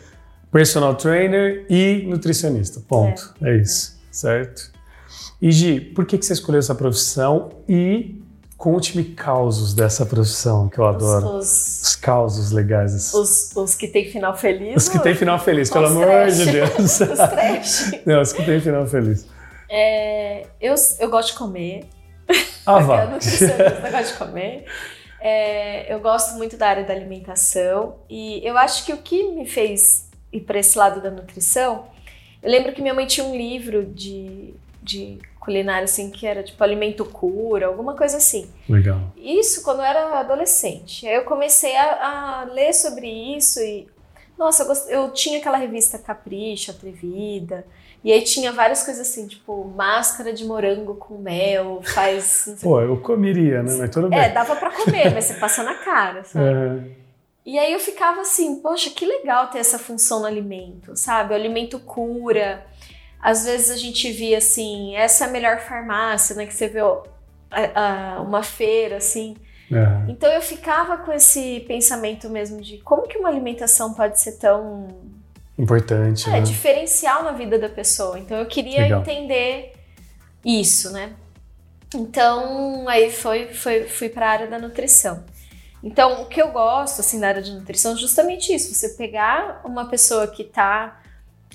Personal 0.53 0.95
trainer 0.95 1.65
e 1.69 2.05
nutricionista. 2.07 2.81
Ponto. 2.81 3.35
É, 3.43 3.51
é 3.51 3.57
isso, 3.57 3.99
certo? 4.11 4.71
E 5.43 5.51
Gi, 5.51 5.81
por 5.81 6.05
que, 6.05 6.19
que 6.19 6.25
você 6.25 6.35
escolheu 6.35 6.59
essa 6.59 6.75
profissão 6.75 7.51
e 7.69 8.21
conte-me 8.61 9.03
causos 9.05 9.73
dessa 9.73 10.05
profissão 10.05 10.69
que 10.69 10.79
eu 10.79 10.85
adoro. 10.85 11.39
Os, 11.39 11.81
os 11.81 11.97
causos 11.97 12.51
legais. 12.53 13.15
Os, 13.15 13.57
os 13.57 13.75
que 13.75 13.89
tem 13.89 14.05
final 14.05 14.37
feliz? 14.37 14.77
Os 14.77 14.87
que 14.87 14.99
tem 14.99 15.15
final 15.15 15.39
feliz, 15.39 15.71
pelo 15.71 15.87
amor 15.87 16.05
trash. 16.05 16.37
de 16.37 16.53
Deus. 16.53 16.69
os 17.01 17.19
trash. 17.19 17.93
Não, 18.05 18.21
os 18.21 18.35
que 18.35 18.45
tem 18.45 18.61
final 18.61 18.87
feliz. 18.87 19.27
É, 19.67 20.47
eu, 20.61 20.75
eu 20.99 21.09
gosto 21.09 21.33
de 21.33 21.39
comer. 21.39 21.87
Ah, 22.67 22.81
vá. 22.81 23.05
eu 23.05 23.11
gosto 23.91 24.13
de 24.13 24.19
comer. 24.19 24.67
É, 25.23 25.93
eu 25.93 25.99
gosto 26.01 26.37
muito 26.37 26.59
da 26.59 26.69
área 26.69 26.85
da 26.85 26.93
alimentação 26.93 27.97
e 28.11 28.47
eu 28.47 28.59
acho 28.59 28.85
que 28.85 28.93
o 28.93 28.99
que 28.99 29.23
me 29.33 29.47
fez 29.47 30.11
ir 30.31 30.41
para 30.41 30.59
esse 30.59 30.77
lado 30.77 31.01
da 31.01 31.11
nutrição, 31.11 31.87
eu 32.43 32.51
lembro 32.51 32.75
que 32.75 32.83
minha 32.83 32.93
mãe 32.93 33.07
tinha 33.07 33.27
um 33.27 33.35
livro 33.35 33.87
de, 33.87 34.53
de 34.83 35.19
culinária, 35.41 35.85
assim, 35.85 36.11
que 36.11 36.27
era 36.27 36.43
tipo 36.43 36.63
alimento 36.63 37.05
cura, 37.05 37.67
alguma 37.67 37.97
coisa 37.97 38.19
assim. 38.19 38.49
Legal. 38.69 39.01
Isso 39.17 39.65
quando 39.65 39.79
eu 39.79 39.85
era 39.85 40.21
adolescente. 40.21 41.09
Aí 41.09 41.17
eu 41.17 41.25
comecei 41.25 41.75
a, 41.77 42.43
a 42.43 42.45
ler 42.45 42.75
sobre 42.75 43.09
isso 43.09 43.59
e. 43.59 43.89
Nossa, 44.39 44.63
eu, 44.63 44.67
gost... 44.69 44.89
eu 44.89 45.11
tinha 45.13 45.39
aquela 45.39 45.57
revista 45.57 45.99
Capricho, 45.99 46.71
Atrevida. 46.71 47.67
E 48.03 48.13
aí 48.13 48.23
tinha 48.23 48.51
várias 48.51 48.83
coisas 48.83 49.07
assim, 49.07 49.27
tipo, 49.27 49.65
máscara 49.77 50.33
de 50.33 50.45
morango 50.45 50.95
com 50.95 51.19
mel, 51.19 51.83
faz. 51.83 52.57
Pô, 52.63 52.81
eu 52.81 52.99
comeria, 52.99 53.63
né? 53.63 53.75
Mas 53.79 53.91
tudo 53.91 54.09
bem. 54.09 54.19
É, 54.19 54.29
dava 54.31 54.57
pra 54.57 54.71
comer, 54.71 55.13
mas 55.13 55.25
você 55.25 55.35
passa 55.35 55.63
na 55.63 55.75
cara, 55.75 56.25
sabe? 56.25 56.47
É. 56.47 57.01
E 57.45 57.59
aí 57.59 57.73
eu 57.73 57.81
ficava 57.81 58.21
assim, 58.21 58.61
poxa, 58.61 58.91
que 58.91 59.05
legal 59.05 59.49
ter 59.49 59.59
essa 59.59 59.79
função 59.79 60.21
no 60.21 60.27
alimento, 60.27 60.95
sabe? 60.97 61.33
O 61.33 61.37
alimento 61.37 61.79
cura. 61.79 62.67
Às 63.23 63.45
vezes 63.45 63.71
a 63.71 63.77
gente 63.77 64.11
via 64.11 64.39
assim, 64.39 64.97
essa 64.97 65.25
é 65.25 65.29
a 65.29 65.31
melhor 65.31 65.61
farmácia, 65.61 66.35
né? 66.35 66.47
Que 66.47 66.55
você 66.55 66.69
vê 66.69 66.81
ó, 66.81 67.03
a, 67.51 68.17
a, 68.17 68.23
uma 68.23 68.43
feira, 68.43 68.97
assim. 68.97 69.37
É. 69.71 70.11
Então 70.11 70.31
eu 70.31 70.43
ficava 70.43 70.99
com 70.99 71.13
esse 71.13 71.61
pensamento 71.69 72.29
mesmo 72.29 72.61
de 72.61 72.79
como 72.79 73.07
que 73.07 73.19
uma 73.19 73.29
alimentação 73.29 73.95
pode 73.95 74.19
ser 74.21 74.33
tão 74.33 74.89
importante, 75.57 76.29
é, 76.29 76.33
né? 76.33 76.41
diferencial 76.41 77.23
na 77.23 77.33
vida 77.33 77.59
da 77.59 77.69
pessoa. 77.69 78.19
Então 78.19 78.39
eu 78.39 78.47
queria 78.47 78.83
Legal. 78.83 79.01
entender 79.01 79.73
isso, 80.45 80.91
né? 80.91 81.13
Então 81.95 82.89
aí 82.89 83.11
foi, 83.11 83.53
foi 83.53 83.85
fui 83.85 84.09
para 84.09 84.27
a 84.27 84.31
área 84.31 84.47
da 84.47 84.59
nutrição. 84.59 85.25
Então 85.83 86.23
o 86.23 86.27
que 86.27 86.41
eu 86.41 86.51
gosto 86.51 87.01
assim 87.01 87.21
da 87.21 87.29
área 87.29 87.43
de 87.43 87.53
nutrição 87.53 87.93
é 87.93 87.97
justamente 87.97 88.53
isso, 88.53 88.75
você 88.75 88.91
pegar 88.91 89.61
uma 89.65 89.87
pessoa 89.89 90.27
que 90.27 90.43
está 90.43 91.01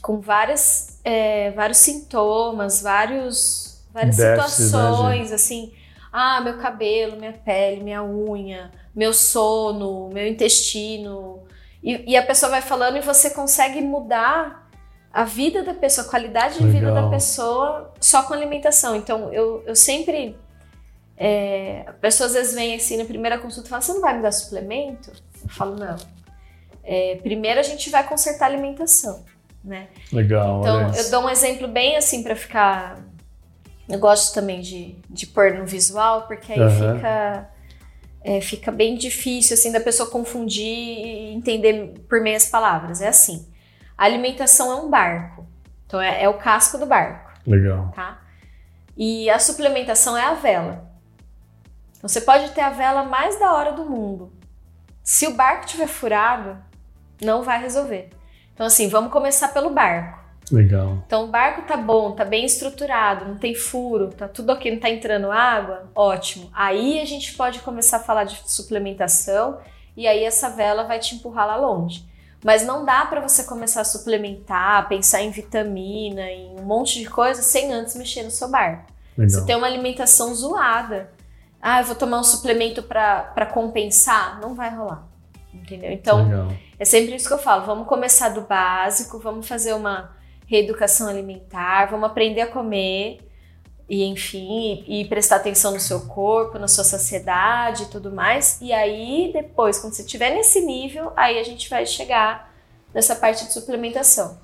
com 0.01 0.19
várias, 0.19 0.95
é, 1.06 1.51
vários 1.51 1.78
sintomas, 1.78 2.82
vários, 2.82 3.86
várias 3.93 4.18
Déficit, 4.18 4.64
situações, 4.64 5.30
né, 5.30 5.36
assim, 5.36 5.72
ah, 6.12 6.41
meu 6.41 6.58
cabelo, 6.58 7.18
minha 7.18 7.32
pele, 7.32 7.84
minha 7.84 8.03
unha, 8.03 8.72
meu 8.95 9.14
sono, 9.14 10.10
meu 10.12 10.28
intestino. 10.28 11.43
E, 11.84 12.14
e, 12.14 12.18
a 12.18 12.26
pessoa 12.26 12.49
vai 12.49 12.62
falando 12.62 12.97
e 12.97 13.01
você 13.01 13.30
consegue 13.30 13.82
mudar 13.82 14.68
a 15.14 15.24
vida 15.24 15.62
da 15.62 15.76
pessoa, 15.76 16.08
a 16.08 16.10
qualidade 16.10 16.58
de 16.58 16.68
vida 16.68 16.91
da 16.91 17.08
pessoa 17.08 17.93
só 18.01 18.24
com 18.24 18.34
alimentação. 18.34 18.95
Então, 18.95 19.32
eu, 19.32 19.64
eu 19.68 19.76
sempre. 19.76 20.36
É, 21.18 21.84
a 21.88 21.93
pessoa 21.93 22.28
às 22.28 22.34
vezes 22.34 22.56
vem 22.56 22.76
assim 22.76 22.97
na 22.97 23.06
primeira 23.06 23.38
consulta 23.38 23.68
e 23.68 23.70
fala: 23.70 23.82
Você 23.82 23.93
não 23.93 24.01
vai 24.01 24.16
me 24.16 24.24
dar 24.24 24.32
suplemento? 24.32 25.12
Eu 25.43 25.49
falo: 25.49 25.76
Não. 25.76 25.95
É, 26.84 27.20
primeiro 27.22 27.60
a 27.60 27.64
gente 27.64 27.89
vai 27.89 28.06
consertar 28.08 28.45
a 28.45 28.49
alimentação 28.49 29.24
né? 29.66 29.88
Legal. 30.13 30.61
Então, 30.61 30.93
eu 30.93 31.09
dou 31.09 31.24
um 31.24 31.30
exemplo 31.30 31.68
bem 31.68 31.97
assim 31.97 32.22
para 32.22 32.36
ficar 32.36 32.99
Eu 33.89 33.99
gosto 33.99 34.34
também 34.34 34.61
de, 34.61 34.95
de 35.09 35.28
pôr 35.28 35.53
no 35.53 35.66
visual, 35.66 36.28
porque 36.28 36.53
aí 36.53 36.59
Aham. 36.61 36.95
fica, 36.95 37.49
é, 38.24 38.41
fica 38.41 38.72
bem 38.72 38.95
difícil 38.95 39.55
assim 39.55 39.72
da 39.72 39.80
pessoa 39.80 40.09
confundir 40.09 40.66
e 40.66 41.34
entender 41.34 41.93
por 42.07 42.22
meias 42.22 42.45
palavras. 42.47 43.01
É 43.01 43.07
assim: 43.07 43.47
a 43.97 44.05
alimentação 44.05 44.72
é 44.72 44.76
um 44.76 44.89
barco, 44.89 45.45
então 45.86 45.99
é, 46.01 46.24
é 46.24 46.30
o 46.30 46.36
casco 46.38 46.78
do 46.78 46.86
barco, 46.86 47.32
Legal. 47.45 47.91
tá? 47.95 48.22
E 48.95 49.30
a 49.30 49.39
suplementação 49.39 50.16
é 50.18 50.24
a 50.24 50.34
vela. 50.36 50.89
Então 51.97 52.07
você 52.07 52.22
pode 52.22 52.51
ter 52.51 52.61
a 52.61 52.70
vela 52.70 53.03
mais 53.03 53.39
da 53.39 53.53
hora 53.53 53.72
do 53.74 53.86
mundo. 53.86 54.32
Se 55.03 55.28
o 55.28 55.36
barco 55.36 55.68
tiver 55.68 55.88
furado, 55.88 56.57
não 57.22 57.43
vai 57.43 57.59
resolver. 57.61 58.09
Então 58.56 58.66
assim, 58.66 58.88
vamos 58.88 59.12
começar 59.12 59.49
pelo 59.49 59.70
barco. 59.70 60.26
Legal. 60.51 61.03
Então 61.06 61.26
o 61.26 61.28
barco 61.28 61.64
tá 61.64 61.76
bom, 61.76 62.12
tá 62.14 62.24
bem 62.24 62.45
estruturado, 62.45 63.26
não 63.26 63.36
tem 63.36 63.53
furo, 63.53 64.10
tá 64.10 64.28
tudo 64.28 64.51
ok, 64.51 64.72
não 64.72 64.80
tá 64.80 64.89
entrando 64.89 65.32
água, 65.32 65.89
ótimo. 65.93 66.49
Aí 66.53 66.99
a 66.99 67.06
gente 67.06 67.34
pode 67.34 67.60
começar 67.60 67.97
a 67.97 68.01
falar 68.01 68.24
de 68.24 68.39
suplementação 68.45 69.58
e 69.97 70.08
aí 70.08 70.24
essa 70.24 70.49
vela 70.49 70.84
vai 70.84 70.99
te 70.99 71.16
empurrar 71.16 71.47
lá 71.47 71.56
longe. 71.56 72.06
Mas 72.43 72.66
não 72.66 72.86
dá 72.86 73.06
para 73.06 73.22
você 73.22 73.43
começar 73.43 73.82
a 73.82 73.86
suplementar, 73.86 74.88
pensar 74.88 75.22
em 75.22 75.32
vitamina, 75.32 76.30
em 76.30 76.60
um 76.60 76.64
monte 76.64 76.99
de 76.99 77.10
coisa 77.10 77.41
sem 77.41 77.74
antes 77.74 77.95
mexer 77.95 78.24
no 78.24 78.32
seu 78.32 78.49
barco. 78.49 78.86
Legal. 79.18 79.39
Você 79.39 79.45
tem 79.45 79.56
uma 79.56 79.68
alimentação 79.68 80.34
zoada. 80.34 81.10
Ah, 81.60 81.82
eu 81.82 81.86
vou 81.86 81.95
tomar 81.95 82.20
um 82.20 82.24
suplemento 82.24 82.84
para 82.84 83.47
compensar? 83.51 84.39
Não 84.39 84.53
vai 84.53 84.70
rolar. 84.70 85.08
Entendeu? 85.66 85.91
Então, 85.91 86.24
Legal. 86.24 86.47
é 86.78 86.86
sempre 86.86 87.16
isso 87.16 87.28
que 87.28 87.34
eu 87.34 87.39
falo. 87.39 87.66
Vamos 87.66 87.88
começar 87.88 88.30
do 88.30 88.41
básico, 88.41 89.20
vamos 89.20 89.47
fazer 89.47 89.74
uma 89.74 90.16
reeducação 90.45 91.07
alimentar, 91.09 91.88
vamos 91.89 92.05
aprender 92.07 92.41
a 92.41 92.47
comer 92.47 93.18
e, 93.89 94.03
enfim, 94.03 94.84
e, 94.88 95.01
e 95.01 95.05
prestar 95.05 95.38
atenção 95.38 95.72
no 95.74 95.80
seu 95.80 96.01
corpo, 96.01 96.59
na 96.59 96.68
sua 96.68 96.84
saciedade 96.84 97.84
e 97.84 97.86
tudo 97.88 98.11
mais. 98.11 98.59
E 98.61 98.72
aí, 98.72 99.32
depois, 99.34 99.80
quando 99.80 99.93
você 99.93 100.03
estiver 100.03 100.30
nesse 100.36 100.61
nível, 100.61 101.11
aí 101.16 101.39
a 101.39 101.43
gente 101.43 101.68
vai 101.70 101.86
chegar 101.86 102.53
nessa 102.93 103.16
parte 103.16 103.45
de 103.45 103.53
suplementação. 103.53 104.38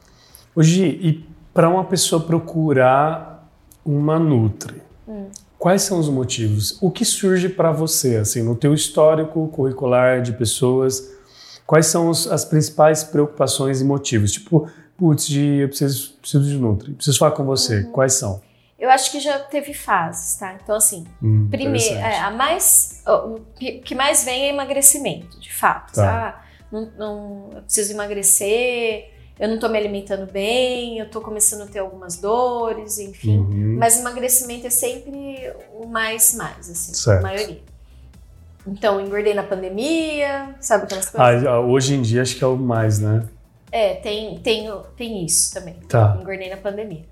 Hoje, 0.56 0.84
e 0.86 1.26
para 1.54 1.70
uma 1.70 1.84
pessoa 1.86 2.22
procurar 2.22 3.48
uma 3.86 4.18
Nutri, 4.20 4.82
Hum. 5.08 5.28
quais 5.58 5.82
são 5.82 6.00
os 6.00 6.10
motivos? 6.10 6.78
O 6.82 6.90
que 6.92 7.04
surge 7.04 7.50
para 7.50 7.72
você, 7.72 8.18
assim, 8.18 8.42
no 8.44 8.56
teu 8.56 8.74
histórico 8.74 9.48
curricular 9.50 10.22
de 10.22 10.34
pessoas? 10.34 11.11
Quais 11.72 11.86
são 11.88 12.10
os- 12.10 12.28
as 12.28 12.44
principais 12.44 13.02
preocupações 13.02 13.80
e 13.80 13.86
motivos? 13.86 14.34
Tipo, 14.34 14.70
putz, 14.98 15.30
eu 15.32 15.70
preciso, 15.70 16.16
preciso 16.20 16.44
de 16.44 16.58
Nutri, 16.58 16.92
preciso 16.92 17.18
falar 17.18 17.32
com 17.32 17.46
você. 17.46 17.80
Uhum. 17.86 17.92
Quais 17.94 18.12
são? 18.16 18.42
Eu 18.78 18.90
acho 18.90 19.10
que 19.10 19.22
já 19.22 19.40
teve 19.40 19.74
fases, 19.74 20.36
tá? 20.38 20.58
Então, 20.62 20.76
assim, 20.76 21.06
Hum, 21.24 21.48
Primeiro, 21.50 21.96
é, 21.96 22.20
a 22.20 22.30
mais, 22.30 23.02
o 23.08 23.40
que 23.58 23.80
que 23.80 23.96
mais 23.96 24.26
vem 24.26 24.48
é 24.48 24.50
emagrecimento, 24.50 25.40
de 25.40 25.54
fato. 25.54 25.94
Tá. 25.94 26.12
Ah, 26.44 26.46
não, 26.70 26.92
não- 26.98 27.50
eu 27.56 27.62
preciso 27.62 27.94
emagrecer, 27.94 29.10
eu 29.40 29.48
não 29.48 29.58
tô 29.58 29.70
me 29.70 29.78
alimentando 29.78 30.30
bem, 30.30 30.98
eu 31.00 31.10
tô 31.10 31.22
começando 31.22 31.62
a 31.62 31.68
ter 31.68 31.80
algumas 31.80 32.18
dores, 32.18 33.00
enfim. 33.00 33.38
Uhum. 33.38 33.78
Mas 33.80 33.98
emagrecimento 33.98 34.68
é 34.68 34.70
sempre 34.70 35.54
o 35.74 35.88
mais, 35.88 36.34
mais, 36.36 36.70
assim, 36.70 36.94
Certo. 36.94 37.20
a 37.20 37.22
maioria. 37.22 37.62
Então, 38.66 39.02
engordei 39.02 39.34
na 39.34 39.44
pandemia, 39.44 40.56
sabe 40.60 40.84
aquelas 40.84 41.10
coisas? 41.10 41.46
Ah, 41.46 41.60
hoje 41.60 41.96
em 41.96 42.02
dia 42.02 42.22
acho 42.22 42.36
que 42.36 42.44
é 42.44 42.48
o 42.48 42.56
mais, 42.56 43.00
né? 43.00 43.28
É, 43.72 43.96
tem, 43.96 44.38
tem, 44.40 44.70
tem 44.98 45.26
isso 45.26 45.54
também. 45.54 45.76
Tá. 45.88 46.18
Engordei 46.20 46.50
na 46.50 46.58
pandemia. 46.58 47.06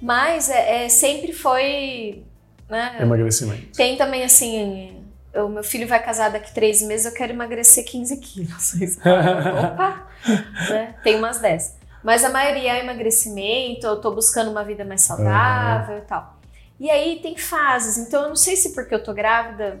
Mas 0.00 0.50
é, 0.50 0.84
é, 0.84 0.88
sempre 0.88 1.32
foi. 1.32 2.24
Né, 2.68 2.96
Emagrecimento. 3.00 3.76
Tem 3.76 3.96
também 3.96 4.24
assim, 4.24 5.02
o 5.34 5.48
meu 5.48 5.62
filho 5.62 5.86
vai 5.86 6.02
casar 6.02 6.30
daqui 6.30 6.52
três 6.52 6.82
meses, 6.82 7.06
eu 7.06 7.12
quero 7.12 7.32
emagrecer 7.32 7.84
15 7.84 8.16
quilos. 8.18 8.74
Opa! 9.00 10.06
né? 10.70 10.94
Tem 11.02 11.16
umas 11.16 11.38
10. 11.38 11.76
Mas 12.02 12.24
a 12.24 12.30
maioria 12.30 12.76
é 12.76 12.80
emagrecimento, 12.82 13.86
eu 13.86 14.00
tô 14.00 14.12
buscando 14.12 14.50
uma 14.50 14.64
vida 14.64 14.84
mais 14.84 15.02
saudável 15.02 15.98
e 15.98 16.02
tal. 16.02 16.36
E 16.78 16.90
aí 16.90 17.20
tem 17.20 17.36
fases, 17.36 17.96
então 17.96 18.24
eu 18.24 18.28
não 18.28 18.36
sei 18.36 18.54
se 18.54 18.74
porque 18.74 18.94
eu 18.94 19.02
tô 19.02 19.14
grávida, 19.14 19.80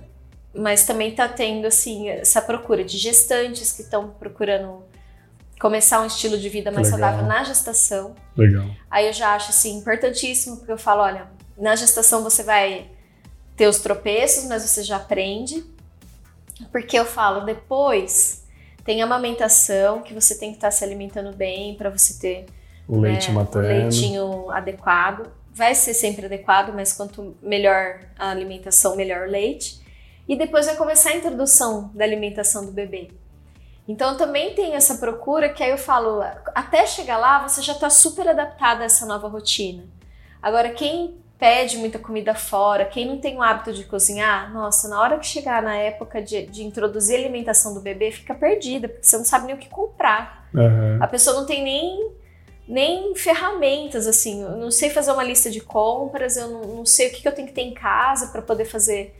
mas 0.56 0.84
também 0.84 1.14
tá 1.14 1.28
tendo 1.28 1.66
assim, 1.66 2.08
essa 2.08 2.40
procura 2.40 2.84
de 2.84 2.96
gestantes 2.96 3.72
que 3.72 3.82
estão 3.82 4.10
procurando 4.10 4.84
começar 5.60 6.00
um 6.00 6.06
estilo 6.06 6.38
de 6.38 6.48
vida 6.48 6.70
mais 6.70 6.90
Legal. 6.90 7.00
saudável 7.10 7.26
na 7.26 7.44
gestação. 7.44 8.14
Legal. 8.36 8.66
Aí 8.90 9.06
eu 9.06 9.12
já 9.12 9.34
acho 9.34 9.50
assim 9.50 9.78
importantíssimo, 9.78 10.56
porque 10.58 10.72
eu 10.72 10.78
falo, 10.78 11.02
olha, 11.02 11.28
na 11.56 11.74
gestação 11.74 12.22
você 12.22 12.42
vai 12.42 12.90
ter 13.56 13.66
os 13.66 13.78
tropeços, 13.78 14.44
mas 14.44 14.62
você 14.62 14.82
já 14.82 14.96
aprende. 14.96 15.64
Porque 16.70 16.98
eu 16.98 17.04
falo, 17.04 17.44
depois 17.44 18.44
tem 18.84 19.02
a 19.02 19.04
amamentação, 19.04 20.02
que 20.02 20.14
você 20.14 20.38
tem 20.38 20.50
que 20.50 20.56
estar 20.56 20.70
se 20.70 20.84
alimentando 20.84 21.34
bem 21.34 21.74
para 21.74 21.90
você 21.90 22.18
ter 22.20 22.46
O 22.86 23.00
leite 23.00 23.28
né, 23.28 23.34
materno. 23.34 23.68
o 23.68 23.72
leitinho 23.72 24.50
adequado. 24.50 25.28
Vai 25.52 25.74
ser 25.74 25.94
sempre 25.94 26.26
adequado, 26.26 26.72
mas 26.74 26.92
quanto 26.92 27.34
melhor 27.42 28.00
a 28.18 28.30
alimentação, 28.30 28.94
melhor 28.94 29.26
o 29.26 29.30
leite. 29.30 29.80
E 30.28 30.36
depois 30.36 30.66
vai 30.66 30.76
começar 30.76 31.10
a 31.10 31.16
introdução 31.16 31.90
da 31.94 32.04
alimentação 32.04 32.66
do 32.66 32.72
bebê. 32.72 33.10
Então 33.88 34.16
também 34.16 34.54
tem 34.54 34.74
essa 34.74 34.96
procura 34.96 35.48
que 35.48 35.62
aí 35.62 35.70
eu 35.70 35.78
falo, 35.78 36.20
até 36.54 36.86
chegar 36.86 37.18
lá 37.18 37.46
você 37.46 37.62
já 37.62 37.72
está 37.72 37.88
super 37.88 38.28
adaptada 38.28 38.82
a 38.82 38.86
essa 38.86 39.06
nova 39.06 39.28
rotina. 39.28 39.84
Agora 40.42 40.70
quem 40.70 41.16
pede 41.38 41.76
muita 41.76 41.98
comida 41.98 42.34
fora, 42.34 42.86
quem 42.86 43.06
não 43.06 43.18
tem 43.18 43.36
o 43.36 43.42
hábito 43.42 43.72
de 43.72 43.84
cozinhar, 43.84 44.52
nossa, 44.52 44.88
na 44.88 45.00
hora 45.00 45.18
que 45.18 45.26
chegar 45.26 45.62
na 45.62 45.76
época 45.76 46.22
de, 46.22 46.46
de 46.46 46.64
introduzir 46.64 47.16
a 47.16 47.18
alimentação 47.18 47.74
do 47.74 47.80
bebê, 47.80 48.10
fica 48.10 48.34
perdida, 48.34 48.88
porque 48.88 49.06
você 49.06 49.18
não 49.18 49.24
sabe 49.24 49.46
nem 49.46 49.54
o 49.54 49.58
que 49.58 49.68
comprar. 49.68 50.48
Aham. 50.54 50.98
A 51.00 51.06
pessoa 51.06 51.36
não 51.36 51.46
tem 51.46 51.62
nem, 51.62 52.10
nem 52.66 53.14
ferramentas, 53.14 54.06
assim. 54.06 54.42
Eu 54.42 54.56
não 54.56 54.70
sei 54.70 54.88
fazer 54.88 55.12
uma 55.12 55.22
lista 55.22 55.50
de 55.50 55.60
compras, 55.60 56.36
eu 56.36 56.48
não, 56.48 56.62
não 56.76 56.86
sei 56.86 57.08
o 57.08 57.12
que, 57.12 57.20
que 57.20 57.28
eu 57.28 57.34
tenho 57.34 57.48
que 57.48 57.54
ter 57.54 57.62
em 57.62 57.74
casa 57.74 58.28
para 58.28 58.40
poder 58.40 58.64
fazer 58.64 59.14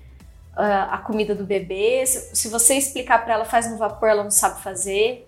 a 0.62 0.98
comida 0.98 1.34
do 1.34 1.44
bebê. 1.44 2.04
Se, 2.06 2.34
se 2.34 2.48
você 2.48 2.74
explicar 2.74 3.24
para 3.24 3.34
ela, 3.34 3.44
faz 3.44 3.70
no 3.70 3.76
vapor, 3.76 4.08
ela 4.08 4.24
não 4.24 4.30
sabe 4.30 4.62
fazer. 4.62 5.26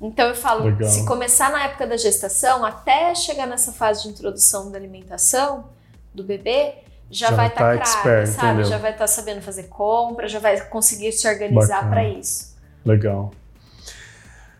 Então 0.00 0.28
eu 0.28 0.34
falo, 0.34 0.64
Legal. 0.64 0.88
se 0.88 1.06
começar 1.06 1.50
na 1.50 1.64
época 1.64 1.86
da 1.86 1.96
gestação, 1.96 2.64
até 2.64 3.14
chegar 3.14 3.46
nessa 3.46 3.72
fase 3.72 4.02
de 4.02 4.08
introdução 4.10 4.70
da 4.70 4.76
alimentação 4.76 5.64
do 6.14 6.22
bebê, 6.22 6.74
já, 7.10 7.28
Já 7.30 7.36
vai 7.36 7.48
tá 7.48 7.54
estar 7.54 7.64
tá 7.64 7.74
expert, 7.76 8.26
sabe? 8.26 8.46
entendeu? 8.48 8.64
Já 8.64 8.78
vai 8.78 8.90
estar 8.92 9.06
sabendo 9.06 9.40
fazer 9.40 9.64
compra, 9.64 10.28
já 10.28 10.38
vai 10.38 10.60
conseguir 10.68 11.12
se 11.12 11.26
organizar 11.26 11.88
para 11.88 12.04
isso. 12.04 12.54
Legal. 12.84 13.32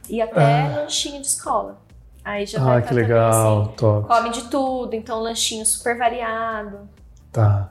E 0.09 0.23
até 0.23 0.41
Ah. 0.63 0.77
lanchinho 0.83 1.21
de 1.21 1.27
escola. 1.27 1.79
Aí 2.25 2.47
já 2.47 2.59
vai 2.59 2.79
Ah, 2.79 2.81
tá 2.83 2.89
que 2.89 2.95
legal. 2.95 3.63
assim, 3.63 3.73
Top. 3.77 4.09
come 4.09 4.31
de 4.31 4.43
tudo, 4.49 4.95
então 4.95 5.21
lanchinho 5.21 5.67
super 5.67 5.97
variado. 5.99 6.89
Tá. 7.31 7.71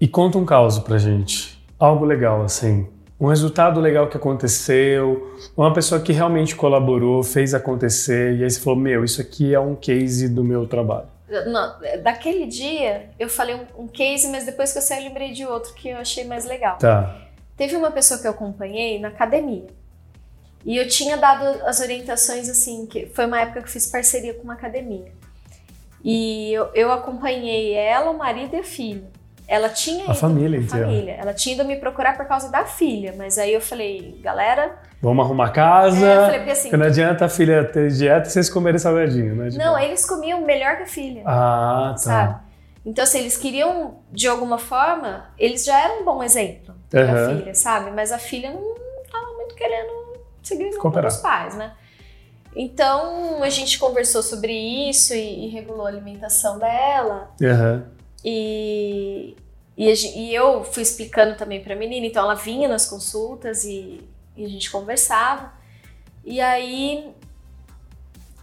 E 0.00 0.06
conta 0.06 0.36
um 0.38 0.44
caos 0.44 0.78
pra 0.78 0.98
gente. 0.98 1.53
Algo 1.84 2.06
legal, 2.06 2.42
assim. 2.42 2.88
Um 3.20 3.26
resultado 3.26 3.78
legal 3.78 4.08
que 4.08 4.16
aconteceu, 4.16 5.36
uma 5.54 5.70
pessoa 5.74 6.00
que 6.00 6.14
realmente 6.14 6.56
colaborou, 6.56 7.22
fez 7.22 7.52
acontecer, 7.52 8.38
e 8.38 8.42
aí 8.42 8.50
você 8.50 8.58
falou: 8.58 8.78
Meu, 8.78 9.04
isso 9.04 9.20
aqui 9.20 9.52
é 9.52 9.60
um 9.60 9.74
case 9.74 10.26
do 10.30 10.42
meu 10.42 10.66
trabalho. 10.66 11.08
Não, 11.28 11.74
daquele 12.02 12.46
dia, 12.46 13.10
eu 13.18 13.28
falei 13.28 13.54
um, 13.54 13.84
um 13.84 13.86
case, 13.86 14.28
mas 14.28 14.46
depois 14.46 14.72
que 14.72 14.78
eu 14.78 14.82
saí, 14.82 15.02
eu 15.02 15.08
lembrei 15.08 15.32
de 15.32 15.44
outro 15.44 15.74
que 15.74 15.90
eu 15.90 15.98
achei 15.98 16.24
mais 16.24 16.46
legal. 16.46 16.78
Tá. 16.78 17.14
Teve 17.54 17.76
uma 17.76 17.90
pessoa 17.90 18.18
que 18.18 18.26
eu 18.26 18.30
acompanhei 18.30 18.98
na 18.98 19.08
academia. 19.08 19.66
E 20.64 20.78
eu 20.78 20.88
tinha 20.88 21.18
dado 21.18 21.44
as 21.66 21.80
orientações 21.80 22.48
assim, 22.48 22.86
que 22.86 23.06
foi 23.06 23.26
uma 23.26 23.42
época 23.42 23.60
que 23.60 23.68
eu 23.68 23.72
fiz 23.72 23.86
parceria 23.86 24.32
com 24.32 24.44
uma 24.44 24.54
academia. 24.54 25.12
E 26.02 26.50
eu, 26.50 26.70
eu 26.74 26.90
acompanhei 26.90 27.74
ela, 27.74 28.10
o 28.10 28.16
marido 28.16 28.56
e 28.56 28.60
a 28.60 28.64
filha. 28.64 29.13
Ela 29.46 29.68
tinha 29.68 30.02
A 30.02 30.06
ido- 30.06 30.14
família 30.14 30.58
a 30.58 30.62
inteira. 30.62 30.86
família. 30.86 31.12
Ela 31.20 31.34
tinha 31.34 31.54
ido 31.54 31.64
me 31.64 31.76
procurar 31.76 32.16
por 32.16 32.26
causa 32.26 32.50
da 32.50 32.64
filha, 32.64 33.14
mas 33.16 33.36
aí 33.38 33.52
eu 33.52 33.60
falei, 33.60 34.18
galera, 34.22 34.76
Vamos 35.02 35.22
arrumar 35.26 35.50
casa. 35.50 36.06
É, 36.06 36.16
eu 36.16 36.20
falei, 36.22 36.38
porque 36.38 36.50
assim, 36.52 36.62
porque 36.62 36.76
não 36.78 36.86
adianta 36.86 37.26
a 37.26 37.28
filha 37.28 37.62
ter 37.64 37.90
dieta 37.90 38.26
e 38.26 38.30
vocês 38.30 38.48
comerem 38.48 38.78
salgadinho, 38.78 39.34
né? 39.36 39.50
Tipo, 39.50 39.62
não, 39.62 39.78
eles 39.78 40.06
comiam 40.06 40.40
melhor 40.40 40.76
que 40.78 40.84
a 40.84 40.86
filha. 40.86 41.22
Ah, 41.26 41.90
tá. 41.92 41.96
sabe? 41.98 42.36
Então, 42.86 43.04
assim, 43.04 43.18
eles 43.18 43.36
queriam, 43.36 43.96
de 44.10 44.26
alguma 44.26 44.56
forma, 44.56 45.26
eles 45.38 45.62
já 45.64 45.78
eram 45.78 46.00
um 46.00 46.04
bom 46.06 46.22
exemplo 46.22 46.74
da 46.90 47.00
Aham. 47.02 47.36
filha, 47.38 47.54
sabe? 47.54 47.90
Mas 47.90 48.12
a 48.12 48.18
filha 48.18 48.50
não 48.50 48.74
tava 49.12 49.32
muito 49.36 49.54
querendo 49.54 49.92
seguir 50.42 50.68
o 50.74 50.78
Cooperar. 50.78 51.10
dos 51.10 51.20
pais, 51.20 51.54
né? 51.54 51.72
Então, 52.56 53.42
a 53.42 53.50
gente 53.50 53.78
conversou 53.78 54.22
sobre 54.22 54.52
isso 54.88 55.12
e, 55.12 55.46
e 55.46 55.48
regulou 55.50 55.84
a 55.84 55.88
alimentação 55.88 56.58
dela. 56.58 57.30
Aham. 57.42 57.84
E, 58.24 59.36
e, 59.76 59.90
a 59.90 59.92
e 59.92 60.34
eu 60.34 60.64
fui 60.64 60.82
explicando 60.82 61.36
também 61.36 61.62
pra 61.62 61.76
menina, 61.76 62.06
então 62.06 62.24
ela 62.24 62.34
vinha 62.34 62.68
nas 62.68 62.86
consultas 62.86 63.64
e, 63.64 64.00
e 64.36 64.44
a 64.44 64.48
gente 64.48 64.70
conversava. 64.70 65.52
E 66.24 66.40
aí 66.40 67.12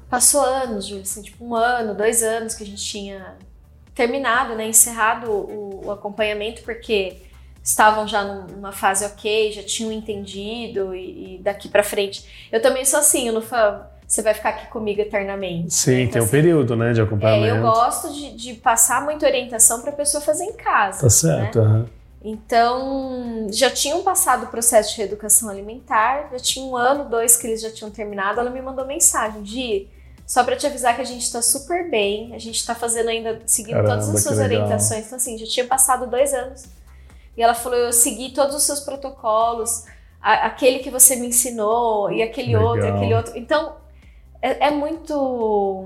passou 0.09 0.41
anos, 0.41 0.85
Júlia, 0.85 1.03
assim, 1.03 1.21
tipo 1.21 1.43
um 1.43 1.55
ano, 1.55 1.95
dois 1.95 2.21
anos 2.21 2.53
que 2.53 2.63
a 2.63 2.65
gente 2.65 2.83
tinha 2.83 3.37
terminado, 3.95 4.55
né, 4.55 4.67
encerrado 4.67 5.31
o, 5.31 5.85
o, 5.85 5.91
acompanhamento, 5.91 6.61
porque 6.63 7.17
estavam 7.63 8.07
já 8.07 8.23
numa 8.23 8.71
fase 8.71 9.05
ok, 9.05 9.51
já 9.51 9.63
tinham 9.63 9.91
entendido 9.91 10.93
e, 10.95 11.35
e 11.35 11.37
daqui 11.39 11.69
para 11.69 11.83
frente. 11.83 12.49
Eu 12.51 12.61
também 12.61 12.83
sou 12.85 12.99
assim, 12.99 13.27
eu 13.27 13.33
não 13.33 13.41
falo, 13.41 13.85
você 14.11 14.21
vai 14.21 14.33
ficar 14.33 14.49
aqui 14.49 14.67
comigo 14.67 14.99
eternamente. 14.99 15.73
Sim, 15.73 15.91
né? 15.91 16.01
então, 16.01 16.11
tem 16.11 16.21
um 16.21 16.25
assim, 16.25 16.31
período, 16.31 16.75
né, 16.75 16.91
de 16.91 17.01
acompanhamento. 17.01 17.55
É, 17.55 17.57
eu 17.57 17.61
gosto 17.61 18.13
de, 18.13 18.35
de 18.35 18.53
passar 18.55 19.01
muita 19.05 19.25
orientação 19.25 19.81
para 19.81 19.91
a 19.91 19.95
pessoa 19.95 20.21
fazer 20.21 20.43
em 20.43 20.53
casa. 20.53 21.01
Tá 21.01 21.09
certo, 21.09 21.61
né? 21.61 21.67
uhum. 21.69 21.85
Então, 22.23 23.47
já 23.49 23.71
tinham 23.71 24.03
passado 24.03 24.43
o 24.43 24.47
processo 24.47 24.91
de 24.91 24.97
reeducação 24.97 25.49
alimentar, 25.49 26.27
já 26.29 26.39
tinha 26.39 26.65
um 26.65 26.75
ano, 26.75 27.09
dois 27.09 27.37
que 27.37 27.47
eles 27.47 27.61
já 27.61 27.71
tinham 27.71 27.89
terminado. 27.89 28.39
Ela 28.39 28.49
me 28.49 28.61
mandou 28.61 28.85
mensagem 28.85 29.41
de 29.41 29.87
só 30.27 30.43
para 30.43 30.57
te 30.57 30.67
avisar 30.67 30.93
que 30.93 31.01
a 31.01 31.05
gente 31.05 31.23
está 31.23 31.41
super 31.41 31.89
bem, 31.89 32.35
a 32.35 32.37
gente 32.37 32.55
está 32.55 32.75
fazendo 32.75 33.09
ainda, 33.09 33.41
seguindo 33.45 33.75
Caramba, 33.75 33.91
todas 33.91 34.09
as 34.09 34.23
suas 34.23 34.39
orientações. 34.39 35.05
Então, 35.05 35.15
assim, 35.15 35.37
já 35.37 35.47
tinha 35.47 35.65
passado 35.65 36.05
dois 36.05 36.33
anos. 36.33 36.65
E 37.35 37.41
ela 37.41 37.53
falou: 37.53 37.79
eu 37.79 37.93
segui 37.93 38.31
todos 38.31 38.55
os 38.55 38.63
seus 38.63 38.81
protocolos, 38.81 39.85
a, 40.21 40.47
aquele 40.47 40.79
que 40.79 40.91
você 40.91 41.15
me 41.15 41.27
ensinou, 41.27 42.11
e 42.11 42.21
aquele 42.21 42.53
legal. 42.53 42.65
outro, 42.65 42.87
aquele 42.87 43.13
outro. 43.13 43.37
Então, 43.37 43.75
é, 44.41 44.67
é 44.67 44.71
muito. 44.71 45.85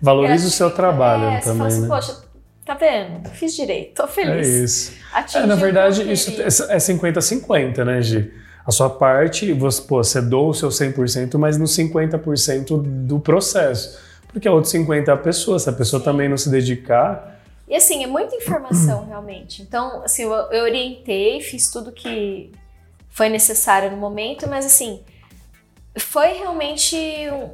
Valoriza 0.00 0.48
o 0.48 0.50
seu 0.50 0.70
trabalho 0.70 1.24
é, 1.24 1.40
também. 1.40 1.42
Você 1.42 1.56
fala 1.56 1.68
assim, 1.68 1.80
né? 1.82 1.88
poxa, 1.88 2.22
tá 2.64 2.74
vendo? 2.74 3.28
Fiz 3.30 3.54
direito, 3.54 4.02
tô 4.02 4.08
feliz. 4.08 4.48
É 4.48 4.64
isso. 4.64 4.92
É, 5.34 5.46
na 5.46 5.54
verdade, 5.54 6.10
isso 6.10 6.30
é 6.70 6.76
50-50, 6.76 7.84
né, 7.84 8.00
Gi? 8.00 8.32
A 8.66 8.70
sua 8.70 8.88
parte, 8.88 9.52
você, 9.52 9.82
pô, 9.82 10.02
você 10.02 10.20
doa 10.20 10.50
o 10.50 10.54
seu 10.54 10.68
100%, 10.68 11.36
mas 11.38 11.58
no 11.58 11.64
50% 11.64 12.80
do 12.82 13.18
processo. 13.18 13.98
Porque 14.28 14.46
a 14.46 14.52
outra 14.52 14.70
50% 14.70 15.08
é 15.08 15.10
a 15.10 15.16
pessoa. 15.16 15.58
Se 15.58 15.68
a 15.68 15.72
pessoa 15.72 15.98
Sim. 16.00 16.04
também 16.04 16.28
não 16.28 16.36
se 16.36 16.48
dedicar. 16.48 17.40
E 17.66 17.74
assim, 17.74 18.04
é 18.04 18.06
muita 18.06 18.36
informação, 18.36 19.06
realmente. 19.06 19.62
Então, 19.62 20.02
assim, 20.04 20.22
eu, 20.22 20.32
eu 20.32 20.64
orientei, 20.64 21.40
fiz 21.40 21.70
tudo 21.70 21.90
que 21.90 22.52
foi 23.08 23.28
necessário 23.28 23.90
no 23.90 23.96
momento, 23.96 24.48
mas 24.48 24.64
assim, 24.64 25.00
foi 25.98 26.34
realmente 26.34 26.96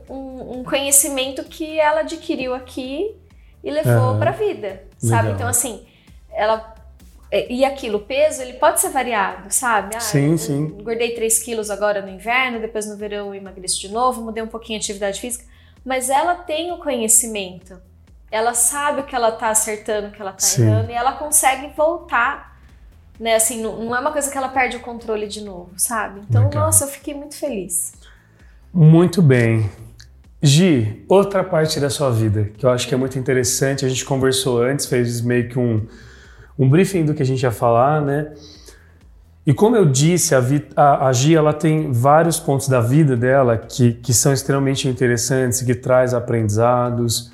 um, 0.09 0.59
um 0.59 0.65
conhecimento 0.65 1.45
que 1.45 1.79
ela 1.81 2.01
adquiriu 2.01 2.55
aqui 2.55 3.17
e 3.65 3.71
levou 3.71 4.13
uhum. 4.13 4.19
para 4.19 4.31
a 4.31 4.35
vida, 4.35 4.85
sabe? 4.99 5.23
Legal. 5.23 5.35
Então, 5.35 5.49
assim, 5.49 5.87
ela. 6.31 6.75
É, 7.31 7.53
e 7.53 7.65
aquilo, 7.65 7.99
o 7.99 8.03
peso, 8.03 8.41
ele 8.41 8.53
pode 8.55 8.81
ser 8.81 8.91
variado, 8.91 9.53
sabe? 9.53 9.97
Ah, 9.97 10.01
sim, 10.01 10.33
eu, 10.33 10.39
sim. 10.39 10.65
Engordei 10.79 11.13
3 11.15 11.43
quilos 11.43 11.71
agora 11.71 12.01
no 12.01 12.09
inverno, 12.09 12.61
depois 12.61 12.87
no 12.87 12.97
verão 12.97 13.29
eu 13.29 13.35
emagreço 13.35 13.81
de 13.81 13.89
novo, 13.89 14.23
mudei 14.23 14.43
um 14.43 14.47
pouquinho 14.47 14.79
a 14.79 14.81
atividade 14.81 15.21
física. 15.21 15.45
Mas 15.85 16.09
ela 16.09 16.37
tem 16.37 16.71
o 16.71 16.79
conhecimento. 16.79 17.81
Ela 18.31 18.55
sabe 18.55 19.01
o 19.01 19.05
que 19.05 19.15
ela 19.15 19.33
tá 19.33 19.49
acertando, 19.49 20.09
o 20.09 20.11
que 20.13 20.21
ela 20.21 20.33
tá 20.33 20.39
sim. 20.39 20.63
errando, 20.63 20.91
e 20.91 20.95
ela 20.95 21.13
consegue 21.13 21.73
voltar. 21.77 22.55
Né, 23.19 23.35
assim, 23.35 23.63
não, 23.63 23.83
não 23.83 23.97
é 23.97 24.01
uma 24.01 24.13
coisa 24.13 24.31
que 24.31 24.37
ela 24.37 24.49
perde 24.49 24.77
o 24.77 24.81
controle 24.81 25.27
de 25.27 25.41
novo, 25.41 25.71
sabe? 25.79 26.21
Então, 26.29 26.45
Legal. 26.45 26.67
nossa, 26.67 26.85
eu 26.85 26.89
fiquei 26.89 27.15
muito 27.15 27.35
feliz. 27.35 27.95
Muito 28.79 29.23
bem. 29.23 29.71
Gi, 30.43 31.03
outra 31.09 31.43
parte 31.43 31.81
da 31.81 31.89
sua 31.89 32.11
vida 32.11 32.51
que 32.59 32.67
eu 32.67 32.69
acho 32.69 32.87
que 32.87 32.93
é 32.93 32.97
muito 32.99 33.19
interessante, 33.19 33.87
a 33.87 33.89
gente 33.89 34.05
conversou 34.05 34.63
antes, 34.63 34.85
fez 34.85 35.23
meio 35.23 35.49
que 35.49 35.59
um, 35.59 35.87
um 36.59 36.69
briefing 36.69 37.07
do 37.07 37.15
que 37.15 37.23
a 37.23 37.25
gente 37.25 37.43
ia 37.43 37.51
falar, 37.51 38.03
né? 38.03 38.35
E 39.47 39.55
como 39.55 39.77
eu 39.77 39.87
disse, 39.87 40.35
a, 40.35 40.43
a, 40.77 41.09
a 41.09 41.13
Gi 41.15 41.35
ela 41.35 41.55
tem 41.55 41.91
vários 41.91 42.39
pontos 42.39 42.69
da 42.69 42.83
vida 42.83 43.17
dela 43.17 43.57
que, 43.57 43.95
que 43.95 44.13
são 44.13 44.31
extremamente 44.31 44.87
interessantes, 44.87 45.63
que 45.63 45.75
traz 45.75 46.13
aprendizados, 46.13 47.33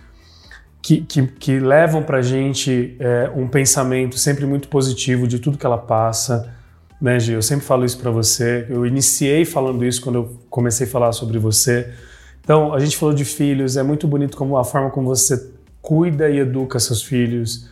que, 0.80 1.00
que, 1.00 1.26
que 1.26 1.58
levam 1.58 2.04
para 2.04 2.18
a 2.18 2.22
gente 2.22 2.96
é, 3.00 3.32
um 3.34 3.48
pensamento 3.48 4.16
sempre 4.16 4.46
muito 4.46 4.68
positivo 4.68 5.26
de 5.26 5.40
tudo 5.40 5.58
que 5.58 5.66
ela 5.66 5.78
passa. 5.78 6.54
Né? 7.02 7.18
Eu 7.28 7.42
sempre 7.42 7.66
falo 7.66 7.84
isso 7.84 7.98
para 7.98 8.10
você. 8.10 8.64
Eu 8.70 8.86
iniciei 8.86 9.44
falando 9.44 9.84
isso 9.84 10.00
quando 10.00 10.14
eu 10.14 10.38
comecei 10.48 10.86
a 10.86 10.90
falar 10.90 11.12
sobre 11.12 11.38
você 11.38 11.92
então, 12.44 12.74
a 12.74 12.80
gente 12.80 12.96
falou 12.96 13.14
de 13.14 13.24
filhos, 13.24 13.76
é 13.76 13.82
muito 13.82 14.08
bonito 14.08 14.36
como 14.36 14.56
a 14.56 14.64
forma 14.64 14.90
como 14.90 15.06
você 15.06 15.52
cuida 15.80 16.28
e 16.28 16.38
educa 16.38 16.78
seus 16.80 17.02
filhos, 17.02 17.70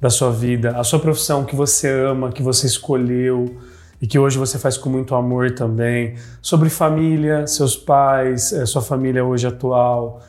da 0.00 0.10
sua 0.10 0.30
vida, 0.30 0.76
a 0.78 0.84
sua 0.84 0.98
profissão 0.98 1.44
que 1.44 1.54
você 1.54 1.88
ama, 1.88 2.32
que 2.32 2.42
você 2.42 2.66
escolheu 2.66 3.56
e 4.00 4.06
que 4.06 4.18
hoje 4.18 4.36
você 4.36 4.58
faz 4.58 4.76
com 4.76 4.88
muito 4.88 5.14
amor 5.14 5.52
também, 5.52 6.16
sobre 6.40 6.68
família, 6.68 7.46
seus 7.46 7.76
pais, 7.76 8.52
é, 8.52 8.66
sua 8.66 8.82
família 8.82 9.24
hoje 9.24 9.46
atual, 9.46 10.20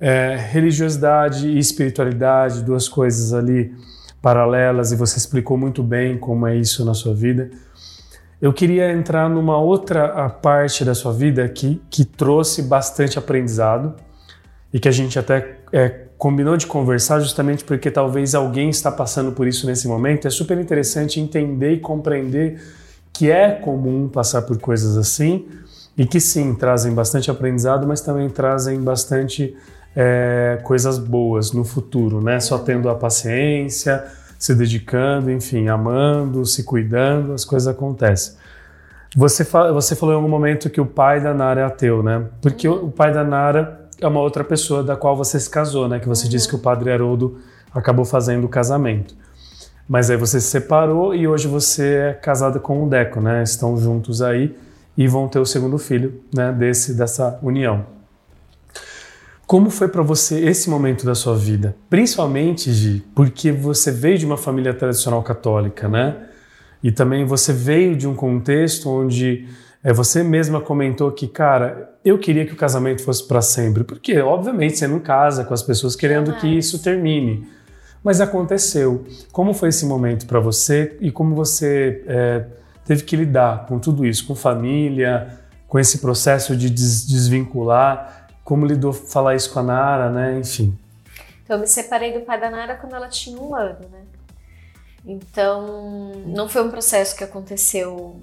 é, 0.00 0.36
religiosidade 0.36 1.48
e 1.48 1.58
espiritualidade, 1.58 2.62
duas 2.62 2.88
coisas 2.88 3.32
ali 3.32 3.72
paralelas 4.20 4.90
e 4.90 4.96
você 4.96 5.16
explicou 5.16 5.56
muito 5.56 5.82
bem 5.82 6.18
como 6.18 6.46
é 6.46 6.56
isso 6.56 6.84
na 6.84 6.94
sua 6.94 7.14
vida. 7.14 7.50
Eu 8.40 8.54
queria 8.54 8.90
entrar 8.90 9.28
numa 9.28 9.58
outra 9.58 10.28
parte 10.30 10.82
da 10.82 10.94
sua 10.94 11.12
vida 11.12 11.46
que, 11.48 11.82
que 11.90 12.06
trouxe 12.06 12.62
bastante 12.62 13.18
aprendizado 13.18 13.94
e 14.72 14.80
que 14.80 14.88
a 14.88 14.92
gente 14.92 15.18
até 15.18 15.58
é, 15.70 16.06
combinou 16.16 16.56
de 16.56 16.66
conversar 16.66 17.20
justamente 17.20 17.64
porque 17.64 17.90
talvez 17.90 18.34
alguém 18.34 18.70
está 18.70 18.90
passando 18.90 19.32
por 19.32 19.46
isso 19.46 19.66
nesse 19.66 19.86
momento. 19.86 20.26
É 20.26 20.30
super 20.30 20.58
interessante 20.58 21.20
entender 21.20 21.72
e 21.72 21.80
compreender 21.80 22.62
que 23.12 23.30
é 23.30 23.50
comum 23.50 24.08
passar 24.08 24.42
por 24.42 24.58
coisas 24.58 24.96
assim 24.96 25.46
e 25.96 26.06
que 26.06 26.18
sim, 26.18 26.54
trazem 26.54 26.94
bastante 26.94 27.30
aprendizado, 27.30 27.86
mas 27.86 28.00
também 28.00 28.30
trazem 28.30 28.80
bastante 28.80 29.54
é, 29.94 30.58
coisas 30.62 30.98
boas 30.98 31.52
no 31.52 31.64
futuro, 31.64 32.22
né? 32.22 32.40
Só 32.40 32.56
tendo 32.58 32.88
a 32.88 32.94
paciência, 32.94 34.02
se 34.40 34.54
dedicando, 34.54 35.30
enfim, 35.30 35.68
amando, 35.68 36.46
se 36.46 36.64
cuidando, 36.64 37.34
as 37.34 37.44
coisas 37.44 37.68
acontecem. 37.68 38.36
Você, 39.14 39.44
você 39.44 39.94
falou 39.94 40.14
em 40.14 40.16
algum 40.16 40.28
momento 40.28 40.70
que 40.70 40.80
o 40.80 40.86
pai 40.86 41.20
da 41.20 41.34
Nara 41.34 41.60
é 41.60 41.64
ateu, 41.64 42.02
né? 42.02 42.24
Porque 42.40 42.66
uhum. 42.66 42.86
o 42.86 42.90
pai 42.90 43.12
da 43.12 43.22
Nara 43.22 43.86
é 44.00 44.06
uma 44.06 44.20
outra 44.20 44.42
pessoa 44.42 44.82
da 44.82 44.96
qual 44.96 45.14
você 45.14 45.38
se 45.38 45.50
casou, 45.50 45.86
né? 45.86 46.00
Que 46.00 46.08
você 46.08 46.24
uhum. 46.24 46.30
disse 46.30 46.48
que 46.48 46.54
o 46.54 46.58
padre 46.58 46.90
Haroldo 46.90 47.38
acabou 47.74 48.06
fazendo 48.06 48.44
o 48.44 48.48
casamento. 48.48 49.14
Mas 49.86 50.08
aí 50.08 50.16
você 50.16 50.40
se 50.40 50.46
separou 50.46 51.14
e 51.14 51.28
hoje 51.28 51.46
você 51.46 51.94
é 51.96 52.12
casada 52.14 52.58
com 52.58 52.82
o 52.82 52.88
Deco, 52.88 53.20
né? 53.20 53.42
Estão 53.42 53.76
juntos 53.76 54.22
aí 54.22 54.56
e 54.96 55.06
vão 55.06 55.28
ter 55.28 55.38
o 55.38 55.44
segundo 55.44 55.76
filho, 55.76 56.22
né? 56.34 56.50
Desse 56.50 56.94
dessa 56.94 57.38
união. 57.42 57.84
Como 59.50 59.68
foi 59.68 59.88
para 59.88 60.00
você 60.00 60.44
esse 60.44 60.70
momento 60.70 61.04
da 61.04 61.12
sua 61.12 61.36
vida? 61.36 61.74
Principalmente, 61.88 62.72
Gi, 62.72 63.04
porque 63.16 63.50
você 63.50 63.90
veio 63.90 64.16
de 64.16 64.24
uma 64.24 64.36
família 64.36 64.72
tradicional 64.72 65.24
católica, 65.24 65.88
né? 65.88 66.18
E 66.80 66.92
também 66.92 67.24
você 67.24 67.52
veio 67.52 67.96
de 67.96 68.06
um 68.06 68.14
contexto 68.14 68.88
onde 68.88 69.48
é, 69.82 69.92
você 69.92 70.22
mesma 70.22 70.60
comentou 70.60 71.10
que, 71.10 71.26
cara, 71.26 71.98
eu 72.04 72.16
queria 72.16 72.46
que 72.46 72.52
o 72.52 72.56
casamento 72.56 73.02
fosse 73.02 73.26
para 73.26 73.42
sempre. 73.42 73.82
Porque, 73.82 74.20
obviamente, 74.20 74.78
você 74.78 74.86
não 74.86 75.00
casa 75.00 75.42
com 75.42 75.52
as 75.52 75.64
pessoas 75.64 75.96
querendo 75.96 76.32
que 76.34 76.46
isso 76.46 76.80
termine. 76.80 77.44
Mas 78.04 78.20
aconteceu. 78.20 79.04
Como 79.32 79.52
foi 79.52 79.70
esse 79.70 79.84
momento 79.84 80.26
para 80.26 80.38
você 80.38 80.96
e 81.00 81.10
como 81.10 81.34
você 81.34 82.04
é, 82.06 82.44
teve 82.84 83.02
que 83.02 83.16
lidar 83.16 83.66
com 83.66 83.80
tudo 83.80 84.06
isso, 84.06 84.28
com 84.28 84.36
família, 84.36 85.26
com 85.66 85.76
esse 85.76 85.98
processo 85.98 86.54
de 86.56 86.70
des 86.70 87.04
desvincular? 87.04 88.19
Como 88.50 88.66
lidou 88.66 88.92
falar 88.92 89.36
isso 89.36 89.52
com 89.52 89.60
a 89.60 89.62
Nara, 89.62 90.10
né? 90.10 90.36
Enfim. 90.36 90.76
Então, 91.44 91.56
eu 91.56 91.60
me 91.60 91.68
separei 91.68 92.12
do 92.12 92.22
pai 92.22 92.40
da 92.40 92.50
Nara 92.50 92.74
quando 92.74 92.96
ela 92.96 93.06
tinha 93.06 93.40
um 93.40 93.54
ano, 93.54 93.88
né? 93.88 94.00
Então, 95.06 96.10
não 96.26 96.48
foi 96.48 96.64
um 96.64 96.68
processo 96.68 97.16
que 97.16 97.22
aconteceu 97.22 98.20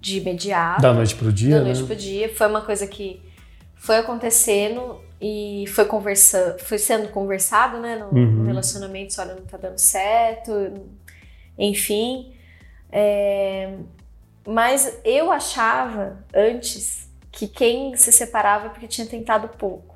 de 0.00 0.18
imediato. 0.18 0.80
Da 0.80 0.92
noite 0.92 1.16
pro 1.16 1.32
dia, 1.32 1.58
Da 1.58 1.64
noite 1.64 1.80
né? 1.80 1.86
pro 1.88 1.96
dia. 1.96 2.32
Foi 2.36 2.46
uma 2.46 2.60
coisa 2.60 2.86
que 2.86 3.20
foi 3.74 3.96
acontecendo 3.96 5.00
e 5.20 5.64
foi 5.66 5.86
conversa, 5.86 6.56
foi 6.60 6.78
sendo 6.78 7.08
conversado, 7.08 7.80
né, 7.80 7.96
no, 7.96 8.16
uhum. 8.16 8.30
no 8.30 8.44
relacionamento, 8.44 9.20
olha, 9.20 9.34
não 9.34 9.44
tá 9.44 9.56
dando 9.56 9.78
certo, 9.78 10.52
enfim. 11.58 12.32
É, 12.92 13.74
mas 14.46 15.00
eu 15.04 15.32
achava 15.32 16.24
antes 16.32 17.03
que 17.34 17.48
quem 17.48 17.96
se 17.96 18.12
separava 18.12 18.66
é 18.66 18.68
porque 18.70 18.86
tinha 18.86 19.06
tentado 19.06 19.48
pouco. 19.48 19.94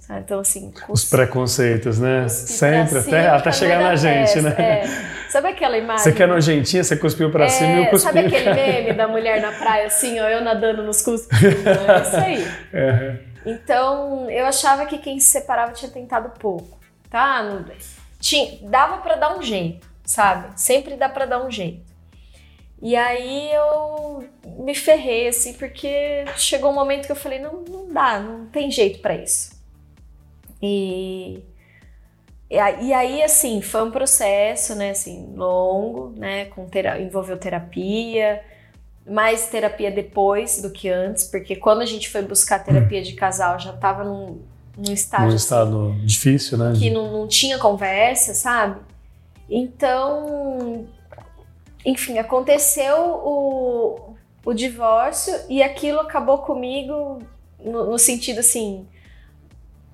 Sabe? 0.00 0.20
Então, 0.20 0.38
assim. 0.38 0.72
Os 0.88 1.04
preconceitos, 1.04 1.98
né? 1.98 2.28
Sempre, 2.28 2.98
até, 3.00 3.28
até 3.28 3.52
chegar 3.52 3.80
na 3.80 3.96
gente, 3.96 4.40
né? 4.40 4.54
É. 4.56 4.84
Sabe 5.28 5.48
aquela 5.48 5.76
imagem? 5.76 6.04
Você 6.04 6.12
quer 6.12 6.28
nojentinha, 6.28 6.84
você 6.84 6.96
cuspiu 6.96 7.30
pra 7.30 7.46
é, 7.46 7.48
cima 7.48 7.72
e 7.72 7.84
eu 7.84 7.90
cuspi. 7.90 8.06
Sabe 8.06 8.20
aquele 8.20 8.54
meme 8.54 8.92
da 8.92 9.08
mulher 9.08 9.42
na 9.42 9.50
praia, 9.52 9.88
assim, 9.88 10.20
ó, 10.20 10.28
eu 10.28 10.40
nadando 10.40 10.84
nos 10.84 11.02
cuspos? 11.02 11.36
é 11.42 12.02
isso 12.02 12.16
aí. 12.16 12.46
É. 12.72 13.16
Então, 13.44 14.28
eu 14.28 14.44
achava 14.44 14.86
que 14.86 14.98
quem 14.98 15.20
se 15.20 15.28
separava 15.28 15.72
tinha 15.72 15.90
tentado 15.90 16.30
pouco, 16.38 16.78
tá? 17.08 17.64
Tinha, 18.18 18.58
dava 18.68 18.98
para 18.98 19.14
dar 19.14 19.38
um 19.38 19.42
jeito, 19.42 19.86
sabe? 20.04 20.60
Sempre 20.60 20.96
dá 20.96 21.08
para 21.08 21.26
dar 21.26 21.44
um 21.44 21.50
jeito. 21.50 21.85
E 22.82 22.94
aí 22.94 23.50
eu 23.52 24.24
me 24.58 24.74
ferrei, 24.74 25.28
assim, 25.28 25.54
porque 25.54 26.24
chegou 26.36 26.70
um 26.70 26.74
momento 26.74 27.06
que 27.06 27.12
eu 27.12 27.16
falei, 27.16 27.38
não, 27.38 27.62
não 27.62 27.88
dá, 27.92 28.20
não 28.20 28.46
tem 28.46 28.70
jeito 28.70 29.00
para 29.00 29.14
isso. 29.16 29.56
E 30.62 31.42
E 32.48 32.92
aí, 32.92 33.22
assim, 33.22 33.60
foi 33.60 33.82
um 33.82 33.90
processo, 33.90 34.74
né, 34.74 34.90
assim, 34.90 35.32
longo, 35.34 36.12
né, 36.16 36.44
com 36.46 36.66
tera 36.66 37.00
envolveu 37.00 37.36
terapia, 37.36 38.40
mais 39.08 39.48
terapia 39.48 39.90
depois 39.90 40.62
do 40.62 40.70
que 40.70 40.88
antes, 40.88 41.24
porque 41.24 41.56
quando 41.56 41.80
a 41.80 41.86
gente 41.86 42.08
foi 42.08 42.22
buscar 42.22 42.58
terapia 42.60 43.02
de 43.02 43.14
casal, 43.14 43.58
já 43.58 43.72
estava 43.72 44.04
num, 44.04 44.42
num 44.76 44.92
estágio... 44.92 45.28
Num 45.28 45.34
estado 45.34 45.88
assim, 45.90 46.06
difícil, 46.06 46.58
né? 46.58 46.72
Que 46.78 46.90
não, 46.90 47.10
não 47.10 47.26
tinha 47.26 47.58
conversa, 47.58 48.34
sabe? 48.34 48.80
Então, 49.48 50.86
enfim, 51.86 52.18
aconteceu 52.18 52.96
o, 52.98 54.14
o 54.44 54.52
divórcio 54.52 55.34
e 55.48 55.62
aquilo 55.62 56.00
acabou 56.00 56.38
comigo 56.38 57.22
no, 57.58 57.90
no 57.90 57.98
sentido 57.98 58.40
assim 58.40 58.86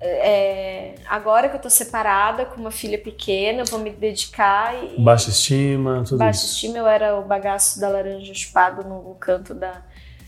é, 0.05 0.95
agora 1.07 1.47
que 1.47 1.55
eu 1.55 1.61
tô 1.61 1.69
separada 1.69 2.45
com 2.45 2.59
uma 2.59 2.71
filha 2.71 2.97
pequena, 2.97 3.61
eu 3.61 3.65
vou 3.65 3.79
me 3.79 3.89
dedicar 3.89 4.75
e. 4.75 5.01
Baixa 5.01 5.29
estima, 5.29 6.03
tudo 6.05 6.17
Baixa 6.17 6.43
isso. 6.43 6.55
estima, 6.55 6.77
eu 6.77 6.87
era 6.87 7.17
o 7.17 7.23
bagaço 7.23 7.79
da 7.79 7.87
laranja 7.87 8.33
chupado 8.33 8.87
no 8.87 9.15
canto 9.15 9.53
da. 9.53 9.81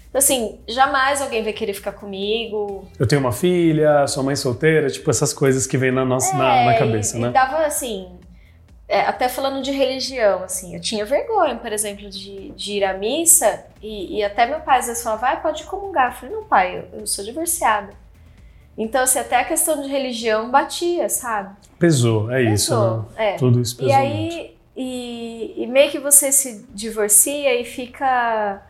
Então, 0.09 0.19
assim, 0.19 0.61
jamais 0.65 1.21
alguém 1.21 1.43
vai 1.43 1.51
querer 1.51 1.73
ficar 1.73 1.91
comigo. 1.91 2.87
Eu 2.97 3.05
tenho 3.05 3.19
uma 3.19 3.33
filha, 3.33 4.07
sou 4.07 4.23
mãe 4.23 4.35
solteira, 4.37 4.89
tipo 4.89 5.11
essas 5.11 5.33
coisas 5.33 5.67
que 5.67 5.77
vem 5.77 5.91
na 5.91 6.05
nossa 6.05 6.33
é, 6.33 6.37
na, 6.37 6.65
na, 6.71 6.79
cabeça, 6.79 7.17
e, 7.17 7.19
né? 7.19 7.27
E 7.27 7.31
dava 7.31 7.65
assim. 7.65 8.07
É, 8.87 9.01
até 9.01 9.27
falando 9.27 9.63
de 9.63 9.71
religião, 9.71 10.43
assim, 10.43 10.75
eu 10.75 10.79
tinha 10.79 11.03
vergonha, 11.03 11.55
por 11.55 11.73
exemplo, 11.73 12.07
de, 12.07 12.51
de 12.51 12.73
ir 12.73 12.83
à 12.83 12.93
missa 12.93 13.65
e, 13.81 14.17
e 14.17 14.23
até 14.23 14.45
meu 14.45 14.59
pai 14.59 14.77
às 14.77 14.85
vezes 14.85 15.01
falava, 15.01 15.21
vai, 15.21 15.41
pode 15.41 15.63
comungar. 15.63 16.11
Eu 16.11 16.17
falei, 16.19 16.35
não, 16.35 16.43
pai, 16.43 16.77
eu, 16.77 16.99
eu 16.99 17.07
sou 17.07 17.25
divorciada. 17.25 17.93
Então, 18.77 19.01
assim, 19.03 19.19
até 19.19 19.37
a 19.37 19.43
questão 19.43 19.81
de 19.81 19.87
religião 19.87 20.51
batia, 20.51 21.09
sabe? 21.09 21.55
Pesou, 21.79 22.29
é 22.29 22.43
Pesou, 22.43 22.53
isso, 22.53 22.97
né? 23.17 23.33
É. 23.33 23.35
Tudo 23.37 23.61
isso 23.61 23.75
pesou 23.75 23.91
E 23.91 23.93
aí, 23.93 24.57
e, 24.75 25.63
e, 25.63 25.67
meio 25.67 25.89
que 25.89 25.99
você 25.99 26.31
se 26.31 26.65
divorcia 26.69 27.59
e 27.59 27.63
fica. 27.63 28.61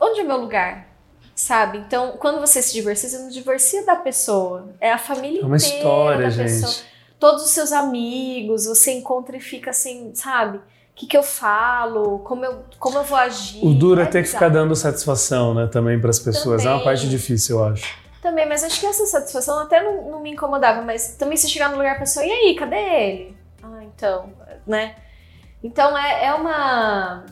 Onde 0.00 0.20
é 0.20 0.24
meu 0.24 0.38
lugar? 0.38 0.88
Sabe? 1.34 1.78
Então, 1.78 2.16
quando 2.18 2.40
você 2.40 2.62
se 2.62 2.72
divorcia, 2.72 3.08
você 3.08 3.18
não 3.18 3.28
divorcia 3.28 3.84
da 3.84 3.94
pessoa. 3.94 4.70
É 4.80 4.90
a 4.90 4.98
família 4.98 5.42
É 5.42 5.44
uma 5.44 5.56
inteira 5.56 5.76
história, 5.76 6.22
da 6.24 6.30
gente. 6.30 6.44
pessoa. 6.44 6.86
Todos 7.18 7.44
os 7.44 7.50
seus 7.50 7.72
amigos, 7.72 8.66
você 8.66 8.92
encontra 8.92 9.36
e 9.36 9.40
fica 9.40 9.70
assim, 9.70 10.12
sabe? 10.14 10.58
O 10.58 10.62
que, 10.94 11.06
que 11.06 11.16
eu 11.16 11.22
falo? 11.22 12.20
Como 12.20 12.44
eu, 12.44 12.64
como 12.78 12.98
eu 12.98 13.04
vou 13.04 13.18
agir? 13.18 13.64
O 13.64 13.74
duro 13.74 14.00
é 14.00 14.04
É 14.04 14.06
ter 14.06 14.22
que 14.22 14.28
ficar 14.28 14.48
dando 14.48 14.74
satisfação, 14.74 15.54
né, 15.54 15.66
também 15.66 16.00
para 16.00 16.10
as 16.10 16.18
pessoas. 16.18 16.64
É 16.64 16.68
uma 16.68 16.78
Também. 16.78 16.84
parte 16.84 17.08
difícil, 17.08 17.58
eu 17.58 17.64
acho. 17.64 17.96
Também, 18.20 18.48
mas 18.48 18.64
acho 18.64 18.80
que 18.80 18.86
essa 18.86 19.06
satisfação 19.06 19.60
até 19.60 19.82
não, 19.82 20.10
não 20.10 20.20
me 20.20 20.32
incomodava, 20.32 20.82
mas 20.82 21.14
também 21.16 21.36
se 21.36 21.48
chegar 21.48 21.70
no 21.70 21.76
lugar 21.76 21.96
a 21.96 21.98
pessoa, 21.98 22.26
e 22.26 22.30
aí, 22.30 22.54
cadê 22.56 22.76
ele? 22.76 23.36
Ah, 23.62 23.84
então, 23.84 24.32
né? 24.66 24.96
Então 25.62 25.96
é, 25.96 26.26
é 26.26 26.34
uma. 26.34 27.24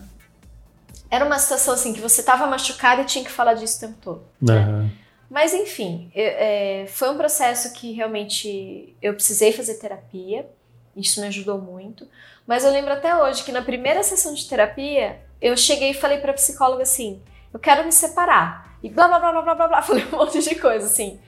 Era 1.09 1.25
uma 1.25 1.39
situação 1.39 1.73
assim 1.73 1.93
que 1.93 2.01
você 2.01 2.21
tava 2.23 2.47
machucada 2.47 3.01
e 3.01 3.05
tinha 3.05 3.23
que 3.23 3.31
falar 3.31 3.53
disso 3.53 3.77
o 3.77 3.79
tempo 3.87 3.97
todo. 4.01 4.21
Aham. 4.49 4.89
Mas 5.29 5.53
enfim, 5.53 6.09
é, 6.15 6.85
foi 6.87 7.09
um 7.09 7.17
processo 7.17 7.73
que 7.73 7.91
realmente 7.91 8.95
eu 9.01 9.13
precisei 9.13 9.51
fazer 9.51 9.75
terapia, 9.75 10.47
isso 10.95 11.19
me 11.21 11.27
ajudou 11.27 11.59
muito. 11.59 12.07
Mas 12.45 12.63
eu 12.63 12.71
lembro 12.71 12.93
até 12.93 13.15
hoje 13.15 13.43
que 13.43 13.51
na 13.51 13.61
primeira 13.61 14.01
sessão 14.03 14.33
de 14.33 14.47
terapia, 14.47 15.19
eu 15.41 15.55
cheguei 15.57 15.91
e 15.91 15.93
falei 15.93 16.19
pra 16.19 16.33
psicóloga 16.33 16.83
assim: 16.83 17.21
eu 17.53 17.59
quero 17.59 17.83
me 17.83 17.91
separar. 17.91 18.77
E 18.81 18.89
blá 18.89 19.07
blá 19.07 19.19
blá 19.19 19.31
blá 19.31 19.41
blá 19.43 19.55
blá, 19.55 19.67
blá 19.67 19.81
falei 19.83 20.05
um 20.05 20.11
monte 20.17 20.39
de 20.41 20.55
coisa 20.55 20.85
assim. 20.85 21.19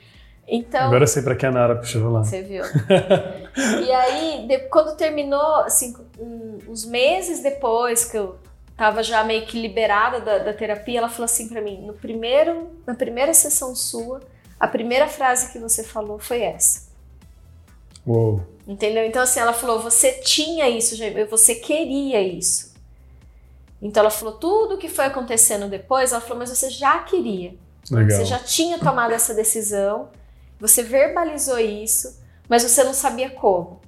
Então. 0.47 0.87
Agora 0.87 1.03
eu 1.03 1.07
sei 1.07 1.21
para 1.21 1.35
que 1.35 1.45
a 1.45 1.51
Nara 1.51 1.75
puxou 1.75 2.09
lá. 2.11 2.23
Você 2.23 2.41
viu? 2.41 2.63
e 3.85 3.91
aí, 3.91 4.47
de- 4.47 4.59
quando 4.69 4.95
terminou, 4.95 5.57
assim, 5.57 5.93
um- 6.17 6.57
uns 6.67 6.85
meses 6.85 7.43
depois 7.43 8.05
que 8.05 8.17
eu 8.17 8.39
tava 8.79 9.03
já 9.03 9.25
meio 9.25 9.45
que 9.45 9.59
liberada 9.59 10.21
da, 10.21 10.37
da 10.37 10.53
terapia, 10.53 10.99
ela 10.99 11.09
falou 11.09 11.25
assim 11.25 11.49
pra 11.49 11.61
mim: 11.61 11.85
no 11.85 11.93
primeiro, 11.93 12.69
na 12.87 12.95
primeira 12.95 13.33
sessão 13.33 13.75
sua, 13.75 14.21
a 14.57 14.69
primeira 14.69 15.05
frase 15.05 15.51
que 15.51 15.59
você 15.59 15.83
falou 15.83 16.17
foi 16.17 16.41
essa. 16.41 16.87
Uou. 18.07 18.41
Entendeu? 18.65 19.05
Então, 19.05 19.21
assim, 19.21 19.41
ela 19.41 19.51
falou: 19.51 19.81
você 19.81 20.13
tinha 20.13 20.69
isso, 20.69 20.95
já, 20.95 21.05
você 21.29 21.55
queria 21.55 22.21
isso. 22.21 22.73
Então, 23.81 23.99
ela 23.99 24.09
falou: 24.09 24.35
tudo 24.35 24.77
que 24.77 24.87
foi 24.87 25.05
acontecendo 25.05 25.67
depois, 25.67 26.13
ela 26.13 26.21
falou: 26.21 26.37
mas 26.37 26.49
você 26.49 26.69
já 26.69 26.99
queria. 26.99 27.55
Legal. 27.91 28.17
Você 28.17 28.25
já 28.25 28.39
tinha 28.39 28.79
tomado 28.79 29.11
essa 29.11 29.33
decisão, 29.33 30.09
você 30.57 30.83
verbalizou 30.83 31.59
isso, 31.59 32.17
mas 32.47 32.63
você 32.63 32.81
não 32.85 32.93
sabia 32.93 33.29
como. 33.29 33.81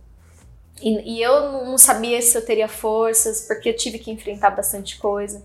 E, 0.81 1.17
e 1.17 1.21
eu 1.21 1.65
não 1.65 1.77
sabia 1.77 2.21
se 2.21 2.37
eu 2.37 2.45
teria 2.45 2.67
forças, 2.67 3.41
porque 3.47 3.69
eu 3.69 3.75
tive 3.75 3.99
que 3.99 4.11
enfrentar 4.11 4.49
bastante 4.51 4.97
coisa. 4.97 5.43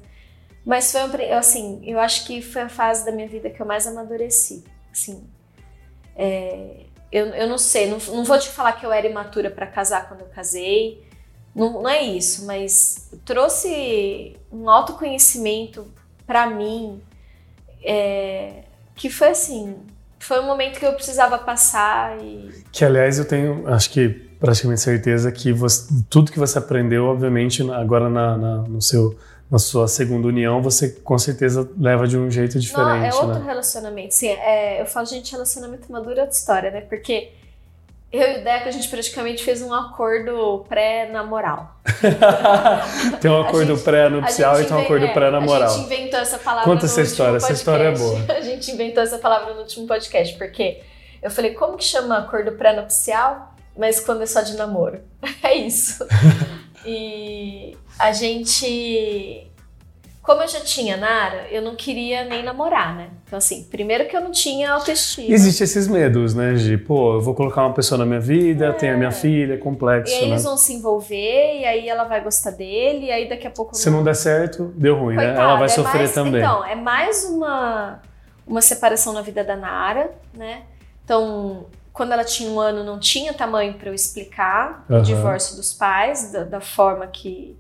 Mas 0.64 0.90
foi 0.90 1.02
um, 1.02 1.36
assim, 1.38 1.80
eu 1.84 1.98
acho 2.00 2.26
que 2.26 2.42
foi 2.42 2.62
a 2.62 2.68
fase 2.68 3.04
da 3.04 3.12
minha 3.12 3.28
vida 3.28 3.50
que 3.50 3.60
eu 3.60 3.66
mais 3.66 3.86
amadureci. 3.86 4.64
Assim, 4.90 5.22
é, 6.16 6.86
eu, 7.12 7.26
eu 7.26 7.48
não 7.48 7.58
sei, 7.58 7.88
não, 7.88 7.98
não 8.08 8.24
vou 8.24 8.38
te 8.38 8.48
falar 8.48 8.72
que 8.72 8.84
eu 8.84 8.92
era 8.92 9.06
imatura 9.06 9.50
para 9.50 9.66
casar 9.66 10.08
quando 10.08 10.22
eu 10.22 10.26
casei. 10.26 11.06
Não, 11.54 11.82
não 11.82 11.88
é 11.88 12.02
isso, 12.02 12.44
mas 12.46 13.10
trouxe 13.24 14.36
um 14.50 14.68
autoconhecimento 14.68 15.86
para 16.26 16.50
mim 16.50 17.00
é, 17.82 18.64
que 18.96 19.08
foi 19.08 19.28
assim, 19.28 19.76
foi 20.18 20.40
um 20.40 20.46
momento 20.46 20.80
que 20.80 20.84
eu 20.84 20.92
precisava 20.94 21.38
passar 21.38 22.20
e 22.20 22.64
Que, 22.72 22.84
aliás, 22.84 23.18
eu 23.18 23.24
tenho, 23.24 23.66
acho 23.72 23.90
que 23.90 24.25
praticamente 24.38 24.80
certeza 24.80 25.30
que 25.32 25.52
você- 25.52 25.92
tudo 26.08 26.30
que 26.32 26.38
você 26.38 26.58
aprendeu, 26.58 27.06
obviamente, 27.06 27.62
agora 27.70 28.08
na, 28.08 28.36
na- 28.36 28.56
no 28.62 28.80
seu, 28.82 29.16
na 29.50 29.58
sua 29.58 29.86
segunda 29.88 30.28
união, 30.28 30.60
você 30.62 30.88
com 30.90 31.18
certeza 31.18 31.68
leva 31.78 32.06
de 32.06 32.16
um 32.18 32.30
jeito 32.30 32.54
não, 32.54 32.60
diferente, 32.60 33.14
é 33.14 33.14
outro 33.14 33.38
né? 33.40 33.46
relacionamento. 33.46 34.14
Sim, 34.14 34.28
é, 34.28 34.80
eu 34.80 34.86
falo, 34.86 35.06
gente, 35.06 35.32
relacionamento 35.32 35.90
maduro 35.90 36.18
é 36.18 36.22
outra 36.22 36.36
história, 36.36 36.70
né? 36.70 36.80
Porque 36.80 37.30
eu 38.12 38.22
e 38.22 38.40
o 38.40 38.44
Deco, 38.44 38.68
a 38.68 38.70
gente 38.70 38.88
praticamente 38.88 39.42
fez 39.44 39.60
um 39.62 39.74
acordo 39.74 40.64
pré-namoral. 40.68 41.76
tem 43.20 43.30
um 43.30 43.40
acordo 43.40 43.76
pré-nupcial 43.78 44.60
e 44.60 44.64
tem 44.64 44.76
um 44.76 44.80
acordo 44.80 45.08
pré-namoral. 45.08 45.70
A 45.70 45.76
gente 45.76 45.86
inventou 45.86 46.20
essa 46.20 46.38
palavra 46.38 46.72
Conta 46.72 46.86
essa 46.86 47.00
história, 47.02 47.36
essa 47.36 47.52
história 47.52 47.84
é 47.84 47.92
boa. 47.92 48.24
A 48.32 48.40
gente 48.40 48.70
inventou 48.70 49.02
essa 49.02 49.18
palavra 49.18 49.54
no 49.54 49.60
último 49.60 49.86
podcast, 49.86 50.36
porque 50.38 50.80
eu 51.22 51.30
falei, 51.30 51.54
como 51.54 51.76
que 51.76 51.84
chama 51.84 52.18
acordo 52.18 52.52
pré-nupcial, 52.52 53.54
mas 53.76 54.00
quando 54.00 54.22
é 54.22 54.26
só 54.26 54.40
de 54.42 54.56
namoro? 54.56 55.00
É 55.42 55.54
isso. 55.54 56.04
e 56.84 57.76
a 57.98 58.12
gente... 58.12 59.46
Como 60.22 60.42
eu 60.42 60.48
já 60.48 60.58
tinha 60.58 60.96
Nara, 60.96 61.46
eu 61.52 61.62
não 61.62 61.76
queria 61.76 62.24
nem 62.24 62.42
namorar, 62.42 62.96
né? 62.96 63.10
Então, 63.24 63.36
assim, 63.38 63.62
primeiro 63.70 64.08
que 64.08 64.16
eu 64.16 64.20
não 64.20 64.32
tinha 64.32 64.72
autoestima. 64.72 65.32
Existem 65.32 65.64
esses 65.64 65.86
medos, 65.86 66.34
né? 66.34 66.54
De, 66.54 66.76
pô, 66.76 67.14
eu 67.14 67.20
vou 67.20 67.32
colocar 67.32 67.64
uma 67.64 67.72
pessoa 67.72 67.96
na 67.96 68.04
minha 68.04 68.18
vida, 68.18 68.72
tem 68.72 68.90
a 68.90 68.96
minha 68.96 69.12
filha, 69.12 69.54
é 69.54 69.56
complexo, 69.56 70.12
E 70.12 70.16
aí 70.16 70.22
né? 70.22 70.30
eles 70.30 70.42
vão 70.42 70.56
se 70.56 70.72
envolver, 70.72 71.60
e 71.60 71.64
aí 71.64 71.88
ela 71.88 72.02
vai 72.02 72.20
gostar 72.24 72.50
dele, 72.50 73.06
e 73.06 73.12
aí 73.12 73.28
daqui 73.28 73.46
a 73.46 73.50
pouco... 73.52 73.76
Se 73.76 73.88
não 73.88 74.02
der 74.02 74.16
certo, 74.16 74.72
deu 74.76 74.96
ruim, 74.98 75.14
né? 75.14 75.26
Coitada, 75.26 75.42
Ela 75.42 75.56
vai 75.58 75.66
é 75.66 75.68
sofrer 75.68 75.98
mais- 75.98 76.12
também. 76.12 76.40
Então, 76.42 76.64
é 76.64 76.74
mais 76.74 77.24
uma, 77.26 78.02
uma 78.44 78.60
separação 78.60 79.12
na 79.12 79.22
vida 79.22 79.44
da 79.44 79.54
Nara, 79.54 80.10
né? 80.34 80.62
Então, 81.04 81.66
quando 81.96 82.12
ela 82.12 82.24
tinha 82.24 82.50
um 82.50 82.60
ano, 82.60 82.84
não 82.84 83.00
tinha 83.00 83.32
tamanho 83.32 83.72
para 83.72 83.88
eu 83.88 83.94
explicar 83.94 84.84
Aham. 84.88 85.00
o 85.00 85.02
divórcio 85.02 85.56
dos 85.56 85.72
pais, 85.72 86.30
da, 86.30 86.44
da 86.44 86.60
forma 86.60 87.06
que, 87.06 87.56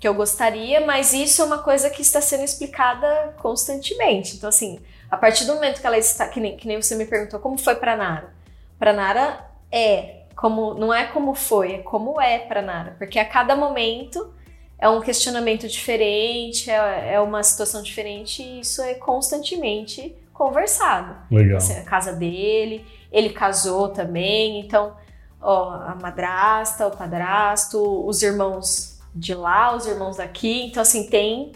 que 0.00 0.08
eu 0.08 0.14
gostaria, 0.14 0.84
mas 0.84 1.12
isso 1.12 1.40
é 1.40 1.44
uma 1.44 1.58
coisa 1.58 1.88
que 1.88 2.02
está 2.02 2.20
sendo 2.20 2.42
explicada 2.42 3.34
constantemente. 3.38 4.34
Então, 4.34 4.48
assim, 4.48 4.80
a 5.08 5.16
partir 5.16 5.44
do 5.44 5.54
momento 5.54 5.80
que 5.80 5.86
ela 5.86 5.96
está, 5.96 6.26
que 6.26 6.40
nem, 6.40 6.56
que 6.56 6.66
nem 6.66 6.82
você 6.82 6.96
me 6.96 7.06
perguntou, 7.06 7.38
como 7.38 7.56
foi 7.56 7.76
para 7.76 7.96
Nara? 7.96 8.34
Para 8.80 8.92
Nara 8.92 9.48
é 9.70 10.22
como, 10.34 10.74
não 10.74 10.92
é 10.92 11.06
como 11.06 11.32
foi, 11.32 11.74
é 11.74 11.78
como 11.78 12.20
é 12.20 12.40
para 12.40 12.60
Nara, 12.60 12.96
porque 12.98 13.16
a 13.16 13.24
cada 13.24 13.54
momento 13.54 14.34
é 14.76 14.88
um 14.88 15.00
questionamento 15.00 15.68
diferente, 15.68 16.68
é, 16.68 17.14
é 17.14 17.20
uma 17.20 17.44
situação 17.44 17.80
diferente 17.80 18.42
e 18.42 18.58
isso 18.58 18.82
é 18.82 18.94
constantemente 18.94 20.16
conversado. 20.32 21.16
Legal. 21.30 21.58
Assim, 21.58 21.78
a 21.78 21.84
casa 21.84 22.12
dele, 22.12 22.84
ele 23.10 23.30
casou 23.30 23.88
também, 23.88 24.60
então, 24.60 24.94
ó, 25.40 25.70
a 25.70 25.96
madrasta, 26.00 26.86
o 26.86 26.90
padrasto, 26.90 28.06
os 28.06 28.22
irmãos 28.22 28.98
de 29.14 29.34
lá, 29.34 29.74
os 29.74 29.86
irmãos 29.86 30.16
daqui, 30.16 30.66
então 30.66 30.82
assim, 30.82 31.08
tem 31.08 31.52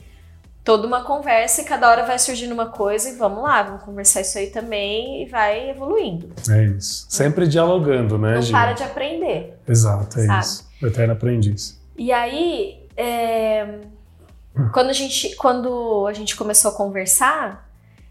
toda 0.64 0.86
uma 0.86 1.02
conversa 1.02 1.62
e 1.62 1.64
cada 1.64 1.88
hora 1.88 2.06
vai 2.06 2.18
surgindo 2.18 2.52
uma 2.52 2.66
coisa 2.66 3.08
e 3.08 3.16
vamos 3.16 3.42
lá, 3.42 3.62
vamos 3.62 3.82
conversar 3.82 4.20
isso 4.20 4.38
aí 4.38 4.48
também 4.48 5.22
e 5.22 5.26
vai 5.26 5.70
evoluindo. 5.70 6.30
É 6.48 6.64
isso. 6.64 7.06
Sempre 7.08 7.46
dialogando, 7.46 8.18
né, 8.18 8.38
Não 8.40 8.50
para 8.50 8.72
de 8.72 8.82
aprender. 8.82 9.58
Exato, 9.66 10.20
é 10.20 10.26
sabe? 10.26 10.40
isso. 10.40 10.70
O 10.82 10.86
eterno 10.86 11.12
aprendiz. 11.12 11.80
E 11.96 12.12
aí, 12.12 12.86
é, 12.96 13.80
quando, 14.72 14.90
a 14.90 14.92
gente, 14.92 15.34
quando 15.36 16.06
a 16.06 16.12
gente 16.12 16.36
começou 16.36 16.70
a 16.70 16.74
conversar, 16.74 17.68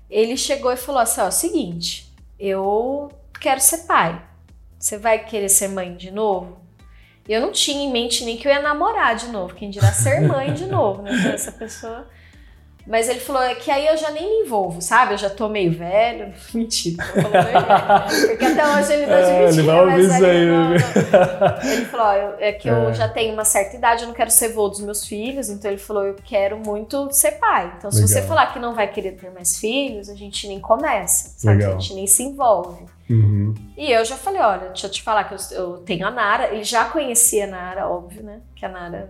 ele 0.10 0.36
chegou 0.38 0.72
e 0.72 0.78
falou 0.78 1.02
assim: 1.02 1.22
ó, 1.22 1.32
seguinte, 1.32 2.12
eu 2.40 3.10
quero 3.40 3.60
ser 3.60 3.80
pai. 3.80 4.22
Você 4.78 4.98
vai 4.98 5.20
querer 5.20 5.50
ser 5.50 5.68
mãe 5.68 5.96
de 5.96 6.12
novo? 6.12 6.58
Eu 7.28 7.42
não 7.42 7.52
tinha 7.52 7.84
em 7.84 7.92
mente 7.92 8.24
nem 8.26 8.38
que 8.38 8.48
eu 8.48 8.52
ia 8.52 8.62
namorar 8.62 9.16
de 9.16 9.28
novo, 9.28 9.54
quem 9.54 9.70
dirá 9.70 9.92
ser 9.92 10.22
mãe 10.22 10.52
de 10.54 10.66
novo, 10.66 11.02
né? 11.04 11.12
Então, 11.14 11.32
essa 11.32 11.52
pessoa. 11.52 12.08
Mas 12.88 13.08
ele 13.08 13.20
falou 13.20 13.44
é 13.44 13.54
que 13.54 13.70
aí 13.70 13.86
eu 13.86 13.96
já 13.98 14.10
nem 14.10 14.24
me 14.28 14.46
envolvo, 14.48 14.82
sabe? 14.82 15.14
Eu 15.14 15.18
já 15.20 15.30
tô 15.30 15.48
meio 15.48 15.72
velho. 15.72 16.34
Mentira, 16.56 17.04
Porque 18.28 18.46
até 18.46 18.68
hoje 18.68 18.94
ele 18.94 19.06
não 19.06 19.14
É, 19.14 19.22
admitia, 19.24 19.60
ele 19.60 19.62
vai 19.68 19.80
ouvir 19.82 19.92
mas 19.92 20.06
isso 20.16 20.26
aí 20.26 20.46
não, 20.48 20.70
né? 20.72 20.78
não. 21.62 21.70
Ele 21.72 21.86
falou, 21.86 22.06
ó, 22.08 22.14
eu- 22.14 22.36
é 22.40 22.52
que 22.54 22.68
eu 22.68 22.90
É. 22.90 22.94
já 22.94 23.08
tenho 23.08 23.34
uma 23.34 23.46
certa 23.46 23.76
idade, 23.76 24.02
eu 24.04 24.08
não 24.08 24.16
quero 24.16 24.32
ser 24.32 24.50
vô 24.54 24.68
dos 24.70 24.80
meus 24.80 25.06
filhos, 25.06 25.50
então 25.50 25.70
ele 25.70 25.80
falou, 25.80 26.04
eu 26.04 26.16
quero 26.16 26.58
muito 26.58 27.10
ser 27.12 27.34
pai. 27.34 27.72
Então 27.78 27.92
se 27.92 28.02
você 28.02 28.16
Legal. 28.22 28.28
falar 28.30 28.48
que 28.54 28.58
não 28.58 28.74
vai 28.74 28.88
querer 28.88 29.12
ter 29.12 29.30
mais 29.30 29.60
filhos, 29.60 30.10
a 30.10 30.16
gente 30.16 30.48
nem 30.48 30.60
começa, 30.60 31.34
sabe? 31.38 31.58
Legal. 31.58 31.76
A 31.76 31.80
gente 31.80 31.94
nem 31.94 32.08
se 32.08 32.24
envolve. 32.24 32.86
Uhum. 33.10 33.54
E 33.76 33.92
eu 33.92 34.06
já 34.06 34.16
falei, 34.16 34.40
olha, 34.42 34.68
deixa 34.68 34.88
eu 34.88 34.92
te 34.92 35.02
falar 35.02 35.24
que 35.24 35.34
eu, 35.34 35.40
eu 35.52 35.78
tenho 35.80 36.06
a 36.06 36.12
Nara, 36.12 36.54
ele 36.54 36.64
já 36.64 36.86
conhecia 36.86 37.46
a 37.46 37.48
Nara, 37.48 37.88
óbvio, 37.88 38.24
né? 38.24 38.42
Que 38.56 38.66
a 38.66 38.70
Nara 38.70 38.98
é 38.98 39.08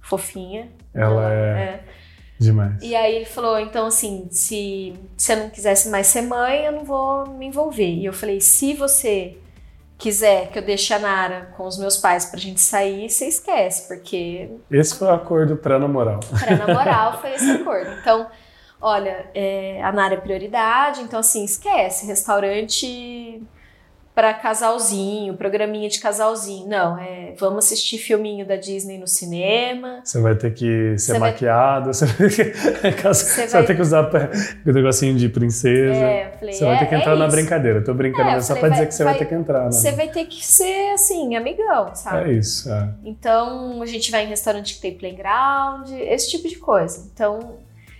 fofinha. 0.00 0.68
Ela 0.94 1.32
é 1.32 1.84
demais. 2.38 2.82
E 2.82 2.94
aí 2.94 3.16
ele 3.16 3.24
falou, 3.24 3.58
então 3.58 3.86
assim, 3.86 4.28
se 4.30 4.94
você 5.16 5.36
não 5.36 5.50
quisesse 5.50 5.88
mais 5.88 6.06
ser 6.06 6.22
mãe, 6.22 6.64
eu 6.64 6.72
não 6.72 6.84
vou 6.84 7.28
me 7.28 7.46
envolver. 7.46 7.88
E 7.88 8.04
eu 8.04 8.12
falei, 8.12 8.40
se 8.40 8.74
você 8.74 9.38
quiser 10.00 10.48
que 10.50 10.58
eu 10.58 10.62
deixe 10.62 10.92
a 10.94 10.98
Nara 10.98 11.52
com 11.56 11.66
os 11.66 11.78
meus 11.78 11.96
pais 11.98 12.24
pra 12.24 12.40
gente 12.40 12.60
sair, 12.60 13.08
você 13.08 13.26
esquece, 13.26 13.86
porque 13.86 14.50
Esse 14.70 14.96
foi 14.96 15.08
o 15.08 15.12
acordo 15.12 15.56
pré-namoral. 15.56 16.20
pra 16.38 16.56
namorar 16.56 17.20
foi 17.20 17.34
esse 17.34 17.50
acordo. 17.50 17.90
Então, 18.00 18.26
olha, 18.80 19.26
é, 19.34 19.82
a 19.82 19.92
Nara 19.92 20.14
é 20.14 20.16
prioridade, 20.18 21.00
então 21.02 21.20
assim, 21.20 21.44
esquece, 21.44 22.06
restaurante 22.06 23.42
pra 24.12 24.34
casalzinho, 24.34 25.34
programinha 25.34 25.88
de 25.88 25.98
casalzinho. 26.00 26.68
Não, 26.68 26.98
é, 26.98 27.32
vamos 27.38 27.64
assistir 27.64 27.96
filminho 27.96 28.44
da 28.44 28.56
Disney 28.56 28.98
no 28.98 29.06
cinema. 29.06 30.00
Você 30.04 30.20
vai 30.20 30.34
ter 30.34 30.52
que 30.52 30.98
ser 30.98 31.12
Você 31.14 31.18
vai- 31.18 31.30
maquiado, 31.30 31.94
você 31.94 32.04
vai, 32.04 32.28
ter 32.28 32.52
que, 32.96 33.02
você 33.08 33.46
vai- 33.46 33.64
ter 33.66 33.76
que 33.76 33.80
usar 33.80 34.10
o 34.66 34.72
negocinho 34.72 35.16
de 35.16 35.28
princesa. 35.28 35.94
É, 36.04 36.32
falei, 36.38 36.54
Você 36.54 36.64
vai 36.66 36.78
ter 36.80 36.86
que 36.86 36.94
é- 36.96 36.98
entrar 36.98 37.12
é 37.14 37.18
na 37.18 37.28
brincadeira. 37.28 37.82
Tô 37.82 37.94
brincando, 37.94 38.28
É, 38.28 38.32
mas 38.34 38.44
só 38.46 38.56
pra 38.56 38.68
dizer 38.68 38.86
que 38.88 38.94
você 38.94 39.04
vai, 39.04 39.16
ter 39.16 39.24
que 39.26 39.34
entrar. 39.34 39.64
Né? 39.66 39.72
Você 39.72 39.92
vai 39.92 40.08
ter 40.08 40.26
que 40.26 40.44
ser 40.44 40.92
assim, 40.92 41.34
amigão, 41.36 41.94
sabe? 41.94 42.30
É 42.30 42.32
isso. 42.34 42.70
É. 42.70 42.88
Então, 43.04 43.80
a 43.80 43.86
gente 43.86 44.10
vai 44.10 44.24
em 44.24 44.28
restaurante 44.28 44.74
que 44.74 44.80
tem 44.82 44.92
playground, 44.98 45.88
esse 45.92 46.28
tipo 46.28 46.46
de 46.46 46.56
coisa. 46.56 47.08
Então, 47.14 47.54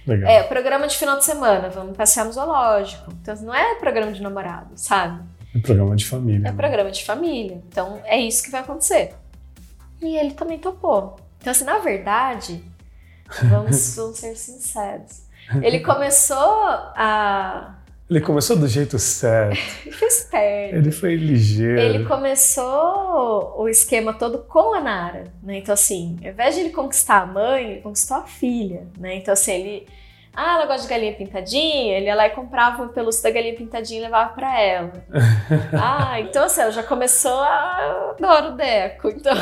Legal. 0.06 0.30
é, 0.30 0.42
programa 0.42 0.86
de 0.86 0.96
final 0.96 1.18
de 1.18 1.24
semana, 1.24 1.68
vamos 1.68 1.96
passear 1.96 2.24
no 2.24 2.32
zoológico. 2.32 3.12
Então, 3.20 3.34
não 3.42 3.54
é 3.54 3.74
programa 3.76 4.12
de 4.12 4.22
namorado, 4.22 4.72
sabe? 4.76 5.22
É 5.54 5.58
programa 5.58 5.96
de 5.96 6.06
família. 6.06 6.48
É 6.48 6.50
né? 6.50 6.56
programa 6.56 6.90
de 6.90 7.04
família. 7.04 7.62
Então, 7.68 8.00
é 8.04 8.18
isso 8.18 8.42
que 8.42 8.50
vai 8.50 8.60
acontecer. 8.60 9.14
E 10.00 10.16
ele 10.16 10.32
também 10.32 10.58
topou. 10.58 11.16
Então, 11.38 11.50
assim, 11.50 11.64
na 11.64 11.78
verdade, 11.78 12.64
vamos, 13.42 13.94
vamos 13.96 14.18
ser 14.18 14.34
sinceros. 14.36 15.22
Ele 15.62 15.80
começou 15.80 16.36
a. 16.36 17.74
Ele 18.10 18.20
começou 18.20 18.56
do 18.56 18.66
jeito 18.66 18.98
certo. 18.98 19.56
Ele 19.86 19.94
foi 19.94 20.08
esperto. 20.08 20.76
Ele 20.76 20.90
foi 20.90 21.14
ligeiro. 21.14 21.80
Ele 21.80 22.04
começou 22.06 23.54
o 23.56 23.68
esquema 23.68 24.12
todo 24.12 24.38
com 24.38 24.74
a 24.74 24.80
Nara, 24.80 25.24
né? 25.40 25.58
Então, 25.58 25.72
assim, 25.72 26.18
ao 26.20 26.30
invés 26.30 26.56
de 26.56 26.62
ele 26.62 26.70
conquistar 26.70 27.22
a 27.22 27.26
mãe, 27.26 27.70
ele 27.70 27.80
conquistou 27.80 28.16
a 28.16 28.22
filha, 28.24 28.88
né? 28.98 29.14
Então, 29.14 29.32
assim, 29.32 29.52
ele. 29.52 29.86
Ah, 30.34 30.56
ela 30.56 30.66
gosta 30.66 30.82
de 30.82 30.88
galinha 30.88 31.12
pintadinha? 31.12 31.98
Ele 31.98 32.06
ia 32.06 32.14
lá 32.14 32.26
e 32.26 32.30
comprava 32.30 32.82
um 32.82 32.88
pelúcio 32.88 33.22
da 33.22 33.30
galinha 33.30 33.54
pintadinha 33.54 34.00
e 34.00 34.02
levava 34.02 34.32
pra 34.32 34.60
ela. 34.60 34.92
ah, 35.80 36.20
então, 36.20 36.44
assim, 36.44 36.62
ela 36.62 36.72
já 36.72 36.82
começou 36.82 37.40
a. 37.40 38.14
Adoro 38.18 38.54
o 38.54 38.56
Deco. 38.56 39.08
Então, 39.08 39.34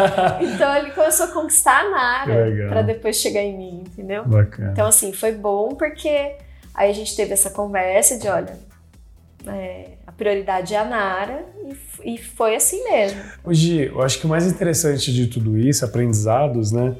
então 0.40 0.76
ele 0.76 0.92
começou 0.92 1.26
a 1.26 1.28
conquistar 1.28 1.80
a 1.80 1.90
Nara 1.90 2.68
pra 2.70 2.80
depois 2.80 3.16
chegar 3.16 3.42
em 3.42 3.54
mim, 3.54 3.84
entendeu? 3.86 4.24
Bacana. 4.24 4.72
Então, 4.72 4.86
assim, 4.86 5.12
foi 5.12 5.32
bom 5.32 5.74
porque 5.74 6.36
aí 6.74 6.90
a 6.90 6.94
gente 6.94 7.14
teve 7.14 7.32
essa 7.32 7.50
conversa 7.50 8.18
de, 8.18 8.28
olha, 8.28 8.58
é, 9.46 9.92
a 10.06 10.12
prioridade 10.12 10.74
é 10.74 10.78
a 10.78 10.84
Nara 10.84 11.44
e, 12.04 12.14
e 12.14 12.18
foi 12.18 12.56
assim 12.56 12.82
mesmo. 12.84 13.20
Hoje, 13.44 13.86
eu 13.86 14.02
acho 14.02 14.18
que 14.18 14.26
o 14.26 14.28
mais 14.28 14.46
interessante 14.46 15.12
de 15.12 15.26
tudo 15.26 15.56
isso, 15.56 15.84
aprendizados, 15.84 16.72
né? 16.72 16.96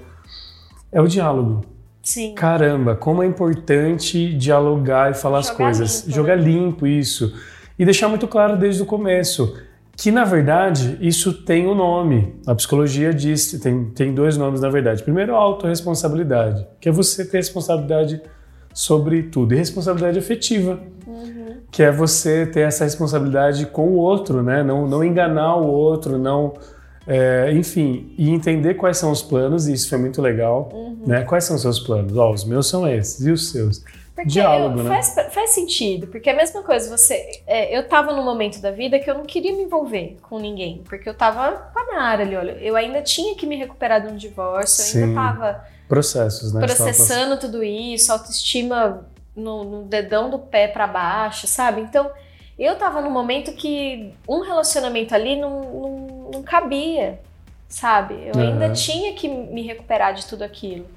É 0.92 1.00
o 1.00 1.08
diálogo. 1.08 1.64
Sim. 2.02 2.34
Caramba, 2.34 2.94
como 2.94 3.22
é 3.22 3.26
importante 3.26 4.34
dialogar 4.34 5.10
e 5.10 5.14
falar 5.14 5.38
as 5.38 5.46
Jogar 5.46 5.56
coisas. 5.64 6.00
limpo, 6.02 6.14
Jogar 6.14 6.36
né? 6.36 6.42
limpo 6.42 6.86
isso. 6.86 7.34
E 7.78 7.84
deixar 7.84 8.08
muito 8.08 8.28
claro 8.28 8.56
desde 8.56 8.82
o 8.82 8.86
começo 8.86 9.58
que, 9.96 10.10
na 10.10 10.24
verdade, 10.24 10.98
isso 11.00 11.32
tem 11.44 11.66
um 11.66 11.74
nome. 11.74 12.34
A 12.46 12.54
psicologia 12.54 13.12
diz, 13.14 13.52
tem, 13.60 13.86
tem 13.90 14.14
dois 14.14 14.36
nomes, 14.36 14.60
na 14.60 14.68
verdade. 14.68 15.02
Primeiro, 15.02 15.34
a 15.34 15.38
autorresponsabilidade, 15.38 16.66
que 16.80 16.88
é 16.88 16.92
você 16.92 17.24
ter 17.24 17.38
responsabilidade 17.38 18.20
sobre 18.74 19.22
tudo. 19.22 19.54
E 19.54 19.56
responsabilidade 19.56 20.18
afetiva, 20.18 20.78
Uhum. 21.06 21.56
que 21.70 21.82
é 21.82 21.90
você 21.90 22.44
ter 22.44 22.60
essa 22.66 22.84
responsabilidade 22.84 23.64
com 23.66 23.86
o 23.88 23.94
outro, 23.96 24.42
né? 24.42 24.62
Não, 24.62 24.86
não 24.86 25.02
enganar 25.02 25.56
o 25.56 25.66
outro, 25.66 26.18
não... 26.18 26.52
é, 27.06 27.52
enfim, 27.52 28.14
e 28.18 28.30
entender 28.30 28.74
quais 28.74 28.96
são 28.96 29.10
os 29.12 29.20
planos, 29.22 29.68
e 29.68 29.74
isso 29.74 29.88
foi 29.90 29.98
muito 29.98 30.20
legal, 30.22 30.70
Uhum. 30.72 30.96
né? 31.06 31.22
Quais 31.24 31.44
são 31.44 31.54
os 31.56 31.60
seus 31.62 31.78
planos? 31.78 32.16
Ó, 32.16 32.32
os 32.32 32.44
meus 32.46 32.66
são 32.66 32.88
esses, 32.88 33.24
e 33.26 33.30
os 33.30 33.50
seus? 33.50 33.84
Porque 34.14 34.28
Diálogo, 34.30 34.78
eu- 34.78 34.84
né? 34.84 34.90
faz, 34.90 35.14
faz 35.34 35.50
sentido, 35.50 36.06
porque 36.06 36.30
é 36.30 36.32
a 36.32 36.36
mesma 36.36 36.62
coisa, 36.62 36.88
você. 36.96 37.42
é, 37.46 37.76
eu 37.76 37.86
tava 37.88 38.12
num 38.14 38.24
momento 38.24 38.58
da 38.62 38.70
vida 38.70 38.98
que 38.98 39.10
eu 39.10 39.14
não 39.14 39.24
queria 39.24 39.52
me 39.54 39.64
envolver 39.64 40.16
com 40.22 40.38
ninguém, 40.38 40.82
porque 40.88 41.06
eu 41.08 41.12
tava 41.14 41.68
com 41.74 41.78
a 41.80 41.94
Nara 41.96 42.22
ali, 42.22 42.36
olha. 42.36 42.52
Eu 42.52 42.74
ainda 42.76 43.02
tinha 43.02 43.34
que 43.34 43.44
me 43.44 43.56
recuperar 43.56 44.00
de 44.06 44.10
um 44.12 44.16
divórcio, 44.16 44.82
eu 44.82 44.86
Sim. 44.86 45.02
ainda 45.02 45.14
tava 45.20 45.64
Processos, 45.88 46.52
né? 46.52 46.60
processando 46.60 47.38
tudo 47.38 47.62
isso, 47.62 48.10
autoestima 48.12 49.06
no, 49.36 49.64
no 49.64 49.82
dedão 49.84 50.30
do 50.30 50.38
pé 50.38 50.66
pra 50.68 50.86
baixo, 50.86 51.46
sabe? 51.46 51.80
Então, 51.80 52.10
eu 52.58 52.76
tava 52.76 53.00
num 53.00 53.10
momento 53.10 53.52
que 53.52 54.14
um 54.28 54.40
relacionamento 54.40 55.14
ali 55.14 55.36
não, 55.36 55.60
não, 55.60 56.30
não 56.32 56.42
cabia, 56.42 57.20
sabe? 57.68 58.14
Eu 58.14 58.34
Aham. 58.34 58.42
ainda 58.42 58.70
tinha 58.70 59.12
que 59.14 59.28
me 59.28 59.62
recuperar 59.62 60.14
de 60.14 60.26
tudo 60.26 60.42
aquilo. 60.42 60.88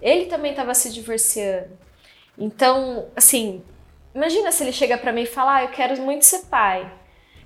Ele 0.00 0.26
também 0.26 0.54
tava 0.54 0.74
se 0.74 0.92
divorciando. 0.92 1.68
Então, 2.36 3.08
assim, 3.14 3.62
imagina 4.14 4.50
se 4.52 4.62
ele 4.62 4.72
chega 4.72 4.96
pra 4.96 5.12
mim 5.12 5.22
e 5.22 5.26
fala: 5.26 5.56
ah, 5.56 5.62
eu 5.64 5.68
quero 5.68 6.00
muito 6.00 6.24
ser 6.24 6.46
pai. 6.46 6.90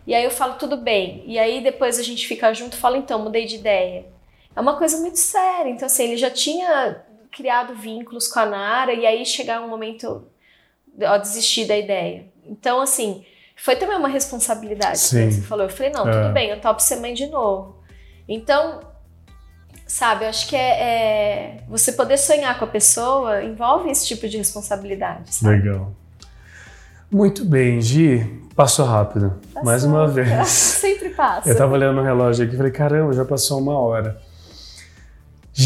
E 0.07 0.15
aí 0.15 0.25
eu 0.25 0.31
falo, 0.31 0.55
tudo 0.55 0.77
bem. 0.77 1.23
E 1.27 1.39
aí 1.39 1.63
depois 1.63 1.99
a 1.99 2.03
gente 2.03 2.27
fica 2.27 2.53
junto 2.53 2.75
e 2.75 2.81
fala, 2.81 2.97
então, 2.99 3.21
mudei 3.21 3.45
de 3.47 3.57
ideia. 3.57 4.07
É 4.55 4.61
uma 4.61 4.77
coisa 4.77 4.99
muito 4.99 5.19
séria. 5.19 5.71
Então, 5.71 5.87
assim, 5.87 6.05
ele 6.05 6.17
já 6.17 6.31
tinha 6.31 7.03
criado 7.31 7.75
vínculos 7.75 8.29
com 8.29 8.39
a 8.41 8.47
Nara 8.47 8.93
e 8.93 9.07
aí 9.07 9.25
chegar 9.25 9.61
um 9.63 9.69
momento, 9.69 10.25
ó, 11.03 11.17
desistir 11.19 11.65
da 11.67 11.77
ideia. 11.77 12.27
Então, 12.47 12.81
assim, 12.81 13.25
foi 13.57 13.77
também 13.77 13.97
uma 13.97 14.09
responsabilidade. 14.09 14.99
Sim. 14.99 15.29
que 15.29 15.35
Você 15.35 15.41
falou, 15.43 15.65
eu 15.67 15.71
falei, 15.71 15.93
não, 15.93 16.07
É. 16.09 16.13
tudo 16.23 16.33
bem, 16.35 16.51
eu 16.51 16.61
topo 16.61 16.81
ser 16.83 16.97
mãe 16.97 17.15
de 17.15 17.27
novo. 17.29 17.77
Então, 18.29 18.81
sabe, 19.87 20.25
eu 20.25 20.29
acho 20.29 20.47
que 20.49 20.57
é, 20.57 20.83
é- 20.83 21.65
você 21.69 21.93
poder 21.93 22.19
sonhar 22.19 22.59
com 22.59 22.65
a 22.65 22.69
pessoa 22.69 23.43
envolve 23.43 23.91
esse 23.91 24.07
tipo 24.07 24.29
de 24.29 24.37
responsabilidade, 24.37 25.35
sabe? 25.35 25.57
Legal. 25.57 25.93
Muito 27.11 27.45
bem, 27.45 27.81
Gi. 27.81 28.41
Passou 28.55 28.85
rápido. 28.85 29.39
Passou. 29.53 29.65
Mais 29.65 29.85
uma 29.85 30.07
vez. 30.09 30.49
Sempre 30.49 31.11
passa. 31.11 31.49
Eu 31.49 31.57
tava 31.57 31.73
olhando 31.73 32.01
o 32.01 32.05
relógio 32.05 32.45
aqui 32.45 32.55
e 32.55 32.57
falei, 32.57 32.73
caramba, 32.73 33.13
já 33.13 33.25
passou 33.25 33.59
uma 33.59 33.79
hora. 33.79 34.21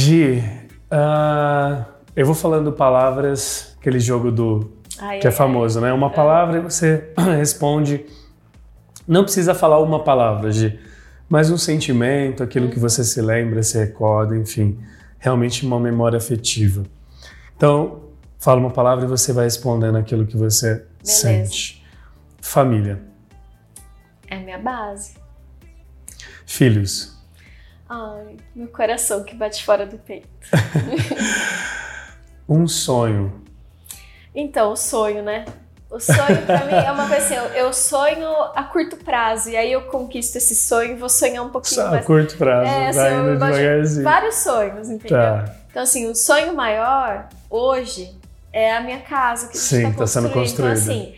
Gi, 0.01 0.45
ah, 0.91 1.87
eu 2.15 2.27
vou 2.27 2.35
falando 2.35 2.71
palavras, 2.71 3.75
aquele 3.81 3.99
jogo 3.99 4.31
do 4.31 4.71
Ai, 4.99 5.21
que 5.21 5.27
é 5.27 5.31
ai, 5.31 5.35
famoso, 5.37 5.81
né? 5.81 5.91
Uma 5.91 6.11
palavra 6.11 6.59
e 6.59 6.61
você 6.61 7.13
responde. 7.39 8.05
Não 9.09 9.23
precisa 9.25 9.55
falar 9.55 9.81
uma 9.81 10.05
palavra, 10.05 10.53
Gi, 10.53 10.79
mas 11.31 11.51
um 11.51 11.57
sentimento, 11.57 12.43
aquilo 12.43 12.69
que 12.69 12.79
você 12.79 13.03
se 13.03 13.23
lembra, 13.23 13.63
se 13.63 13.79
recorda, 13.79 14.37
enfim, 14.37 14.79
realmente 15.19 15.65
uma 15.65 15.81
memória 15.81 16.19
afetiva. 16.19 16.83
Então, 17.57 18.03
fala 18.39 18.61
uma 18.61 18.71
palavra 18.71 19.07
e 19.07 19.09
você 19.09 19.33
vai 19.33 19.45
respondendo 19.45 19.97
aquilo 19.97 20.27
que 20.27 20.37
você 20.37 20.85
sente. 21.03 21.83
Família, 22.43 23.01
É 24.29 24.37
minha 24.39 24.59
base. 24.59 25.15
filhos, 26.45 27.16
Ai, 27.89 28.37
meu 28.55 28.69
coração 28.69 29.23
que 29.25 29.35
bate 29.35 29.65
fora 29.65 29.87
do 29.87 29.97
peito. 29.99 30.29
um 32.49 32.67
sonho, 32.67 33.33
Então, 34.35 34.73
o 34.73 34.77
sonho, 34.77 35.23
né? 35.23 35.45
O 35.89 36.01
sonho 36.01 36.43
pra 36.45 36.65
mim 36.65 36.73
é 36.75 36.91
uma 36.91 37.07
coisa 37.09 37.25
assim, 37.25 37.35
eu, 37.37 37.45
eu 37.67 37.73
sonho 37.73 38.29
a 38.55 38.65
curto 38.65 38.97
prazo, 38.97 39.51
e 39.51 39.57
aí 39.57 39.71
eu 39.71 39.83
conquisto 39.83 40.37
esse 40.37 40.55
sonho 40.57 40.93
e 40.93 40.95
vou 40.97 41.09
sonhar 41.09 41.45
um 41.45 41.49
pouquinho 41.51 41.81
só 41.81 41.87
a 41.87 41.91
mais. 41.93 42.05
curto 42.05 42.37
prazo, 42.37 42.69
É, 42.69 42.89
assim, 42.89 42.99
eu 43.15 43.33
devagarzinho. 43.39 44.05
Vários 44.05 44.35
sonhos, 44.35 44.91
entendeu? 44.91 45.17
Tá, 45.17 45.55
Então, 45.71 45.83
assim, 45.85 46.09
o 46.11 46.15
sonho 46.15 46.55
maior 46.57 47.29
hoje 47.49 48.13
é 48.53 48.75
a 48.75 48.81
minha 48.81 48.99
casa 49.01 49.47
que 49.49 49.57
a 49.57 49.61
Sim, 49.61 49.93
tá 49.93 49.99
tá 49.99 50.07
sendo 50.09 50.31
construindo. 50.31 50.53
Então, 50.53 50.69
construída. 50.69 51.13
assim, 51.13 51.15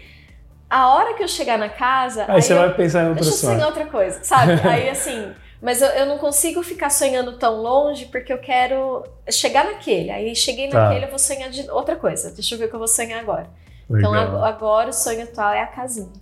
a 0.68 0.88
hora 0.90 1.14
que 1.14 1.22
eu 1.22 1.28
chegar 1.28 1.58
na 1.58 1.70
casa. 1.70 2.26
Aí, 2.28 2.42
você 2.42 2.52
eu, 2.52 2.58
vai 2.58 2.74
pensar 2.74 3.04
em 3.04 3.08
outra 3.08 3.24
Deixa 3.24 3.36
eu 3.36 3.50
sonhar 3.50 3.66
outra 3.68 3.86
coisa, 3.86 4.22
sabe? 4.22 4.52
aí 4.68 4.90
assim. 4.90 5.32
Mas 5.60 5.82
eu, 5.82 5.88
eu 5.88 6.06
não 6.06 6.18
consigo 6.18 6.62
ficar 6.62 6.88
sonhando 6.90 7.36
tão 7.36 7.60
longe 7.60 8.06
porque 8.06 8.32
eu 8.32 8.38
quero 8.38 9.04
chegar 9.30 9.64
naquele. 9.64 10.10
Aí 10.10 10.34
cheguei 10.36 10.68
Tá. 10.68 10.84
naquele, 10.84 11.06
eu 11.06 11.10
vou 11.10 11.18
sonhar 11.18 11.50
de 11.50 11.68
outra 11.70 11.96
coisa. 11.96 12.30
Deixa 12.30 12.54
eu 12.54 12.58
ver 12.58 12.66
o 12.66 12.68
que 12.68 12.74
eu 12.74 12.78
vou 12.78 12.86
sonhar 12.88 13.20
agora. 13.20 13.48
Então 13.90 14.12
Legal. 14.12 14.36
ag- 14.44 14.54
agora 14.54 14.90
o 14.90 14.92
sonho 14.92 15.22
atual 15.24 15.52
é 15.52 15.60
a 15.62 15.66
casinha. 15.66 16.12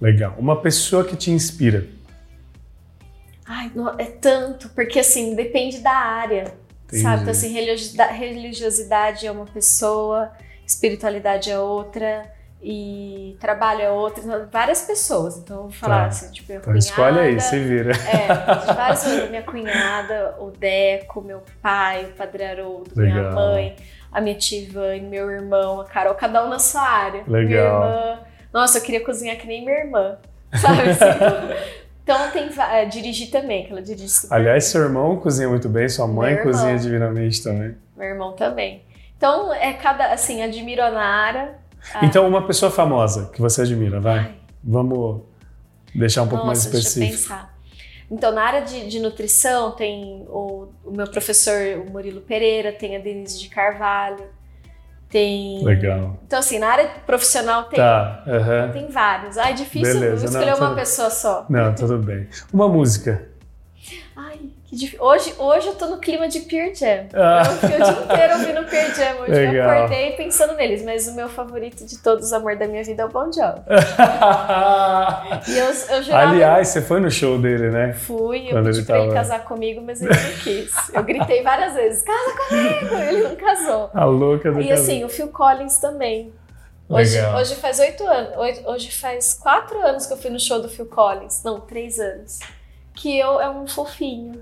Legal. 0.00 0.34
Uma 0.38 0.60
pessoa 0.60 1.04
que 1.04 1.16
te 1.16 1.30
inspira. 1.30 1.86
Ai, 3.46 3.70
não, 3.74 3.88
é 3.98 4.04
tanto, 4.06 4.68
porque 4.70 4.98
assim, 5.00 5.34
depende 5.34 5.78
da 5.78 5.92
área. 5.92 6.54
Entendi. 6.86 7.02
Sabe? 7.02 7.22
Então, 7.22 7.30
assim, 7.32 7.52
religiosidade 7.52 9.26
é 9.26 9.30
uma 9.32 9.46
pessoa, 9.46 10.30
espiritualidade 10.66 11.50
é 11.50 11.58
outra, 11.58 12.30
e 12.62 13.36
trabalho 13.40 13.82
é 13.82 13.90
outra. 13.90 14.22
Então, 14.22 14.46
várias 14.50 14.82
pessoas. 14.82 15.36
Então, 15.38 15.56
eu 15.56 15.62
vou 15.64 15.72
falar 15.72 16.02
Tá. 16.02 16.06
assim, 16.06 16.30
tipo, 16.30 16.48
minha 16.48 16.58
Então 16.60 16.72
cunhada. 16.72 16.78
escolhe 16.78 17.18
aí, 17.18 17.40
se 17.40 17.58
vira. 17.58 17.92
É, 17.92 18.26
várias 18.72 19.02
pessoas. 19.04 19.30
Minha 19.30 19.42
cunhada, 19.42 20.36
o 20.38 20.50
Deco, 20.50 21.20
meu 21.22 21.42
pai, 21.60 22.04
o 22.04 22.12
Padre 22.16 22.44
Haroldo, 22.44 22.90
minha 22.94 23.14
Legal. 23.16 23.32
mãe, 23.34 23.76
a 24.12 24.20
minha 24.20 24.36
tia 24.36 24.62
Ivane, 24.62 25.00
meu 25.00 25.30
irmão, 25.30 25.80
a 25.80 25.84
Carol, 25.84 26.14
cada 26.14 26.44
um 26.44 26.48
na 26.48 26.58
sua 26.58 26.82
área. 26.82 27.24
Minha 27.26 27.38
Legal. 27.40 27.82
irmã. 27.84 28.18
Nossa, 28.52 28.78
eu 28.78 28.82
queria 28.82 29.04
cozinhar 29.04 29.36
que 29.36 29.46
nem 29.46 29.64
minha 29.64 29.78
irmã. 29.78 30.16
Sabe? 30.54 30.82
assim? 30.90 31.04
então 32.04 32.30
tem 32.30 32.48
é, 32.70 32.84
dirigir 32.84 33.30
também, 33.30 33.64
que 33.64 33.72
ela 33.72 33.80
dirige 33.82 34.08
super 34.08 34.34
Aliás, 34.36 34.64
seu 34.64 34.82
irmão 34.82 35.16
cozinha 35.16 35.48
muito 35.48 35.68
bem, 35.68 35.88
sua 35.88 36.06
mãe 36.06 36.34
Meu 36.34 36.40
irmão. 36.40 36.52
cozinha 36.52 36.76
divinamente 36.78 37.42
também. 37.42 37.74
Meu 37.96 38.06
irmão 38.08 38.32
também. 38.32 38.84
Então, 39.16 39.52
é 39.54 39.72
cada, 39.72 40.12
assim, 40.12 40.42
admiro 40.42 40.82
a 40.82 40.90
Nara. 40.90 41.61
A- 41.94 42.04
Então, 42.04 42.26
uma 42.28 42.46
pessoa 42.46 42.70
famosa 42.70 43.30
que 43.32 43.40
você 43.40 43.62
admira, 43.62 44.00
vai. 44.00 44.18
Ai, 44.18 44.34
Vamos 44.64 45.22
deixar 45.94 46.22
um 46.22 46.28
pouco 46.28 46.46
mais 46.46 46.60
nossa, 46.60 46.70
deixa 46.70 46.86
eu 46.98 47.02
específico. 47.04 47.28
pensar. 47.34 47.52
Então, 48.10 48.30
na 48.32 48.42
área 48.44 48.60
de, 48.62 48.88
de 48.88 49.00
nutrição, 49.00 49.72
tem 49.72 50.24
o, 50.28 50.68
o 50.84 50.90
meu 50.92 51.10
professor, 51.10 51.78
o 51.86 51.90
Murilo 51.90 52.20
Pereira, 52.20 52.70
tem 52.72 52.94
a 52.94 52.98
Denise 53.00 53.40
de 53.40 53.48
Carvalho, 53.48 54.24
tem... 55.08 55.64
Legal. 55.64 56.18
Então, 56.26 56.38
assim, 56.38 56.58
na 56.58 56.68
área 56.68 56.88
profissional 57.06 57.64
tem, 57.64 57.78
Tá, 57.78 58.22
aham. 58.26 58.70
tem 58.72 58.88
vários. 58.88 59.36
Ah, 59.36 59.50
é 59.50 59.52
difícil 59.52 59.98
Beleza, 60.00 60.26
escolher 60.26 60.50
não, 60.52 60.56
uma 60.58 60.66
tudo- 60.68 60.76
pessoa 60.76 61.10
só. 61.10 61.46
Não, 61.48 61.74
tudo 61.74 61.98
bem. 61.98 62.28
Uma 62.52 62.68
música. 62.68 63.28
Ai. 64.16 64.50
Hoje, 64.98 65.34
hoje 65.38 65.66
eu 65.68 65.74
tô 65.74 65.86
no 65.86 65.98
clima 65.98 66.26
de 66.28 66.40
Pearl 66.40 66.74
Jam. 66.74 67.08
Ah. 67.14 67.42
Eu 67.44 67.52
fiquei 67.56 67.76
o 67.76 67.84
dia 67.84 68.04
inteiro 68.04 68.32
ouvindo 68.32 68.70
Pearl 68.70 68.94
Jam. 68.94 69.20
Hoje 69.20 69.32
eu 69.32 69.50
Legal. 69.52 69.70
acordei 69.70 70.12
pensando 70.12 70.54
neles, 70.54 70.82
mas 70.82 71.06
o 71.08 71.14
meu 71.14 71.28
favorito 71.28 71.84
de 71.84 71.98
todos, 71.98 72.32
o 72.32 72.36
amor 72.36 72.56
da 72.56 72.66
minha 72.66 72.82
vida, 72.82 73.02
é 73.02 73.04
o 73.04 73.08
Bon 73.10 73.30
Jovi. 73.30 73.60
E 75.48 75.58
eu, 75.58 75.66
eu 75.66 76.02
jurava... 76.02 76.30
Aliás, 76.30 76.68
você 76.68 76.80
foi 76.80 77.00
no 77.00 77.10
show 77.10 77.38
dele, 77.38 77.70
né? 77.70 77.92
Fui, 77.92 78.46
eu 78.46 78.52
Quando 78.52 78.66
pedi 78.66 78.78
ele 78.78 78.86
pra 78.86 79.00
ele 79.00 79.12
casar 79.12 79.44
comigo, 79.44 79.82
mas 79.82 80.00
ele 80.00 80.14
não 80.14 80.32
quis. 80.42 80.72
Eu 80.94 81.02
gritei 81.02 81.42
várias 81.42 81.74
vezes, 81.74 82.02
casa 82.02 82.32
comigo! 82.48 82.94
Ele 82.96 83.22
não 83.28 83.36
casou. 83.36 83.90
A 83.92 84.04
louca 84.04 84.50
do 84.50 84.60
E 84.62 84.72
assim, 84.72 85.04
o 85.04 85.08
Phil 85.08 85.28
Collins 85.28 85.76
também. 85.78 86.32
Hoje, 86.88 87.18
hoje 87.36 87.54
faz 87.56 87.78
oito 87.78 88.04
anos, 88.06 88.36
hoje 88.66 88.90
faz 88.90 89.34
quatro 89.34 89.78
anos 89.80 90.06
que 90.06 90.12
eu 90.12 90.16
fui 90.16 90.30
no 90.30 90.40
show 90.40 90.60
do 90.60 90.68
Phil 90.68 90.86
Collins. 90.86 91.42
Não, 91.42 91.60
três 91.60 91.98
anos. 91.98 92.38
Que 92.94 93.18
eu 93.18 93.40
é 93.40 93.48
um 93.48 93.66
fofinho. 93.66 94.32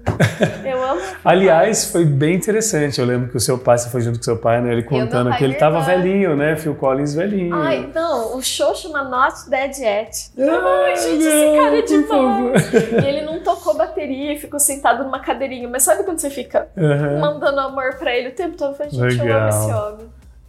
Eu 0.64 0.82
amo. 0.82 1.00
Aliás, 1.24 1.86
foi 1.86 2.04
bem 2.04 2.34
interessante. 2.34 3.00
Eu 3.00 3.06
lembro 3.06 3.30
que 3.30 3.36
o 3.36 3.40
seu 3.40 3.56
pai, 3.56 3.78
você 3.78 3.88
foi 3.88 4.00
junto 4.00 4.18
com 4.18 4.24
seu 4.24 4.36
pai, 4.36 4.60
né? 4.60 4.72
Ele 4.72 4.82
contando 4.82 5.34
que 5.36 5.44
ele 5.44 5.54
tava 5.54 5.80
velhinho, 5.80 6.34
né? 6.36 6.56
Phil 6.56 6.74
Collins 6.74 7.14
velhinho. 7.14 7.54
Ai, 7.54 7.88
não, 7.94 8.36
o 8.36 8.42
show 8.42 8.74
chama 8.74 9.04
Not 9.04 9.48
Dead 9.48 9.78
Yet. 9.78 10.32
Ai, 10.36 10.96
gente, 10.96 11.22
esse 11.24 11.56
cara 11.58 11.78
é 11.78 11.82
demais. 11.82 12.72
E 13.04 13.06
ele 13.08 13.22
não 13.22 13.40
tocou 13.40 13.76
bateria 13.76 14.32
e 14.34 14.38
ficou 14.38 14.58
sentado 14.58 15.04
numa 15.04 15.20
cadeirinha. 15.20 15.68
Mas 15.68 15.84
sabe 15.84 16.02
quando 16.02 16.18
você 16.18 16.28
fica 16.28 16.66
Aham. 16.76 17.20
mandando 17.20 17.60
amor 17.60 17.94
pra 17.98 18.14
ele 18.14 18.28
o 18.30 18.32
tempo 18.32 18.56
todo? 18.56 18.72
Eu 18.72 18.74
falei, 18.76 18.90
gente, 18.92 19.18
eu 19.20 19.24
Legal. 19.26 19.40
amo 19.40 19.48
esse 19.48 19.72
homem. 19.72 20.06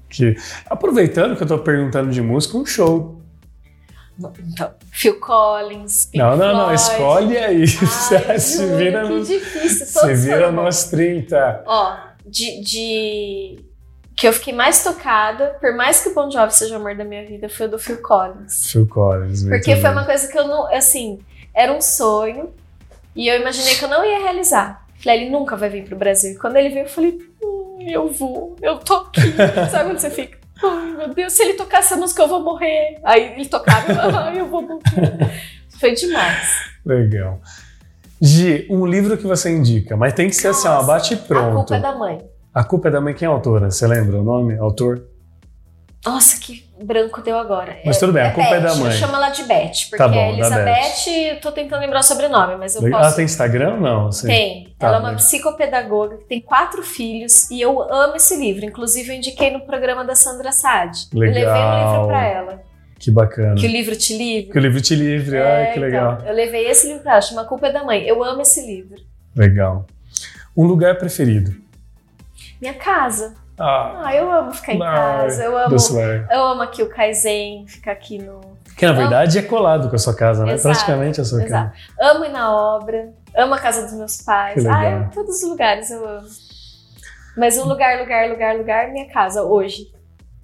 Que- 0.09 0.35
Aproveitando 0.69 1.37
que 1.37 1.43
eu 1.43 1.47
tô 1.47 1.59
perguntando 1.59 2.09
de 2.11 2.21
música, 2.21 2.57
um 2.57 2.65
show. 2.65 3.20
Então, 4.47 4.71
Phil 4.91 5.19
Collins, 5.19 6.05
Pink 6.05 6.17
não, 6.17 6.35
não, 6.37 6.53
não. 6.53 6.77
Floyd. 6.77 6.81
Escolhe 6.81 7.37
aí. 7.37 7.65
Ai, 8.27 8.39
se 8.39 8.57
juro, 8.57 8.77
vira, 8.77 9.03
que 9.03 9.09
no- 9.09 9.23
difícil. 9.23 10.01
Todos 10.01 10.23
vira 10.23 10.51
nos 10.51 10.83
30. 10.85 11.63
Ó, 11.65 11.97
de, 12.25 12.61
de... 12.61 13.59
Que 14.15 14.27
eu 14.27 14.33
fiquei 14.33 14.53
mais 14.53 14.83
tocada, 14.83 15.57
por 15.59 15.73
mais 15.75 16.01
que 16.01 16.09
o 16.09 16.13
Bon 16.13 16.29
Jovi 16.29 16.53
seja 16.53 16.75
o 16.75 16.77
amor 16.79 16.95
da 16.95 17.03
minha 17.03 17.25
vida, 17.25 17.49
foi 17.49 17.65
o 17.65 17.69
do 17.69 17.79
Phil 17.79 18.01
Collins. 18.01 18.71
Phil 18.71 18.87
Collins. 18.87 19.43
Porque 19.43 19.73
foi 19.75 19.81
bem. 19.81 19.91
uma 19.91 20.05
coisa 20.05 20.27
que 20.27 20.37
eu 20.37 20.47
não... 20.47 20.67
Assim, 20.73 21.19
era 21.53 21.73
um 21.73 21.81
sonho 21.81 22.53
e 23.15 23.27
eu 23.27 23.39
imaginei 23.39 23.75
que 23.75 23.83
eu 23.83 23.89
não 23.89 24.05
ia 24.05 24.19
realizar. 24.19 24.85
Falei, 25.03 25.21
ele 25.21 25.29
nunca 25.31 25.55
vai 25.55 25.69
vir 25.69 25.83
pro 25.83 25.95
Brasil. 25.95 26.33
E 26.33 26.37
quando 26.37 26.57
ele 26.57 26.69
veio, 26.69 26.85
eu 26.85 26.89
falei, 26.89 27.17
hum, 27.43 27.77
eu 27.81 28.11
vou, 28.11 28.55
eu 28.61 28.77
tô 28.77 28.93
aqui. 28.95 29.21
Sabe 29.71 29.89
quando 29.89 29.99
você 29.99 30.11
fica? 30.11 30.37
Ai, 30.63 30.91
meu 30.91 31.13
Deus, 31.13 31.33
se 31.33 31.43
ele 31.43 31.53
tocar 31.53 31.79
essa 31.79 31.95
música, 31.95 32.21
eu 32.21 32.27
vou 32.27 32.41
morrer. 32.43 32.99
Aí 33.03 33.33
ele 33.33 33.47
tocava, 33.47 33.85
ai, 34.25 34.39
eu 34.39 34.47
vou 34.47 34.61
morrer. 34.61 34.81
Foi 35.79 35.93
demais. 35.93 36.47
Legal. 36.85 37.39
Gi, 38.21 38.67
um 38.69 38.85
livro 38.85 39.17
que 39.17 39.25
você 39.25 39.49
indica, 39.49 39.97
mas 39.97 40.13
tem 40.13 40.29
que 40.29 40.35
ser 40.35 40.49
assim, 40.49 40.67
ó, 40.67 40.75
Nossa, 40.75 40.87
bate 40.87 41.13
A 41.15 41.17
pronto. 41.17 41.55
culpa 41.55 41.75
é 41.75 41.79
da 41.79 41.95
mãe. 41.95 42.21
A 42.53 42.63
culpa 42.63 42.87
é 42.89 42.91
da 42.91 43.01
mãe, 43.01 43.13
quem 43.15 43.25
é 43.25 43.29
a 43.29 43.33
autora? 43.33 43.71
Você 43.71 43.87
lembra 43.87 44.19
o 44.19 44.23
nome? 44.23 44.57
Autor? 44.57 45.03
Nossa, 46.05 46.39
que 46.39 46.69
branco 46.83 47.21
deu 47.21 47.37
agora. 47.37 47.77
Mas 47.85 47.97
tudo 47.99 48.13
bem, 48.13 48.23
a 48.23 48.31
culpa 48.31 48.55
é 48.55 48.59
da 48.59 48.69
Beth, 48.69 48.77
mãe. 48.77 48.91
Eu 48.91 48.97
chamo 48.97 49.15
ela 49.15 49.29
de 49.29 49.43
Beth, 49.43 49.71
porque 49.89 49.97
Tá 49.97 50.07
bom, 50.07 50.15
é 50.15 50.25
da 50.25 50.29
Elizabeth, 50.33 51.09
eu 51.35 51.39
tô 51.41 51.51
tentando 51.51 51.81
lembrar 51.81 51.99
o 51.99 52.03
sobrenome, 52.03 52.55
mas 52.57 52.75
eu 52.75 52.85
Ela 52.87 52.99
posso. 53.03 53.15
tem 53.15 53.25
Instagram 53.25 53.75
ou 53.75 53.79
não? 53.81 54.09
Tem. 54.09 54.73
Tá, 54.77 54.87
ela 54.87 54.97
é 54.97 54.99
uma 54.99 55.11
né? 55.11 55.17
psicopedagoga 55.17 56.17
que 56.17 56.25
tem 56.25 56.41
quatro 56.41 56.83
filhos 56.83 57.49
e 57.51 57.61
eu 57.61 57.81
amo 57.91 58.15
esse 58.15 58.35
livro. 58.37 58.65
Inclusive, 58.65 59.09
eu 59.09 59.15
indiquei 59.15 59.51
no 59.51 59.61
programa 59.61 60.03
da 60.03 60.15
Sandra 60.15 60.51
Sade. 60.51 61.07
Eu 61.13 61.19
levei 61.19 61.43
um 61.43 61.47
Legal. 61.47 61.91
livro 61.93 62.07
pra 62.07 62.25
ela. 62.25 62.61
Que 62.99 63.09
bacana. 63.09 63.55
Que 63.55 63.65
o 63.65 63.69
livro 63.69 63.95
te 63.95 64.15
livre. 64.15 64.51
Que 64.51 64.57
o 64.59 64.61
livro 64.61 64.79
te 64.81 64.95
livre, 64.95 65.35
É, 65.35 65.41
ai, 65.41 65.65
que 65.73 65.79
então, 65.79 65.83
legal. 65.83 66.17
eu 66.25 66.33
levei 66.33 66.67
esse 66.67 66.85
livro 66.87 67.01
pra 67.01 67.13
ela, 67.13 67.21
chama 67.21 67.41
A 67.41 67.45
Culpa 67.45 67.67
é 67.67 67.71
da 67.73 67.83
Mãe. 67.83 68.03
Eu 68.03 68.23
amo 68.23 68.41
esse 68.41 68.65
livro. 68.65 68.95
Legal. 69.35 69.85
Um 70.55 70.65
lugar 70.65 70.97
preferido? 70.97 71.55
Minha 72.61 72.75
casa. 72.75 73.33
Ah, 73.61 74.01
Ah, 74.05 74.15
eu 74.15 74.31
amo 74.31 74.51
ficar 74.53 74.73
em 74.73 74.81
Ai, 74.81 74.95
casa. 74.95 75.43
Eu 75.43 75.57
amo. 75.57 75.75
Eu 76.31 76.43
amo 76.43 76.61
aqui 76.63 76.81
o 76.83 76.89
Kaizen, 76.89 77.65
ficar 77.67 77.91
aqui 77.91 78.17
no. 78.17 78.41
Que 78.75 78.85
na 78.85 78.93
verdade 78.93 79.37
é 79.37 79.41
colado 79.41 79.89
com 79.89 79.95
a 79.95 79.99
sua 79.99 80.15
casa, 80.15 80.43
né? 80.45 80.53
Exato, 80.53 80.73
Praticamente 80.75 81.21
a 81.21 81.25
sua 81.25 81.43
Exato. 81.43 81.71
casa. 81.71 82.13
Amo 82.15 82.25
ir 82.25 82.29
na 82.31 82.51
obra, 82.51 83.09
amo 83.35 83.53
a 83.53 83.59
casa 83.59 83.83
dos 83.83 83.93
meus 83.93 84.17
pais. 84.21 84.65
Ah, 84.65 84.89
eu, 84.89 85.09
todos 85.13 85.43
os 85.43 85.49
lugares 85.49 85.91
eu 85.91 86.03
amo. 86.07 86.27
Mas 87.37 87.57
um 87.57 87.65
lugar, 87.65 87.99
lugar, 87.99 88.29
lugar, 88.29 88.55
lugar, 88.57 88.87
minha 88.91 89.07
casa, 89.09 89.43
hoje. 89.43 89.91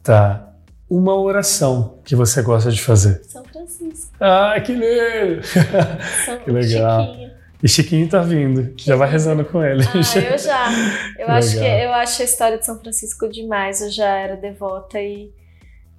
Tá. 0.03 0.43
Uma 0.89 1.15
oração 1.15 1.99
que 2.05 2.15
você 2.15 2.41
gosta 2.41 2.71
de 2.71 2.81
fazer. 2.81 3.21
São 3.25 3.43
Francisco. 3.43 4.09
Ah, 4.21 4.53
que 4.63 4.71
lindo! 4.73 5.43
São 6.25 6.37
Que 6.37 6.51
legal. 6.51 7.01
Chiquinho. 7.05 7.26
E 7.61 7.67
Chiquinho 7.67 8.07
tá 8.07 8.21
vindo. 8.21 8.73
Já 8.77 8.95
vai 8.95 9.09
rezando 9.09 9.43
com 9.43 9.63
ele. 9.63 9.83
Ah, 9.83 10.19
eu 10.19 10.37
já. 10.37 10.69
Eu 11.17 11.27
acho, 11.29 11.57
que, 11.57 11.65
eu 11.65 11.93
acho 11.93 12.21
a 12.21 12.25
história 12.25 12.57
de 12.57 12.65
São 12.65 12.79
Francisco 12.79 13.27
demais. 13.27 13.81
Eu 13.81 13.89
já 13.89 14.09
era 14.09 14.35
devota 14.35 14.99
e 14.99 15.31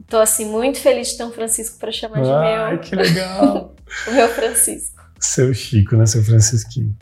tô 0.08 0.18
assim 0.18 0.44
muito 0.46 0.78
feliz 0.78 1.08
de 1.08 1.18
ter 1.18 1.24
um 1.24 1.32
Francisco 1.32 1.78
para 1.78 1.90
chamar 1.90 2.22
de 2.22 2.30
Ai, 2.30 2.70
meu. 2.72 2.78
que 2.80 2.94
legal! 2.94 3.74
O 4.06 4.12
meu 4.12 4.28
Francisco. 4.28 5.02
Seu 5.18 5.54
Chico, 5.54 5.96
né? 5.96 6.04
Seu 6.04 6.22
Francisquinho. 6.22 6.94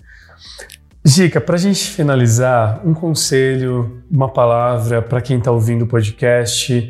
Gica, 1.05 1.41
pra 1.41 1.57
gente 1.57 1.91
finalizar, 1.91 2.81
um 2.87 2.95
conselho, 2.95 4.03
uma 4.09 4.33
palavra 4.33 5.03
para 5.03 5.21
quem 5.21 5.41
tá 5.41 5.51
ouvindo 5.51 5.83
o 5.83 5.87
podcast, 5.89 6.89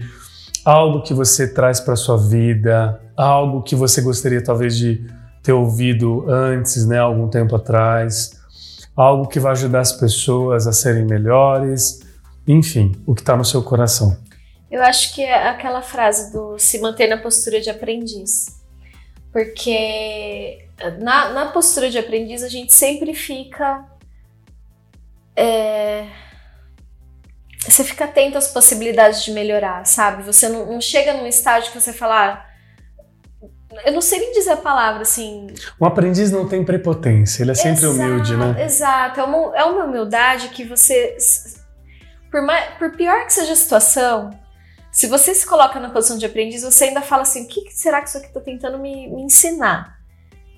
algo 0.65 1.03
que 1.03 1.15
você 1.15 1.53
traz 1.53 1.81
para 1.81 1.97
sua 1.97 2.19
vida, 2.19 3.01
algo 3.17 3.63
que 3.63 3.75
você 3.75 4.03
gostaria 4.03 4.43
talvez 4.43 4.77
de 4.77 5.07
ter 5.47 5.53
ouvido 5.53 6.29
antes, 6.29 6.85
né, 6.85 6.99
algum 6.99 7.29
tempo 7.29 7.55
atrás, 7.55 8.33
algo 8.97 9.29
que 9.29 9.39
vai 9.39 9.53
ajudar 9.53 9.79
as 9.79 9.93
pessoas 9.93 10.67
a 10.67 10.73
serem 10.73 11.05
melhores, 11.05 12.01
enfim, 12.49 13.01
o 13.07 13.15
que 13.15 13.21
está 13.21 13.37
no 13.37 13.45
seu 13.45 13.63
coração. 13.63 14.19
Eu 14.69 14.83
acho 14.83 15.15
que 15.15 15.23
é 15.23 15.49
aquela 15.49 15.83
frase 15.83 16.33
do 16.33 16.59
se 16.59 16.81
manter 16.81 17.07
na 17.07 17.17
postura 17.17 17.61
de 17.61 17.71
aprendiz. 17.71 18.61
Porque 19.33 20.67
na, 21.01 21.29
na 21.29 21.47
postura 21.53 21.89
de 21.89 21.99
aprendiz 21.99 22.43
a 22.43 22.49
gente 22.49 22.73
sempre 22.73 23.15
fica. 23.15 23.85
é, 25.37 26.07
você 27.69 27.85
fica 27.85 28.05
atento 28.07 28.37
às 28.39 28.49
possibilidades 28.49 29.23
de 29.25 29.31
melhorar, 29.31 29.85
sabe? 29.87 30.23
Você 30.25 30.49
não, 30.49 30.67
não 30.67 30.81
chega 30.81 31.13
num 31.15 31.27
estágio 31.27 31.71
que 31.71 31.81
você 31.81 31.93
fala. 31.93 32.15
"Ah, 32.33 32.56
eu 33.85 33.93
não 33.93 34.01
sei 34.01 34.19
nem 34.19 34.33
dizer 34.33 34.53
a 34.53 34.57
palavra 34.57 35.03
assim. 35.03 35.49
Um 35.81 35.87
aprendiz 35.87 36.31
não 36.31 36.49
tem 36.49 36.65
prepotência, 36.65 37.43
ele 37.43 37.51
é 37.51 37.55
sempre 37.55 37.85
Exato, 37.85 37.95
humilde, 37.95 38.37
né? 38.37 38.65
Exato, 38.65 39.21
é 39.21 39.25
uma, 39.25 39.57
é 39.57 39.65
uma 39.65 39.85
humildade 39.85 40.49
que 40.49 40.65
você. 40.65 41.17
Por, 42.31 42.43
mais, 42.43 42.75
por 42.75 42.97
pior 42.97 43.25
que 43.25 43.33
seja 43.33 43.53
a 43.53 43.57
situação, 43.57 44.31
Se 44.97 45.07
você 45.07 45.35
se 45.35 45.47
coloca 45.47 45.79
na 45.79 45.91
posição 45.91 46.17
de 46.17 46.25
aprendiz, 46.25 46.63
você 46.63 46.85
ainda 46.85 47.03
fala 47.03 47.23
assim: 47.23 47.45
o 47.45 47.49
que 47.49 47.71
será 47.71 48.01
que 48.01 48.09
isso 48.09 48.17
aqui 48.17 48.29
está 48.29 48.41
tentando 48.41 48.79
me, 48.79 49.07
me 49.09 49.23
ensinar? 49.23 49.99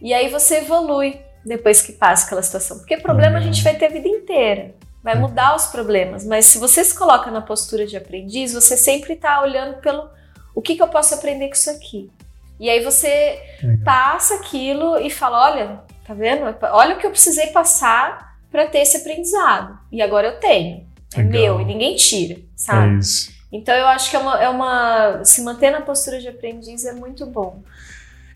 E 0.00 0.14
aí 0.14 0.28
você 0.28 0.58
evolui 0.58 1.20
depois 1.44 1.82
que 1.82 1.92
passa 1.92 2.26
aquela 2.26 2.42
situação. 2.42 2.78
Porque 2.78 2.98
problema 2.98 3.38
a 3.38 3.40
gente 3.40 3.64
vai 3.64 3.74
ter 3.74 3.86
a 3.86 3.90
vida 3.90 4.06
inteira. 4.06 4.74
Vai 5.02 5.14
é. 5.14 5.18
mudar 5.18 5.56
os 5.56 5.66
problemas. 5.66 6.24
Mas 6.24 6.46
se 6.46 6.58
você 6.58 6.84
se 6.84 6.94
coloca 6.96 7.30
na 7.30 7.40
postura 7.40 7.84
de 7.84 7.96
aprendiz, 7.96 8.52
você 8.52 8.76
sempre 8.76 9.14
está 9.14 9.42
olhando 9.42 9.80
pelo 9.80 10.08
o 10.54 10.62
que, 10.62 10.76
que 10.76 10.82
eu 10.82 10.88
posso 10.88 11.14
aprender 11.14 11.48
com 11.48 11.54
isso 11.54 11.70
aqui. 11.70 12.10
E 12.58 12.68
aí 12.68 12.82
você 12.82 13.40
Legal. 13.62 13.84
passa 13.84 14.34
aquilo 14.34 14.98
e 14.98 15.10
fala: 15.10 15.50
olha, 15.50 15.80
tá 16.06 16.14
vendo? 16.14 16.42
Olha 16.72 16.96
o 16.96 16.98
que 16.98 17.06
eu 17.06 17.10
precisei 17.10 17.48
passar 17.48 18.36
para 18.50 18.66
ter 18.66 18.78
esse 18.78 18.96
aprendizado. 18.96 19.78
E 19.92 20.02
agora 20.02 20.28
eu 20.28 20.40
tenho. 20.40 20.86
É 21.14 21.22
Legal. 21.22 21.30
meu 21.30 21.60
e 21.60 21.64
ninguém 21.64 21.96
tira, 21.96 22.40
sabe? 22.56 22.96
É 22.96 22.98
isso. 22.98 23.32
Então 23.50 23.74
eu 23.74 23.86
acho 23.86 24.10
que 24.10 24.16
é 24.16 24.18
uma, 24.18 24.42
é 24.42 24.48
uma. 24.48 25.24
Se 25.24 25.42
manter 25.42 25.70
na 25.70 25.80
postura 25.80 26.20
de 26.20 26.28
aprendiz 26.28 26.84
é 26.84 26.92
muito 26.92 27.24
bom. 27.26 27.62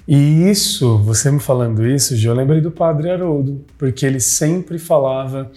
E 0.07 0.51
isso, 0.51 0.99
você 0.99 1.31
me 1.31 1.39
falando 1.39 1.87
isso, 1.87 2.15
eu 2.15 2.35
lembrei 2.35 2.61
do 2.61 2.73
padre 2.73 3.09
Haroldo, 3.11 3.65
porque 3.79 4.05
ele 4.05 4.19
sempre 4.19 4.79
falava 4.79 5.51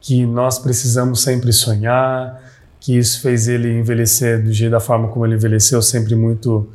que 0.00 0.26
nós 0.26 0.58
precisamos 0.58 1.22
sempre 1.22 1.52
sonhar, 1.52 2.40
que 2.80 2.96
isso 2.96 3.20
fez 3.20 3.46
ele 3.46 3.72
envelhecer 3.78 4.42
do 4.42 4.52
jeito 4.52 4.72
da 4.72 4.80
forma 4.80 5.08
como 5.08 5.24
ele 5.24 5.36
envelheceu, 5.36 5.80
sempre 5.82 6.16
muito 6.16 6.72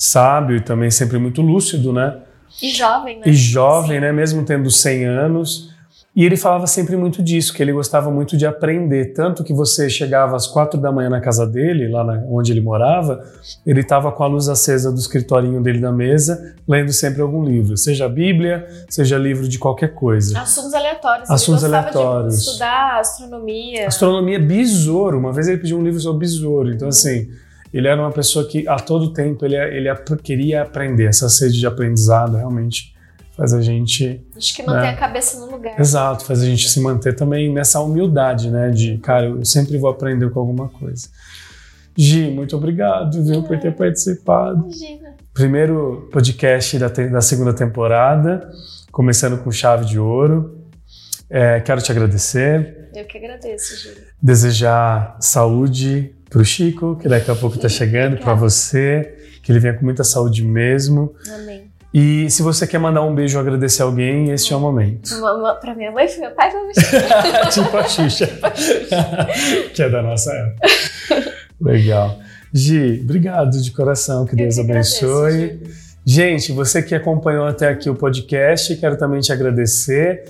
sábio 0.00 0.56
e 0.56 0.60
também 0.60 0.90
sempre 0.90 1.18
muito 1.18 1.42
lúcido, 1.42 1.92
né? 1.92 2.16
E 2.62 2.70
jovem, 2.70 3.18
né? 3.18 3.22
E 3.26 3.32
jovem, 3.34 3.96
Sim. 3.96 4.00
né? 4.00 4.12
Mesmo 4.12 4.44
tendo 4.44 4.70
100 4.70 5.04
anos. 5.04 5.70
E 6.16 6.24
ele 6.24 6.36
falava 6.36 6.66
sempre 6.66 6.96
muito 6.96 7.22
disso, 7.22 7.54
que 7.54 7.62
ele 7.62 7.72
gostava 7.72 8.10
muito 8.10 8.36
de 8.36 8.44
aprender. 8.44 9.12
Tanto 9.12 9.44
que 9.44 9.52
você 9.52 9.88
chegava 9.88 10.34
às 10.34 10.46
quatro 10.46 10.80
da 10.80 10.90
manhã 10.90 11.08
na 11.08 11.20
casa 11.20 11.46
dele, 11.46 11.88
lá 11.88 12.02
na, 12.02 12.24
onde 12.28 12.50
ele 12.50 12.60
morava, 12.60 13.22
ele 13.64 13.80
estava 13.80 14.10
com 14.10 14.24
a 14.24 14.26
luz 14.26 14.48
acesa 14.48 14.90
do 14.90 14.98
escritorinho 14.98 15.62
dele 15.62 15.78
na 15.78 15.92
mesa, 15.92 16.56
lendo 16.66 16.92
sempre 16.92 17.22
algum 17.22 17.44
livro, 17.44 17.76
seja 17.76 18.08
Bíblia, 18.08 18.66
seja 18.88 19.16
livro 19.16 19.48
de 19.48 19.56
qualquer 19.56 19.94
coisa. 19.94 20.40
Assuntos 20.40 20.74
aleatórios. 20.74 21.30
Assuntos 21.30 21.62
ele 21.62 21.76
aleatórios. 21.76 22.34
De 22.34 22.40
estudar 22.40 22.98
astronomia. 22.98 23.86
Astronomia 23.86 24.40
besouro. 24.40 25.16
Uma 25.16 25.32
vez 25.32 25.46
ele 25.46 25.58
pediu 25.58 25.78
um 25.78 25.82
livro 25.84 26.00
sobre 26.00 26.20
besouro. 26.20 26.72
Então, 26.72 26.88
assim, 26.88 27.28
ele 27.72 27.86
era 27.86 28.00
uma 28.00 28.10
pessoa 28.10 28.46
que 28.46 28.66
a 28.66 28.76
todo 28.76 29.12
tempo 29.12 29.44
ele, 29.44 29.56
ele 29.56 29.88
queria 30.22 30.62
aprender. 30.62 31.06
Essa 31.06 31.28
sede 31.28 31.58
de 31.58 31.66
aprendizado 31.66 32.36
realmente 32.36 32.94
faz 33.36 33.54
a 33.54 33.62
gente. 33.62 34.24
Acho 34.36 34.54
que 34.54 34.62
manter 34.62 34.82
né? 34.82 34.88
a 34.90 34.96
cabeça 34.96 35.38
no 35.40 35.50
lugar. 35.50 35.78
Exato, 35.78 36.24
faz 36.24 36.42
a 36.42 36.44
gente 36.44 36.68
se 36.68 36.80
manter 36.80 37.14
também 37.14 37.52
nessa 37.52 37.80
humildade, 37.80 38.50
né? 38.50 38.70
De, 38.70 38.98
cara, 38.98 39.26
eu 39.26 39.44
sempre 39.44 39.78
vou 39.78 39.88
aprender 39.88 40.28
com 40.30 40.40
alguma 40.40 40.68
coisa. 40.68 41.08
Gi, 41.96 42.30
muito 42.30 42.56
obrigado, 42.56 43.22
viu, 43.24 43.42
por 43.42 43.58
ter 43.58 43.74
participado. 43.74 44.64
Imagina. 44.64 45.16
Primeiro 45.32 46.08
podcast 46.12 46.78
da, 46.78 46.88
da 46.88 47.20
segunda 47.20 47.54
temporada, 47.54 48.50
começando 48.90 49.38
com 49.42 49.50
chave 49.50 49.84
de 49.84 49.98
ouro. 49.98 50.66
É, 51.28 51.60
quero 51.60 51.80
te 51.80 51.92
agradecer. 51.92 52.90
Eu 52.94 53.04
que 53.06 53.16
agradeço, 53.16 53.76
Gi. 53.76 53.94
Desejar 54.20 55.16
saúde 55.20 56.14
para 56.30 56.40
o 56.40 56.44
Chico, 56.44 56.96
que 56.96 57.08
daqui 57.08 57.30
a 57.30 57.34
pouco 57.34 57.56
está 57.56 57.68
chegando, 57.68 58.16
para 58.16 58.34
você, 58.34 59.16
que 59.42 59.50
ele 59.50 59.58
venha 59.58 59.74
com 59.74 59.84
muita 59.84 60.04
saúde 60.04 60.44
mesmo. 60.44 61.12
Amém. 61.34 61.64
E 61.92 62.30
se 62.30 62.40
você 62.40 62.68
quer 62.68 62.78
mandar 62.78 63.02
um 63.02 63.12
beijo 63.12 63.36
ou 63.36 63.42
agradecer 63.42 63.82
alguém, 63.82 64.30
este 64.30 64.52
é 64.52 64.56
o 64.56 64.60
momento. 64.60 65.10
Para 65.60 65.74
minha 65.74 65.90
mãe, 65.90 66.06
para 66.06 66.18
meu 66.20 66.30
pai, 66.30 66.50
para 66.50 67.50
Tipo 67.50 67.76
a 67.76 67.82
Xuxa. 67.82 68.26
tipo 68.28 68.46
a 68.46 68.54
Xuxa. 68.54 69.28
que 69.74 69.82
é 69.82 69.90
da 69.90 70.00
nossa 70.00 70.32
época. 70.32 71.32
Legal. 71.60 72.16
Gi, 72.54 73.00
obrigado 73.02 73.60
de 73.60 73.70
coração, 73.72 74.24
que 74.24 74.36
Deus 74.36 74.54
que 74.54 74.60
abençoe. 74.60 75.44
Agradeço, 75.44 75.90
Gente, 76.06 76.52
você 76.52 76.82
que 76.82 76.94
acompanhou 76.94 77.46
até 77.46 77.68
aqui 77.68 77.90
o 77.90 77.94
podcast, 77.94 78.74
quero 78.76 78.96
também 78.96 79.20
te 79.20 79.32
agradecer. 79.32 80.24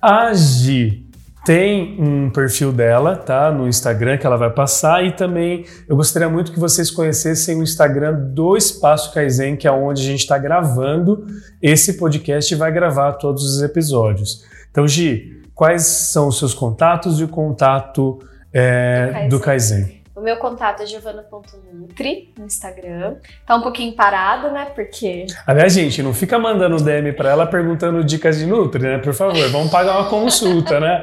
A 0.00 0.32
Gi 0.34 1.06
tem 1.44 2.00
um 2.00 2.30
perfil 2.30 2.72
dela, 2.72 3.16
tá? 3.16 3.50
No 3.50 3.66
Instagram 3.66 4.16
que 4.16 4.26
ela 4.26 4.36
vai 4.36 4.50
passar 4.50 5.04
e 5.04 5.12
também 5.12 5.64
eu 5.88 5.96
gostaria 5.96 6.28
muito 6.28 6.52
que 6.52 6.60
vocês 6.60 6.90
conhecessem 6.90 7.58
o 7.58 7.62
Instagram 7.62 8.14
do 8.32 8.56
Espaço 8.56 9.12
Kaizen, 9.12 9.56
que 9.56 9.66
é 9.66 9.72
onde 9.72 10.02
a 10.02 10.04
gente 10.04 10.20
está 10.20 10.38
gravando 10.38 11.26
esse 11.60 11.94
podcast 11.94 12.52
e 12.52 12.56
vai 12.56 12.70
gravar 12.70 13.14
todos 13.14 13.44
os 13.44 13.62
episódios. 13.62 14.44
Então, 14.70 14.86
Gi, 14.86 15.42
quais 15.54 15.82
são 15.82 16.28
os 16.28 16.38
seus 16.38 16.54
contatos 16.54 17.18
e 17.20 17.24
o 17.24 17.28
contato 17.28 18.20
é, 18.52 19.06
do 19.06 19.12
Kaizen? 19.12 19.28
Do 19.28 19.40
Kaizen? 19.40 20.01
Meu 20.22 20.36
contato 20.36 20.82
é 20.82 20.86
giovana.nutri 20.86 22.32
no 22.38 22.46
Instagram. 22.46 23.16
Tá 23.46 23.56
um 23.56 23.62
pouquinho 23.62 23.92
parado, 23.94 24.50
né? 24.50 24.66
Porque. 24.74 25.26
Aliás, 25.46 25.72
gente, 25.72 26.02
não 26.02 26.14
fica 26.14 26.38
mandando 26.38 26.76
DM 26.82 27.12
para 27.12 27.30
ela 27.30 27.46
perguntando 27.46 28.04
dicas 28.04 28.38
de 28.38 28.46
Nutri, 28.46 28.82
né? 28.82 28.98
Por 28.98 29.12
favor, 29.12 29.48
vamos 29.50 29.70
pagar 29.70 29.98
uma 29.98 30.08
consulta, 30.08 30.78
né? 30.78 31.02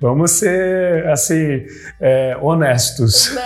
Vamos 0.00 0.30
ser, 0.32 1.06
assim, 1.08 1.64
é, 2.00 2.36
honestos. 2.40 3.34
Né? 3.34 3.42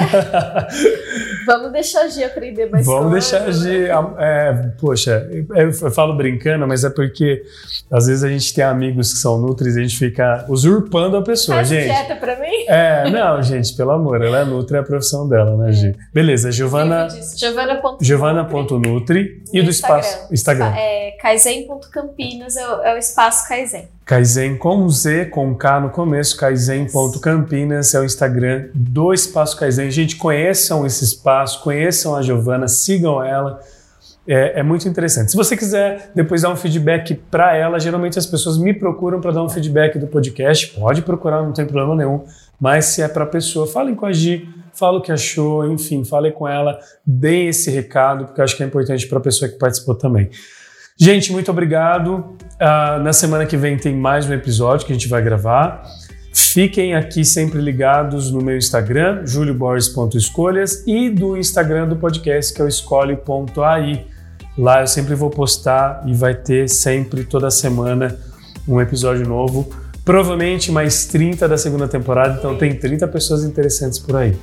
vamos 1.47 1.73
deixar 1.73 2.03
a 2.03 2.09
Gi 2.09 2.25
aprender 2.25 2.71
mais 2.71 2.87
Vamos 2.87 3.13
deixar 3.13 3.43
a 3.43 3.51
Gi. 3.51 3.69
Né? 3.69 3.89
É, 4.19 4.53
poxa, 4.81 5.29
eu 5.33 5.91
falo 5.91 6.17
brincando, 6.17 6.67
mas 6.67 6.85
é 6.85 6.91
porque 6.91 7.43
às 7.91 8.07
vezes 8.07 8.23
a 8.23 8.29
gente 8.29 8.55
tem 8.55 8.65
amigos 8.65 9.13
que 9.13 9.19
são 9.19 9.39
Nutris 9.39 9.77
e 9.77 9.81
a 9.81 9.83
gente 9.83 9.97
fica 9.97 10.45
usurpando 10.49 11.17
a 11.17 11.23
pessoa, 11.23 11.57
Faz 11.57 11.69
gente. 11.69 11.87
quieta 11.87 12.17
pra 12.17 12.39
mim? 12.39 12.65
É, 12.69 13.11
não, 13.11 13.43
gente, 13.43 13.75
pelo 13.75 13.91
amor, 13.93 14.23
ela 14.23 14.41
é 14.41 14.45
Nutri, 14.45 14.77
é 14.77 14.81
a 14.81 14.85
profissão 15.09 15.29
dela, 15.29 15.57
né, 15.57 15.73
Gi? 15.73 15.97
Beleza, 16.13 16.53
Giovana. 16.53 17.09
Giovana.nutri. 17.37 18.07
Giovana.nutri 18.07 19.43
e 19.53 19.63
do 19.63 19.71
espaço. 19.71 20.33
Instagram. 20.33 20.73
É, 20.77 21.17
Kaizen.campinas 21.21 22.57
é, 22.57 22.63
é, 22.63 22.95
o 22.95 22.99
espaço 22.99 23.49
Kaizen. 23.49 23.89
Kaizen 24.05 24.57
com 24.57 24.89
Z, 24.89 25.27
com 25.27 25.55
K 25.55 25.81
no 25.81 25.91
começo, 25.91 26.37
Kaizen.campinas 26.37 27.95
é 27.95 28.01
o 28.01 28.05
Instagram 28.05 28.69
do 28.75 29.13
Espaço 29.13 29.57
Kaizen. 29.57 29.91
Gente, 29.91 30.17
conheçam 30.17 30.87
esse 30.87 31.05
espaço, 31.05 31.63
conheçam 31.63 32.15
a 32.15 32.23
Giovana, 32.23 32.69
sigam 32.69 33.23
ela. 33.23 33.61
É, 34.27 34.61
é, 34.61 34.63
muito 34.63 34.87
interessante. 34.87 35.31
Se 35.31 35.37
você 35.37 35.57
quiser 35.57 36.11
depois 36.15 36.43
dar 36.43 36.51
um 36.51 36.57
feedback 36.57 37.15
para 37.15 37.57
ela, 37.57 37.81
geralmente 37.81 38.19
as 38.19 38.27
pessoas 38.27 38.59
me 38.59 38.75
procuram 38.75 39.23
para 39.23 39.33
dar 39.33 39.43
um 39.43 39.49
feedback 39.49 39.99
do 39.99 40.07
podcast. 40.07 40.79
Pode 40.79 41.01
procurar, 41.01 41.43
não 41.43 41.53
tem 41.53 41.65
problema 41.65 41.97
nenhum. 41.97 42.25
Mas 42.61 42.87
se 42.87 43.03
é 43.03 43.09
para 43.09 43.25
a 43.25 43.27
pessoa, 43.27 43.67
falem 43.67 43.95
com 43.95 44.05
a 44.05 44.13
Gi, 44.13 44.49
fala 44.73 44.99
o 44.99 45.03
que 45.03 45.13
achou, 45.13 45.71
enfim, 45.71 46.05
fale 46.05 46.33
com 46.33 46.47
ela, 46.47 46.79
deem 47.07 47.49
esse 47.49 47.71
recado, 47.71 48.27
porque 48.27 48.41
eu 48.41 48.45
acho 48.45 48.57
que 48.57 48.63
é 48.63 48.67
importante 48.67 49.07
para 49.07 49.19
a 49.19 49.21
pessoa 49.21 49.49
que 49.49 49.59
participou 49.59 49.95
também. 49.95 50.31
Gente, 50.97 51.31
muito 51.31 51.51
obrigado. 51.51 52.37
Uh, 52.55 53.03
na 53.03 53.13
semana 53.13 53.47
que 53.47 53.57
vem 53.57 53.77
tem 53.77 53.95
mais 53.95 54.29
um 54.29 54.33
episódio 54.33 54.85
que 54.85 54.93
a 54.93 54.97
gente 54.97 55.09
vai 55.09 55.23
gravar. 55.23 55.85
Fiquem 56.35 56.95
aqui 56.95 57.25
sempre 57.25 57.61
ligados 57.61 58.31
no 58.33 58.41
meu 58.41 58.57
Instagram, 58.57 59.25
julioborges.escolhas, 59.25 60.85
e 60.87 61.09
do 61.09 61.37
Instagram 61.37 61.89
do 61.89 61.97
podcast, 61.97 62.53
que 62.53 62.61
é 62.61 62.65
o 62.65 62.69
escolhe.ai. 62.69 64.07
Lá 64.57 64.81
eu 64.81 64.87
sempre 64.89 65.15
vou 65.15 65.31
postar 65.31 66.03
e 66.05 66.13
vai 66.13 66.35
ter 66.35 66.69
sempre, 66.69 67.23
toda 67.25 67.49
semana, 67.51 68.19
um 68.67 68.81
episódio 68.81 69.27
novo 69.27 69.69
Provavelmente 70.09 70.73
mais 70.73 71.05
30 71.05 71.47
da 71.47 71.59
segunda 71.59 71.87
temporada, 71.87 72.39
então 72.39 72.57
tem 72.57 72.75
30 72.75 73.07
pessoas 73.09 73.45
interessantes 73.45 73.99
por 73.99 74.17
aí. 74.17 74.35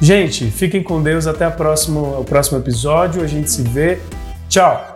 Gente, 0.00 0.48
fiquem 0.48 0.80
com 0.80 1.02
Deus, 1.02 1.26
até 1.26 1.50
próximo, 1.50 2.20
o 2.20 2.24
próximo 2.24 2.58
episódio, 2.58 3.20
a 3.20 3.26
gente 3.26 3.50
se 3.50 3.62
vê. 3.62 3.98
Tchau! 4.48 4.91